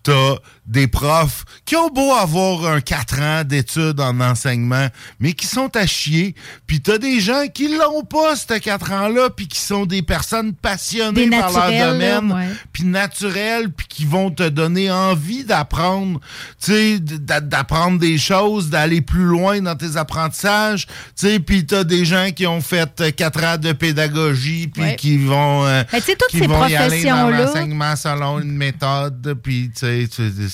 [0.02, 0.36] t'as
[0.70, 4.86] des profs qui ont beau avoir un 4 ans d'études en enseignement,
[5.18, 6.34] mais qui sont à chier.
[6.66, 10.52] Puis t'as des gens qui l'ont pas, ce 4 ans-là, puis qui sont des personnes
[10.54, 16.20] passionnées Des par leur domaine puis naturels, puis qui vont te donner envie d'apprendre,
[16.64, 21.66] tu sais, d'a- d'apprendre des choses, d'aller plus loin dans tes apprentissages, tu sais, puis
[21.66, 24.96] t'as des gens qui ont fait euh, quatre ans de pédagogie, puis Ouais.
[24.96, 29.70] qui vont, euh, Ben, qui ces vont y aller dans l'enseignement selon une méthode, puis
[29.76, 30.08] tu sais,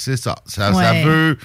[0.06, 0.36] c'est ça.
[0.46, 0.70] Ça,
[1.04, 1.36] veut,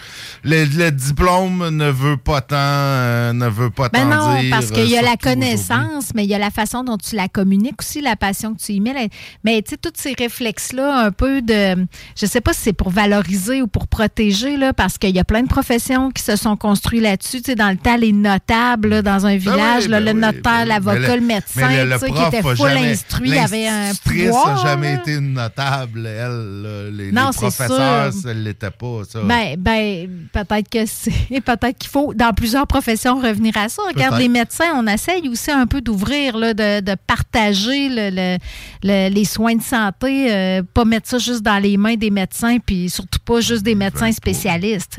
[0.44, 4.52] le, le diplôme ne veut pas tant, euh, ne veut pas Ben tant non, dire.
[4.52, 7.16] parce qu'il y a euh, la connaissance, mais il y a la façon dont tu
[7.16, 9.10] la communiques aussi, la passion que tu y mets.
[9.44, 11.88] Mais tu sais, tous ces réflexes-là, un peu de.
[12.16, 15.24] Je sais pas si c'est pour valoriser ou pour protéger, là, parce qu'il y a
[15.24, 17.42] plein de professions qui se sont construites là-dessus.
[17.42, 21.00] Tu sais, dans le temps, les notables, là, dans un village, là, le notaire, l'avocat,
[21.00, 24.56] Ben le, médecin, le- le qui était full jamais- instruit, avait un pouvoir.
[24.64, 26.92] n'a jamais été une notable, elle.
[26.96, 28.22] Les, Non, les c'est professeurs, sûr.
[28.60, 29.22] Pas, ça.
[29.24, 31.12] Ben, ben peut-être que c'est.
[31.42, 33.82] Peut-être qu'il faut, dans plusieurs professions, revenir à ça.
[33.88, 38.38] Regarde, les médecins, on essaye aussi un peu d'ouvrir, de, de partager le- le-
[38.84, 42.58] le- les soins de santé, euh, pas mettre ça juste dans les mains des médecins,
[42.66, 44.98] puis surtout pas juste des médecins spécialistes.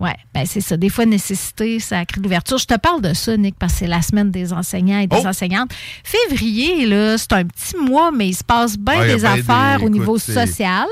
[0.00, 0.76] Oui, ben c'est ça.
[0.76, 2.56] Des fois, nécessité, ça crée l'ouverture.
[2.58, 5.16] Je te parle de ça, Nick, parce que c'est la semaine des enseignants et des
[5.24, 5.26] Oh!
[5.26, 5.70] enseignantes.
[6.04, 9.84] Février, là, c'est un petit mois, mais il se passe bien Ouais, des affaires des-
[9.86, 10.86] au niveau écoute, social.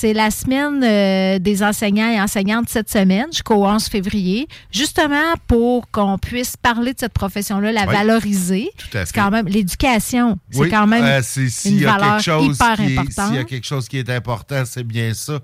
[0.00, 5.90] C'est la semaine euh, des enseignants et enseignantes cette semaine jusqu'au 11 février, justement pour
[5.90, 8.70] qu'on puisse parler de cette profession-là, la Oui, valoriser.
[8.78, 9.20] tout à C'est fait.
[9.20, 11.20] quand même l'éducation, c'est Oui, quand même euh,
[11.64, 13.26] une valeur quelque chose hyper qui est- importante.
[13.26, 15.40] S'il y a quelque chose qui est important, c'est bien ça.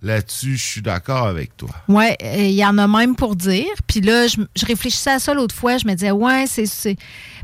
[0.00, 1.70] Là-dessus, je suis d'accord avec toi.
[1.88, 3.66] Oui, il y en a même pour dire.
[3.88, 5.76] Puis là, je, je réfléchissais à ça l'autre fois.
[5.76, 6.96] Je me disais, ouais, c'est.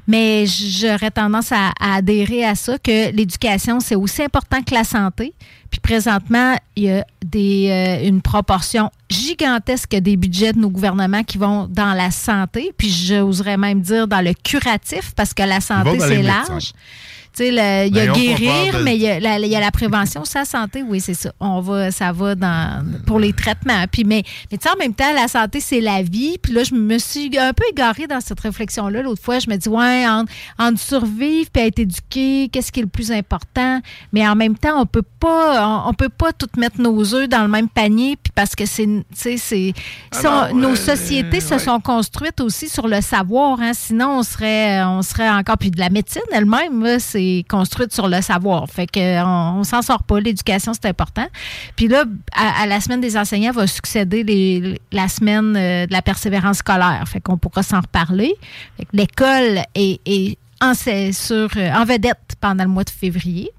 [0.07, 4.85] Mais j'aurais tendance à, à adhérer à ça, que l'éducation, c'est aussi important que la
[4.85, 5.33] santé.
[5.71, 11.25] Puis présentement, il y a des, euh, une proportion gigantesque des budgets de nos gouvernements
[11.25, 12.73] qui vont dans la santé.
[12.77, 16.59] Puis j'oserais même dire dans le curatif, parce que la santé, c'est médecins.
[17.37, 17.55] Tu sais, il
[17.97, 20.25] y a Ben, guérir, de- mais il y a, la, il y a la prévention,
[20.25, 21.33] sa santé, oui, c'est ça.
[21.41, 23.85] On va, ça va dans pour les traitements.
[23.91, 26.39] Puis, mais, mais tu sais, en même temps, la santé, c'est la vie.
[26.41, 29.03] Puis là, je me suis un peu égarée dans cette réflexion-là.
[29.03, 32.85] L'autre fois, je me dis, ouais, entre, entre survivre puis être éduqué, qu'est-ce qui est
[32.85, 33.81] le plus important?
[34.13, 37.29] Mais en même temps, on peut pas, on, on peut pas tout mettre nos œufs
[37.29, 38.17] dans le même panier.
[38.23, 39.73] Puis parce que c'est, tu sais, c'est,
[40.25, 41.59] Ah non, nos euh, sociétés se ouais.
[41.59, 43.59] sont construites aussi sur le savoir.
[43.61, 43.73] Hein?
[43.75, 45.59] Sinon, on serait, on serait encore.
[45.59, 46.99] Puis de la médecine elle-même, là,
[47.49, 48.69] construite sur le savoir.
[48.69, 50.21] Fait que on, on s'en sort pas.
[50.21, 51.27] L'éducation, c'est important.
[51.77, 56.59] Puis là, à, la semaine des enseignants va succéder la semaine euh, de la persévérance
[56.59, 57.05] scolaire.
[57.07, 58.35] Fait qu'on pourra s'en reparler.
[58.93, 60.01] L'école est,
[60.63, 63.51] euh, en vedette pendant le mois de février.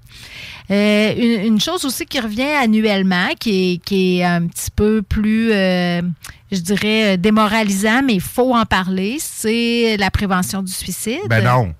[0.70, 6.02] Euh, une, chose aussi qui revient annuellement, qui est, un petit peu plus, euh,
[6.50, 11.20] je dirais, démoralisant, mais il faut en parler, c'est la prévention du suicide.
[11.28, 11.74] Ben non.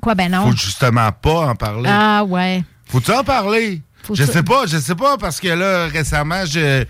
[0.00, 0.46] Quoi, ben non?
[0.50, 1.90] Faut justement pas en parler.
[1.92, 2.62] Ah ouais.
[2.86, 3.82] Faut-tu en parler?
[4.02, 6.84] Faut je ça- sais pas, je sais pas, parce que là, récemment, je,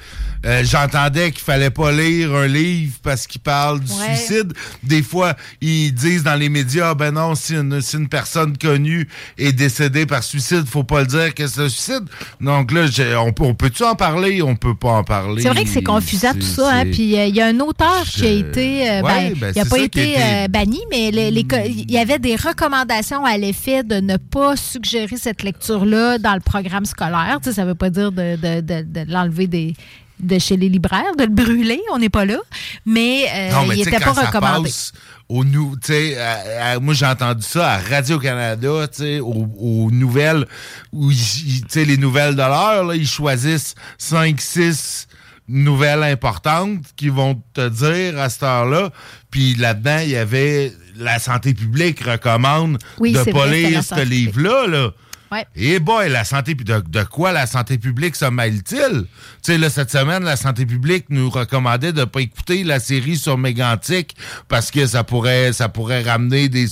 [0.47, 4.15] euh, j'entendais qu'il fallait pas lire un livre parce qu'il parle du Ouais.
[4.17, 4.53] suicide.
[4.83, 8.57] Des fois, ils disent dans les médias, Ah, ben non, si une, si une personne
[8.57, 12.05] connue est décédée par suicide, faut pas le dire que c'est un suicide.
[12.41, 12.87] Donc là,
[13.21, 14.41] on, on peut-tu en parler?
[14.43, 15.43] On peut pas en parler.
[15.43, 16.71] C'est vrai que c'est confusant tout ça.
[16.73, 16.85] hein.
[16.91, 18.89] Puis euh, il y a un auteur qui a été.
[18.91, 22.19] euh, Ouais, ben, ben, il c'est pas été a été- banni, mais il y avait
[22.19, 27.39] des recommandations à l'effet de ne pas suggérer cette lecture-là dans le programme scolaire.
[27.43, 29.75] Tu sais, ça ne veut pas dire de, de- de- de l'enlever des
[30.21, 32.39] de chez les libraires, de le brûler, on n'est pas là,
[32.87, 34.69] mais, euh, Non, mais il n'était pas ça recommandé.
[34.71, 34.93] passe
[35.29, 39.49] aux nou- tu sais, à- à- moi j'ai entendu ça à Radio-Canada, tu sais, aux,
[39.59, 40.47] aux nouvelles,
[40.93, 45.07] où tu les nouvelles de l'heure, là, ils choisissent 5, 6
[45.49, 48.91] nouvelles importantes qui vont te dire à cette heure-là.
[49.31, 54.67] Puis là-dedans, il y avait la santé publique recommande Oui, de pas lire ce livre-là.
[54.67, 54.91] Là.
[55.55, 59.03] Et boy, la santé de, de quoi la santé publique se mêle-t-il?
[59.03, 59.07] Tu
[59.43, 63.37] sais, là, cette semaine, la santé publique nous recommandait de pas écouter la série sur
[63.37, 64.17] Mégantic
[64.49, 66.67] parce que ça pourrait ça pourrait ramener des.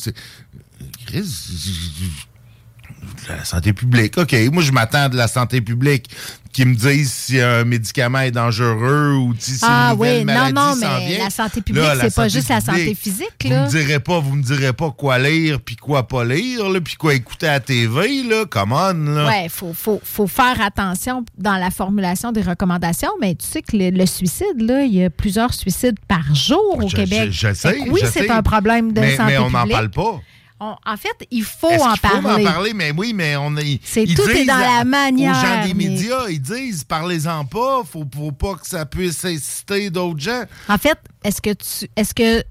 [3.29, 4.17] La santé publique.
[4.19, 6.09] OK, moi, je m'attends de la santé publique
[6.57, 10.53] qui me disent si un médicament est dangereux ou si Ah une oui, non, maladie
[10.55, 11.25] non, s'en mais vient.
[11.25, 14.43] la santé publique, c'est pas juste la santé physique, Vous me direz pas, vous me
[14.43, 18.23] direz pas quoi lire puis quoi pas lire, là, puis quoi écouter à la TV,
[18.23, 18.47] là.
[18.49, 19.27] Come on, là.
[19.29, 23.61] Oui, il faut, faut, faut faire attention dans la formulation des recommandations, mais tu sais
[23.61, 27.29] que le, le suicide, là, il y a plusieurs suicides par jour au Je- Québec.
[27.33, 29.67] je- je sais, Fait que oui, c'est un problème de mais, santé Mais on n'en
[29.69, 30.23] parle pas.
[30.59, 32.47] On- en fait, il faut en faut parler.
[32.47, 32.73] en parler?
[32.73, 33.79] Mais oui, mais on est.
[33.85, 37.45] C'est- tout est dans à- la manière, Aux gens des mais- médias, ils disent parlez-en
[37.45, 40.45] pas, faut, faut pas que ça puisse inciter d'autres gens.
[40.69, 42.43] En fait, est-ce que tu est-ce que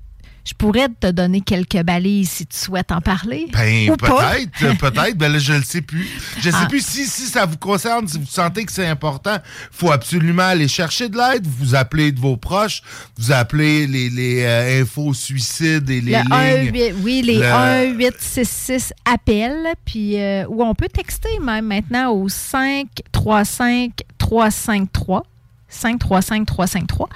[0.46, 3.48] je pourrais te donner quelques balises si tu souhaites en parler?
[3.52, 5.18] Ben, peut-être, euh, peut-être.
[5.18, 6.08] Ben là, je le sais plus.
[6.40, 6.68] Je sais Ah.
[6.68, 9.38] plus si, si ça vous concerne, si vous sentez que c'est important,
[9.72, 11.46] faut absolument aller chercher de l'aide.
[11.48, 12.82] Vous appelez de vos proches,
[13.18, 16.72] vous appelez les, les euh, infos suicides et les Le 1, lignes.
[16.74, 21.40] 8, oui, les Le- 1 8 6 6 appels, puis euh, ou on peut texter
[21.42, 23.44] même maintenant au 5 3
[25.76, 27.10] 5 3 5 3 5 3 5 3 5 3.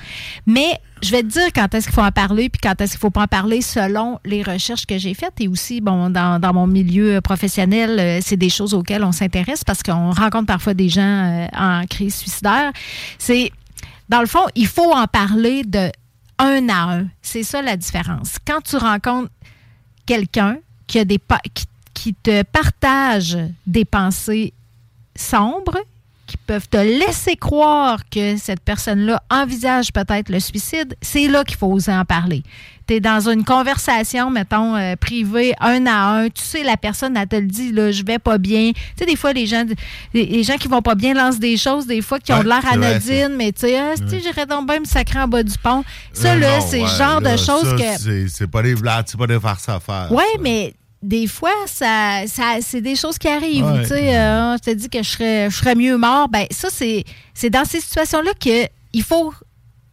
[0.45, 2.99] Mais je vais te dire quand est-ce qu'il faut en parler puis quand est-ce qu'il
[2.99, 6.53] faut pas en parler selon les recherches que j'ai faites et aussi bon dans, dans
[6.53, 10.89] mon milieu professionnel, euh, c'est des choses auxquelles on s'intéresse parce qu'on rencontre parfois des
[10.89, 12.71] gens euh, en crise suicidaire.
[13.17, 13.51] C'est
[14.09, 15.91] dans le fond, il faut en parler de
[16.39, 17.07] un à un.
[17.21, 18.37] C'est ça la différence.
[18.45, 19.31] Quand tu rencontres
[20.05, 20.57] quelqu'un
[20.87, 21.19] qui a des
[21.53, 23.37] qui, qui te partage
[23.67, 24.53] des pensées
[25.15, 25.77] sombres
[26.29, 31.57] qui peuvent te laisser croire que cette personne-là envisage peut-être le suicide, c'est là qu'il
[31.57, 32.43] faut oser en parler.
[32.87, 36.29] Tu es dans une conversation, mettons, euh, privée, un à un.
[36.29, 38.71] Tu sais, la personne, elle te le dit, là, je vais pas bien.
[38.73, 39.63] Tu sais, des fois, les gens,
[40.13, 42.43] les, les gens qui vont pas bien lancent des choses, des fois, qui ont Ouais,
[42.43, 44.19] de l'air anodines, mais tu sais, ah, Ouais.
[44.19, 45.83] j'irais donc bien me sacrer en bas du pont.
[46.13, 47.97] Ça, Euh, là, c'est le ouais, genre là, de choses que.
[47.99, 50.07] c'est- C'est pas des blagues, c'est pas des farces à faire.
[50.11, 53.65] Oui, mais des fois, ça, ça, c'est des choses qui arrivent.
[53.65, 53.83] Ouais.
[53.83, 56.27] Tu sais, euh, je te dis que je serais, je serais mieux mort.
[56.27, 59.33] Ben, ça, c'est, c'est dans ces situations-là qu'il faut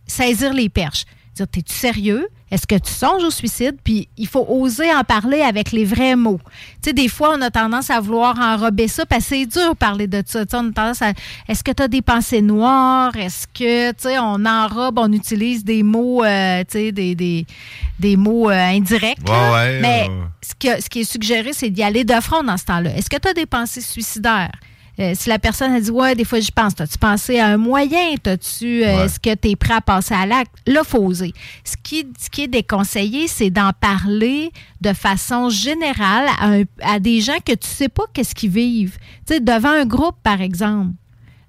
[0.07, 1.05] saisir les perches.
[1.35, 2.27] Dire, t'es-tu sérieux?
[2.51, 3.77] Est-ce que tu songes au suicide?
[3.83, 6.39] Puis il faut oser en parler avec les vrais mots.
[6.81, 9.71] Tu sais, des fois, on a tendance à vouloir enrober ça parce que c'est dur
[9.73, 10.47] de parler de ça.
[10.47, 11.13] Tu sais, on a tendance à.
[11.49, 13.17] Est-ce que tu as des pensées noires?
[13.17, 17.47] Est-ce que, tu sais, on enrobe, on utilise des mots, euh, tu sais, des, des,
[17.99, 19.19] des mots euh, indirects.
[19.29, 20.23] Ouais, ouais, Mais euh.
[20.41, 22.91] ce, que- ce qui est suggéré, c'est d'y aller de front dans ce temps-là.
[22.97, 24.53] Est-ce que tu as des pensées suicidaires?
[24.99, 27.57] Euh, si la personne a dit Ouais, des fois j'y pense, as-tu pensé à un
[27.59, 28.15] moyen?
[28.23, 29.05] T'as-tu, euh, Ouais.
[29.05, 30.53] Est-ce que tu es prêt à passer à l'acte?
[30.67, 31.33] Là, faut oser.
[31.65, 34.51] Ce qui, ce qui est déconseillé, c'est d'en parler
[34.81, 38.97] de façon générale à, un- à des gens que tu sais pas qu'est-ce qu'ils vivent.
[39.27, 40.93] Tu sais, devant un groupe, par exemple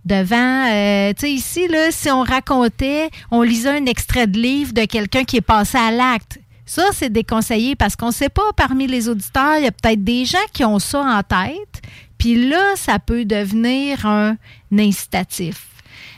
[0.06, 4.72] devant, euh, tu sais, ici, là, si on racontait, on lisait un extrait de livre
[4.72, 6.40] de quelqu'un qui est passé à l'acte.
[6.66, 10.02] Ça, c'est déconseillé parce qu'on ne sait pas, parmi les auditeurs, il y a peut-être
[10.06, 11.82] des gens qui ont ça en tête,
[12.18, 14.38] puis là, ça peut devenir un
[14.72, 15.68] incitatif.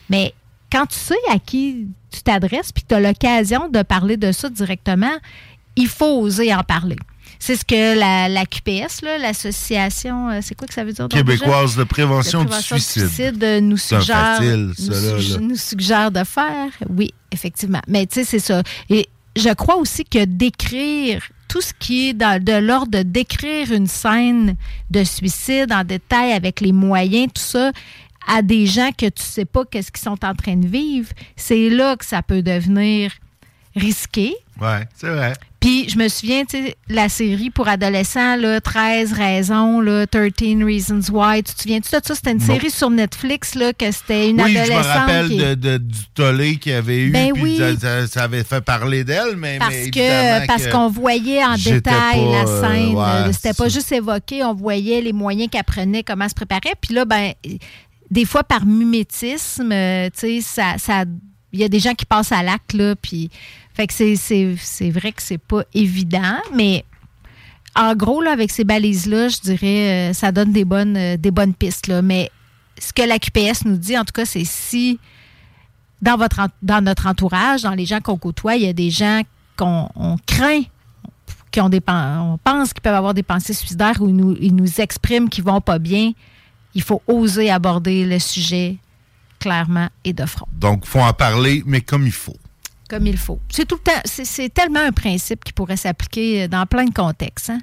[0.09, 0.33] Mais
[0.71, 4.31] quand tu sais à qui tu t'adresses, puis que tu as l'occasion de parler de
[4.31, 5.11] ça directement,
[5.75, 6.95] il faut oser en parler.
[7.41, 11.07] C'est ce que la, la QPS, l'association, euh, c'est quoi que ça veut dire?
[11.07, 13.41] Québécoise de prévention, De prévention du suicide.
[13.43, 15.37] euh, nous suggère, facile, nous, là, là?
[15.39, 16.67] nous suggère de faire.
[16.89, 17.81] Oui, effectivement.
[17.87, 18.61] Mais tu sais, c'est ça.
[18.89, 19.07] Et
[19.37, 24.55] je crois aussi que d'écrire tout ce qui est de l'ordre de décrire une scène
[24.89, 27.71] de suicide en détail avec les moyens, tout ça,
[28.27, 31.69] à des gens que tu sais pas qu'est-ce qu'ils sont en train de vivre, c'est
[31.69, 33.11] là que ça peut devenir
[33.75, 34.35] risqué.
[34.61, 35.33] Ouais, c'est vrai.
[35.59, 40.31] Puis je me souviens, tu sais, la série pour adolescents, là, 13 raisons, là, 13
[40.63, 41.43] Reasons Why.
[41.43, 42.15] Tu te souviens-tu de ça?
[42.15, 42.45] C'était une Non.
[42.45, 45.37] série sur Netflix, là, que c'était une oui, je adolescente me rappelle qui...
[45.37, 47.11] de, de- du tollé qu'il y avait eu.
[47.11, 47.59] Ben oui.
[48.09, 51.81] ça, avait fait parler d'elle, mais, Parce mais que parce qu'on voyait en détail
[52.25, 52.95] pas, la euh, scène.
[52.95, 56.35] ouais, Euh, C'était pas juste évoqué, on voyait les moyens qu'elle prenait, comment elle se
[56.35, 56.75] préparait.
[56.79, 57.33] Puis là, ben,
[58.09, 61.03] des fois par mimétisme, euh, tu sais, ça, ça,
[61.51, 63.29] il y a des gens qui passent à l'acte là, puis
[63.79, 66.83] fait que c'est, vrai que c'est pas évident, mais
[67.77, 71.15] en gros là, avec ces balises là, je dirais, euh, ça donne des bonnes, euh,
[71.15, 71.89] des bonnes pistes.
[72.03, 72.29] Mais
[72.77, 74.99] ce que la QPS nous dit, en tout cas, c'est si
[76.01, 79.21] dans, votre, dans notre entourage, dans les gens qu'on côtoie, il y a des gens
[79.55, 80.63] qu'on on craint,
[81.49, 84.81] qui ont des, pense qu'ils peuvent avoir des pensées suicidaires ou ils nous, ils nous
[84.81, 86.11] expriment qu'ils vont pas bien.
[86.75, 88.75] Il faut oser aborder le sujet
[89.39, 92.35] clairement et de front, Donc, faut en parler, mais comme il faut.
[92.89, 93.39] Comme il faut.
[93.49, 97.49] C'est tout le temps, c'est, tellement un principe qui pourrait s'appliquer dans plein de contextes.
[97.51, 97.59] hein.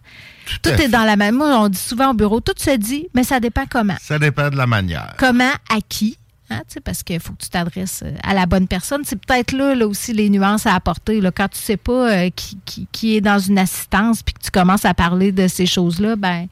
[0.62, 1.34] Tout, est dans la même.
[1.34, 3.96] Moi, on dit souvent au bureau, tout se dit, mais ça dépend comment.
[4.00, 5.14] Ça dépend de la manière.
[5.18, 6.16] Comment, à qui.
[6.50, 9.02] hein, tu sais, parce qu'il faut que tu t'adresses euh, à la bonne personne.
[9.04, 11.20] C'est peut-être là, là aussi les nuances à apporter.
[11.20, 14.40] Là, quand tu sais pas euh, qui, qui- qui est dans une assistance puis que
[14.44, 16.46] tu commences à parler de ces choses-là, ben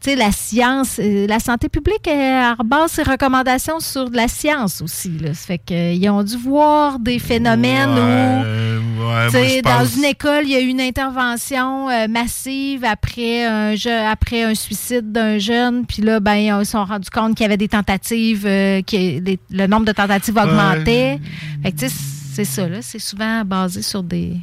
[0.00, 4.28] tu sais, la science, euh, la santé publique, elle rebase ses recommandations sur de la
[4.28, 5.10] science aussi.
[5.18, 5.34] Là.
[5.34, 10.44] Ça fait qu'ils ont dû voir des phénomènes où, Ouais, moi, dans pense- une école,
[10.44, 15.38] il y a eu une intervention euh, massive après un, je- après un suicide d'un
[15.38, 15.84] jeune.
[15.86, 18.96] Puis là, ben, ils se sont rendus compte qu'il y avait des tentatives, euh, que
[18.96, 21.18] les- le nombre de tentatives augmentait.
[21.62, 21.94] Fait que, tu sais,
[22.34, 22.78] c'est ça, là.
[22.82, 24.36] C'est souvent basé sur des,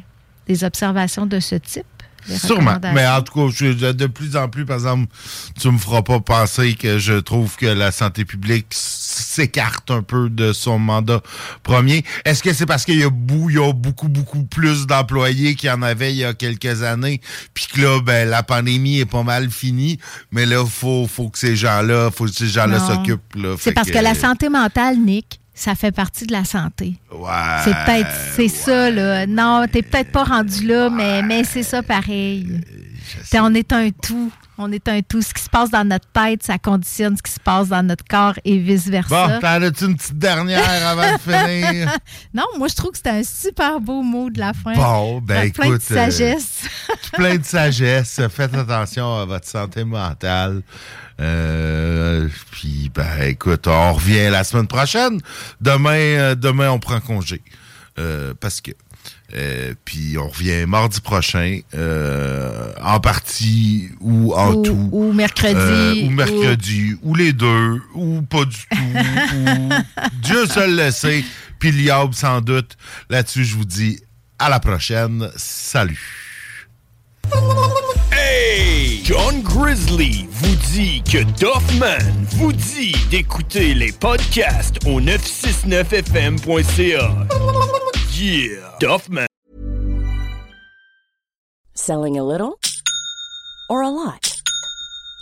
[0.46, 1.84] des observations de ce type.
[2.28, 2.78] Sûrement.
[2.94, 5.06] Mais en tout cas, je- de plus en plus, par exemple,
[5.60, 10.28] tu me feras pas penser que je trouve que la santé publique s'écarte un peu
[10.30, 11.20] de son mandat
[11.62, 12.04] premier.
[12.24, 16.12] Est-ce que c'est parce qu'il y a, beaucoup, beaucoup plus d'employés qu'il y en avait
[16.12, 17.20] il y a quelques années,
[17.52, 19.98] puis que là, ben, la pandémie est pas mal finie,
[20.32, 23.34] mais là, faut, faut que ces gens-là, faut que ces gens-là s'occupent.
[23.36, 23.54] là.
[23.58, 26.94] C'est parce que la santé mentale, Nick, ça fait partie de la santé.
[27.12, 27.30] Ouais.
[27.64, 29.26] C'est peut-être, c'est ça, là.
[29.26, 32.60] Non, t'es peut-être pas rendu là, mais, mais c'est ça pareil.
[33.22, 34.32] T'sais, on est un tout.
[34.56, 35.20] On est un tout.
[35.20, 38.04] Ce qui se passe dans notre tête, ça conditionne ce qui se passe dans notre
[38.04, 39.38] corps et Bon, vice-versa.
[39.40, 41.92] t'en as-tu une petite dernière avant de finir?
[42.34, 44.74] non, moi, je trouve que c'était un super beau mot de la fin.
[44.74, 46.62] Bon, ben Avec plein de écoute, euh, sagesse.
[47.12, 48.20] plein de sagesse.
[48.30, 50.62] Faites attention à votre santé mentale.
[51.20, 55.20] Euh, puis, ben, écoute, on revient la semaine prochaine.
[55.60, 57.40] Demain, euh, demain, on prend congé.
[57.98, 58.72] Euh, parce que.
[59.36, 64.88] euh, puis on revient mardi prochain, euh, en partie ou en Ou- tout.
[64.92, 67.14] ou mercredi, Euh, ou ou- mercredi, ou...
[67.14, 69.36] les deux, ou pas du tout.
[69.36, 69.68] ou
[70.22, 71.24] Dieu seul le sait.
[71.60, 72.76] Puis Liab sans doute.
[73.08, 74.00] Là-dessus, je vous dis
[74.38, 75.30] à la prochaine.
[75.36, 76.00] Salut.
[79.04, 81.98] John Grizzly vous dit que Doffman
[82.36, 87.10] vous dit d'écouter les podcasts au 969fm.ca.
[88.18, 88.76] Yeah!
[88.80, 89.26] Doffman.
[91.74, 92.58] Selling a little
[93.68, 94.33] or a lot?